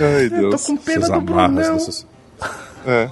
Ai, 0.00 0.28
Deus. 0.28 0.62
tô 0.66 0.72
com 0.72 0.76
pena 0.78 0.98
Essas 0.98 1.10
do 1.10 1.14
amarras 1.16 1.54
Brunão. 1.54 1.72
dessas- 1.74 2.06
É. 2.86 3.10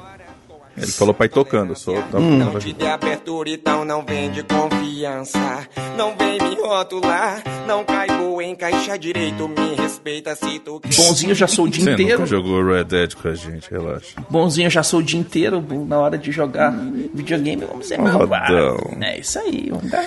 Ele 0.76 0.90
falou 0.90 1.14
pra 1.14 1.26
ir 1.26 1.28
tocando, 1.28 1.70
eu 1.70 1.76
só 1.76 1.92
tava 2.10 2.18
Não 2.18 2.58
te 2.58 2.72
dê 2.72 2.88
abertura, 2.88 3.48
então 3.48 3.84
não 3.84 4.04
vem 4.04 4.28
de 4.32 4.42
confiança. 4.42 5.68
Não 5.96 6.16
vem 6.16 6.32
me 6.40 6.56
rotular, 6.60 7.44
não 7.64 7.84
caibo 7.84 8.42
em 8.42 8.56
caixa 8.56 8.98
direito. 8.98 9.46
Me 9.48 9.76
respeita 9.76 10.34
se 10.34 10.58
tu. 10.58 10.80
Bonzinho 10.96 11.30
eu 11.30 11.34
já 11.36 11.46
sou 11.46 11.66
o 11.66 11.68
dia 11.68 11.84
Você 11.84 11.92
inteiro. 11.92 12.12
nunca 12.18 12.26
jogou 12.26 12.64
Red 12.66 12.84
Dead 12.84 13.14
com 13.14 13.28
a 13.28 13.34
gente, 13.36 13.70
relaxa. 13.70 14.16
Bonzinho 14.28 14.66
eu 14.66 14.70
já 14.70 14.82
sou 14.82 14.98
o 14.98 15.02
dia 15.02 15.20
inteiro. 15.20 15.64
Na 15.86 16.00
hora 16.00 16.18
de 16.18 16.32
jogar 16.32 16.72
videogame, 17.14 17.64
vamos 17.64 17.86
ser 17.86 17.98
malvados. 18.00 18.56
É 19.00 19.20
isso 19.20 19.38
aí, 19.38 19.68
vamos 19.70 19.88
dar. 19.92 20.04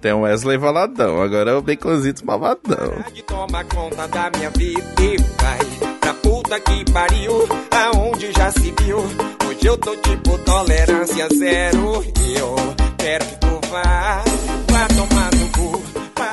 Tem 0.00 0.12
o 0.12 0.22
Wesley 0.22 0.58
Valadão, 0.58 1.22
agora 1.22 1.52
é 1.52 1.54
o 1.54 1.62
Baconzitos 1.62 2.22
Malvadão. 2.22 2.94
Toma 3.28 3.62
conta 3.64 4.08
da 4.08 4.28
minha 4.36 4.50
vida 4.50 4.82
e 5.00 5.16
vai 5.40 5.89
pra 6.10 6.14
puta 6.14 6.60
que 6.60 6.90
pariu, 6.92 7.48
aonde 7.70 8.32
já 8.32 8.50
se 8.50 8.74
viu. 8.82 8.98
Hoje 8.98 9.64
eu 9.66 9.76
tô 9.78 9.94
tipo 9.96 10.38
tolerância 10.38 11.28
zero. 11.36 12.04
E 12.26 12.34
eu 12.38 12.56
quero 12.98 13.24
que 13.24 13.36
tu 13.36 13.60
vá, 13.70 14.22
vá 14.68 14.88
tomar 14.88 15.30
no 15.34 15.48
cu. 15.50 15.80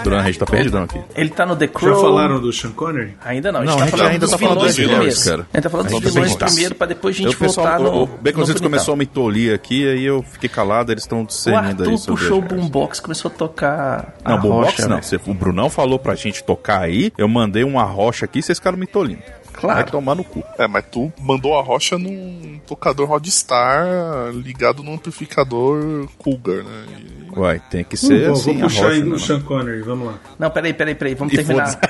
Bruno, 0.04 0.22
a 0.22 0.26
gente 0.26 0.40
tá 0.40 0.46
perdidão 0.46 0.84
aqui. 0.84 1.02
Ele 1.16 1.30
tá 1.30 1.46
no 1.46 1.54
The 1.56 1.66
Já 1.66 1.72
Crow. 1.74 2.00
falaram 2.02 2.40
do 2.40 2.54
Sean 2.54 2.72
Connery? 2.72 3.18
Ainda 3.26 3.52
não, 3.52 3.60
a 3.62 3.64
Não, 3.66 3.74
gente 3.74 3.82
a 3.82 3.86
tá 3.86 3.90
gente 3.90 3.98
falando 3.98 4.12
ainda 4.14 4.28
tá 4.28 4.38
falando 4.38 4.60
dos 4.62 4.78
vilões, 4.78 4.98
primeiro. 5.20 5.24
cara. 5.24 5.48
A 5.54 5.58
gente 5.58 5.64
tá 5.64 5.70
falando 5.70 5.86
dos 5.88 5.94
A 5.96 6.00
gente 6.00 6.14
vilões 6.14 6.36
tá- 6.36 6.46
primeiro 6.46 6.76
pra 6.76 6.88
depois 6.88 7.16
a 7.16 7.18
gente 7.18 7.36
o 7.36 7.40
pessoal, 7.40 7.68
voltar 7.68 7.84
no. 7.84 7.92
o, 7.92 8.04
o 8.04 8.08
Baconzitos 8.08 8.62
começou 8.62 8.94
a 8.94 8.98
me 8.98 9.06
tolir 9.06 9.54
aqui, 9.54 9.86
aí 9.90 10.06
eu 10.06 10.24
fiquei 10.24 10.48
calado, 10.48 10.92
eles 10.94 11.04
estão 11.04 11.24
O 11.24 11.28
discernindo 11.28 11.84
aí 11.84 11.90
Arthur 11.90 11.98
sobre 11.98 12.22
puxou 12.22 12.40
o 12.40 12.42
boombox 12.42 13.00
começou 13.02 13.30
a 13.30 13.34
tocar. 13.34 14.14
a 14.24 14.30
Não, 14.32 14.40
boombox 14.40 14.72
rocha, 14.72 14.88
não. 14.88 14.96
né? 14.98 15.02
O 15.26 15.34
Brunão 15.34 15.70
falou 15.70 16.00
pra 16.00 16.16
gente 16.16 16.42
tocar 16.42 16.80
aí, 16.82 17.12
eu 17.18 17.28
mandei 17.28 17.64
uma 17.66 17.84
rocha 17.84 18.24
aqui, 18.24 18.42
vocês 18.42 18.60
ficaram 18.60 18.78
me 18.78 18.88
tolindo. 18.88 19.22
Claro. 19.60 19.82
Vai 19.82 19.92
tomar 19.92 20.16
no 20.16 20.24
cu. 20.24 20.44
É, 20.58 20.68
mas 20.68 20.86
tu 20.92 21.12
mandou 21.20 21.58
a 21.58 21.62
rocha 21.64 21.98
num 21.98 22.60
tocador 22.68 23.08
Rodstar 23.08 24.30
ligado 24.34 24.84
num 24.84 24.94
amplificador 24.94 26.08
Cougar, 26.18 26.64
né? 26.64 26.86
E- 27.00 27.18
Uai, 27.38 27.62
tem 27.70 27.84
que 27.84 27.98
ser 27.98 28.26
Vou, 28.26 28.34
assim 28.34 28.54
vou 28.58 28.62
a 28.62 28.68
puxar 28.68 28.84
rocha, 28.84 28.94
aí 28.96 29.00
né, 29.02 29.06
o 29.06 29.10
não? 29.10 29.20
Sean 29.20 29.42
Connery, 29.42 29.82
vamos 29.82 30.08
lá. 30.08 30.20
Não, 30.40 30.50
peraí, 30.50 30.74
peraí, 30.74 30.96
peraí. 30.96 31.14
Vamos 31.14 31.34
E 31.34 31.38
terminar. 31.38 31.76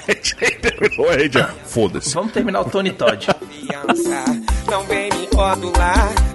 Terminou 0.62 1.10
aí 1.10 1.30
já. 1.32 1.48
Foda-se. 1.66 2.14
Vamos 2.14 2.32
terminar 2.34 2.62
o 2.62 2.66
Tony 2.66 2.92
Todd. 2.92 3.28
Não 4.70 4.84
vem 4.84 5.10
me 5.14 5.28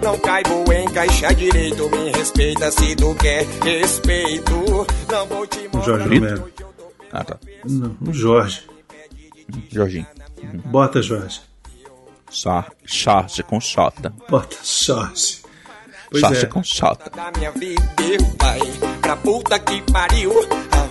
não 0.02 0.18
caibo 0.18 0.72
em 0.72 0.84
caixa 0.86 1.34
direito. 1.34 1.90
Me 1.90 2.10
respeita 2.12 2.70
se 2.70 2.94
tu 2.96 3.14
quer 3.16 3.44
respeito. 3.62 4.86
Não 5.10 5.26
vou 5.26 5.46
te 5.46 5.68
O 5.72 5.82
Jorge 5.82 6.08
Brito? 6.08 6.24
Romero. 6.24 6.52
Ah, 7.12 7.24
tá. 7.24 7.36
Não, 7.64 7.96
o 8.00 8.12
Jorge. 8.12 8.62
Jorginho. 9.70 10.06
Bota 10.64 11.02
Jorge. 11.02 11.40
Char 12.30 12.72
Charge 12.84 13.42
com 13.42 13.60
Xota. 13.60 14.12
Bota 14.28 14.56
Jorge. 14.64 15.42
Pois 16.10 16.20
Charge 16.20 16.44
é. 16.44 16.48
com 16.48 16.62
Xota. 16.62 17.10
da 17.10 17.30
minha 17.36 17.50
vida 17.52 17.82
e 18.00 18.18
vai 18.38 18.60
pra 19.00 19.16
puta 19.16 19.58
que 19.58 19.82
pariu, 19.92 20.32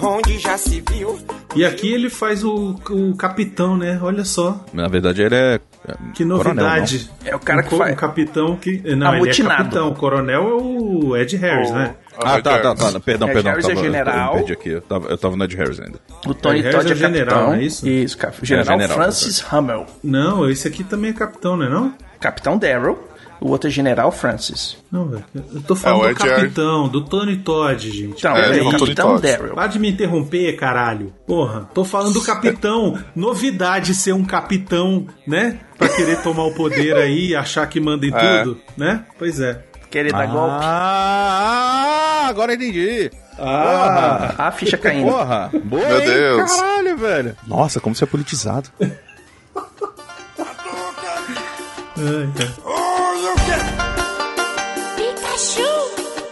aonde 0.01 0.39
já 0.39 0.57
se 0.57 0.83
viu. 0.89 1.19
E 1.55 1.65
aqui 1.65 1.91
ele 1.91 2.09
faz 2.09 2.43
o, 2.43 2.75
o 2.89 3.15
capitão, 3.15 3.75
né? 3.77 3.99
Olha 4.01 4.23
só. 4.23 4.63
Na 4.73 4.87
verdade, 4.87 5.21
ele 5.21 5.35
é. 5.35 5.59
É 5.91 6.11
Que 6.13 6.25
coronel, 6.25 6.53
novidade. 6.55 7.09
É 7.25 7.35
o 7.35 7.39
cara 7.39 7.61
Um 7.61 7.63
que 7.63 7.77
faz- 7.77 7.91
um 7.93 7.95
capitão 7.95 8.55
que. 8.57 8.95
Não, 8.95 9.15
ele 9.15 9.29
é 9.29 9.33
capitão. 9.43 9.89
O 9.89 9.95
coronel 9.95 10.41
é 10.47 10.53
o 10.53 11.17
Ed 11.17 11.35
Harris, 11.37 11.69
O- 11.69 11.75
né? 11.75 11.95
Ah, 12.23 12.41
tá, 12.41 12.59
tá, 12.59 12.75
tá. 12.75 12.99
Perdão, 12.99 13.27
Ed 13.29 13.33
perdão. 13.33 13.51
Harris 13.51 13.65
é 13.65 13.69
tava, 13.69 13.81
general. 13.85 14.27
Eu, 14.33 14.37
perdi 14.39 14.53
aqui. 14.53 14.69
Eu 14.69 14.81
tava, 14.81 15.07
eu 15.07 15.17
tava 15.17 15.35
no 15.35 15.43
Ed 15.43 15.55
Harris 15.55 15.79
ainda. 15.79 15.99
O 16.27 16.33
Tony 16.33 16.61
Todd 16.63 16.87
é, 16.89 16.91
é 16.91 16.95
general, 16.95 17.25
capitão. 17.25 17.47
não 17.47 17.53
é 17.55 17.63
isso? 17.63 17.87
Isso, 17.87 18.17
cara. 18.17 18.33
General, 18.43 18.77
general, 18.79 18.97
Francis 18.97 19.43
Hummel. 19.51 19.85
Não, 20.03 20.49
esse 20.49 20.67
aqui 20.67 20.83
também 20.83 21.11
é 21.11 21.13
capitão, 21.13 21.55
né? 21.57 21.67
Não? 21.69 21.93
Capitão 22.19 22.57
Daryl. 22.57 22.99
O 23.41 23.49
outro 23.49 23.67
é 23.67 23.71
General 23.71 24.11
Francis. 24.11 24.77
Não, 24.91 25.07
velho. 25.07 25.25
Eu 25.33 25.61
tô 25.63 25.75
falando 25.75 26.05
É, 26.05 26.13
do 26.13 26.19
capitão, 26.19 26.87
do 26.87 27.01
Tony 27.03 27.37
Todd, 27.37 27.89
gente. 27.89 28.19
Então, 28.19 28.37
É, 28.37 28.49
ele 28.49 28.59
é 28.59 28.61
o 28.61 28.69
Capitão 28.71 29.09
Todd. 29.15 29.21
Daryl. 29.21 29.55
Para 29.55 29.67
de 29.67 29.79
me 29.79 29.89
interromper, 29.89 30.55
caralho. 30.55 31.11
Porra, 31.25 31.67
tô 31.73 31.83
falando 31.83 32.13
do 32.13 32.21
capitão. 32.21 32.99
Novidade 33.15 33.95
ser 33.95 34.13
um 34.13 34.23
capitão, 34.23 35.07
né? 35.27 35.59
Pra 35.75 35.89
querer 35.89 36.21
tomar 36.21 36.43
o 36.43 36.53
poder 36.53 36.95
aí 36.97 37.29
e 37.29 37.35
achar 37.35 37.65
que 37.67 37.79
manda 37.79 38.05
em 38.05 38.13
É. 38.13 38.43
tudo, 38.43 38.61
né? 38.77 39.05
Pois 39.17 39.39
é. 39.39 39.63
Querer 39.89 40.13
dar 40.13 40.27
golpe. 40.27 40.57
Ah, 40.61 42.27
agora 42.29 42.53
entendi. 42.53 43.09
Ah, 43.39 44.35
A 44.37 44.51
ficha 44.51 44.77
caindo. 44.77 45.09
Porra, 45.11 45.49
boa, 45.65 45.87
Meu 45.87 45.99
hein? 45.99 46.05
Deus. 46.05 46.51
Caralho, 46.53 46.97
velho. 46.97 47.35
Nossa, 47.47 47.79
como 47.79 47.95
você 47.95 48.03
é 48.03 48.07
politizado. 48.07 48.69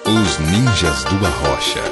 Os 0.10 0.40
Ninjas 0.40 1.04
do 1.06 1.26
Arrocha. 1.26 1.84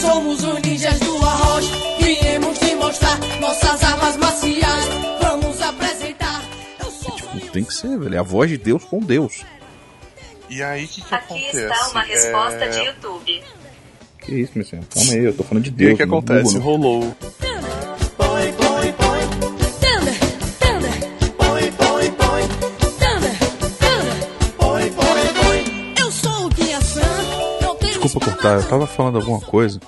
Somos 0.00 0.44
os 0.44 0.60
ninjas 0.62 0.98
do 1.00 1.16
arroz, 1.24 1.66
viemos 1.98 2.58
te 2.58 2.74
mostrar 2.76 3.18
nossas 3.40 3.82
armas 3.82 4.16
marciais. 4.16 4.84
Vamos 5.20 5.60
apresentar. 5.60 6.42
Eu 6.78 6.90
sou 6.90 7.16
Tem 7.52 7.64
que 7.64 7.74
ser, 7.74 7.98
velho. 7.98 8.14
É 8.14 8.18
a 8.18 8.22
voz 8.22 8.48
de 8.50 8.56
Deus 8.58 8.84
com 8.84 9.00
Deus. 9.00 9.42
E 10.48 10.62
aí, 10.62 10.84
o 10.84 10.88
que, 10.88 11.02
que 11.02 11.14
Aqui 11.14 11.24
acontece? 11.34 11.56
está 11.64 11.88
uma 11.88 12.02
resposta 12.02 12.64
É, 12.64 12.68
de 12.68 12.78
YouTube. 12.86 13.42
Que 14.20 14.34
isso, 14.34 14.52
meu 14.54 14.64
senhor? 14.64 14.84
Calma 14.92 15.12
aí, 15.12 15.24
eu 15.24 15.36
tô 15.36 15.42
falando 15.42 15.64
de 15.64 15.70
O 15.70 15.72
Deus. 15.72 15.90
que, 15.92 15.96
que 15.98 16.06
não 16.06 16.18
acontece? 16.18 16.58
Google. 16.58 16.60
Rolou. 16.62 17.16
Desculpa 28.06 28.30
cortar, 28.30 28.60
eu 28.60 28.68
tava 28.68 28.86
falando 28.86 29.16
alguma 29.18 29.40
coisa 29.40 29.80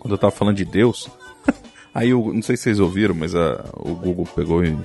quando 0.00 0.14
eu 0.14 0.18
tava 0.18 0.30
falando 0.30 0.56
de 0.56 0.64
Deus. 0.64 1.08
Aí 1.94 2.10
eu 2.10 2.32
não 2.32 2.42
sei 2.42 2.56
se 2.56 2.64
vocês 2.64 2.80
ouviram, 2.80 3.14
mas 3.14 3.34
a, 3.34 3.64
o 3.76 3.94
Google 3.94 4.26
pegou 4.34 4.64
e 4.64 4.76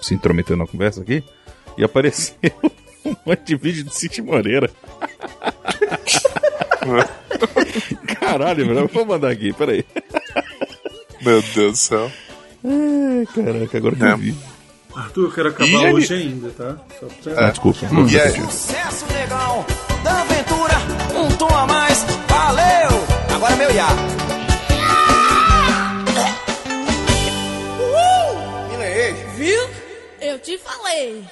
se 0.00 0.14
intrometeu 0.14 0.56
na 0.56 0.66
conversa 0.66 1.02
aqui 1.02 1.22
e 1.76 1.84
apareceu 1.84 2.34
um 3.04 3.14
monte 3.26 3.42
de 3.44 3.56
vídeo 3.56 3.84
de 3.84 3.94
City 3.94 4.22
Moreira. 4.22 4.70
Caralho, 8.20 8.66
velho, 8.66 8.80
eu 8.80 8.88
vou 8.88 9.04
mandar 9.06 9.30
aqui, 9.30 9.52
peraí. 9.52 9.84
Meu 11.20 11.40
Deus 11.42 11.72
do 11.72 11.76
céu. 11.76 12.10
Ai, 12.64 13.26
caraca, 13.34 13.78
agora 13.78 13.96
que 13.96 14.04
É. 14.04 14.12
eu 14.12 14.16
vi. 14.18 14.34
Arthur, 14.94 15.24
eu 15.24 15.32
quero 15.32 15.48
acabar 15.48 15.70
E 15.70 15.74
ele- 15.74 15.92
hoje 15.94 16.14
ainda, 16.14 16.50
tá? 16.50 16.76
Só 17.00 17.06
pra... 17.30 17.46
Ah, 17.46 17.50
desculpa. 17.50 17.78
E 18.10 18.16
é, 18.16 18.30
Sucesso 18.30 19.06
legal 19.12 19.64
da 20.04 20.20
aventura, 20.20 20.74
um 21.18 21.28
tom 21.36 21.48
a 21.48 21.66
mais, 21.66 21.81
valeu! 22.28 22.90
Agora 23.34 23.52
é 23.52 23.56
meu 23.56 23.70
Iá. 23.70 23.88
Uhul! 27.78 28.76
Viu? 29.36 29.70
Eu 30.20 30.38
te 30.38 30.58
falei. 30.58 31.24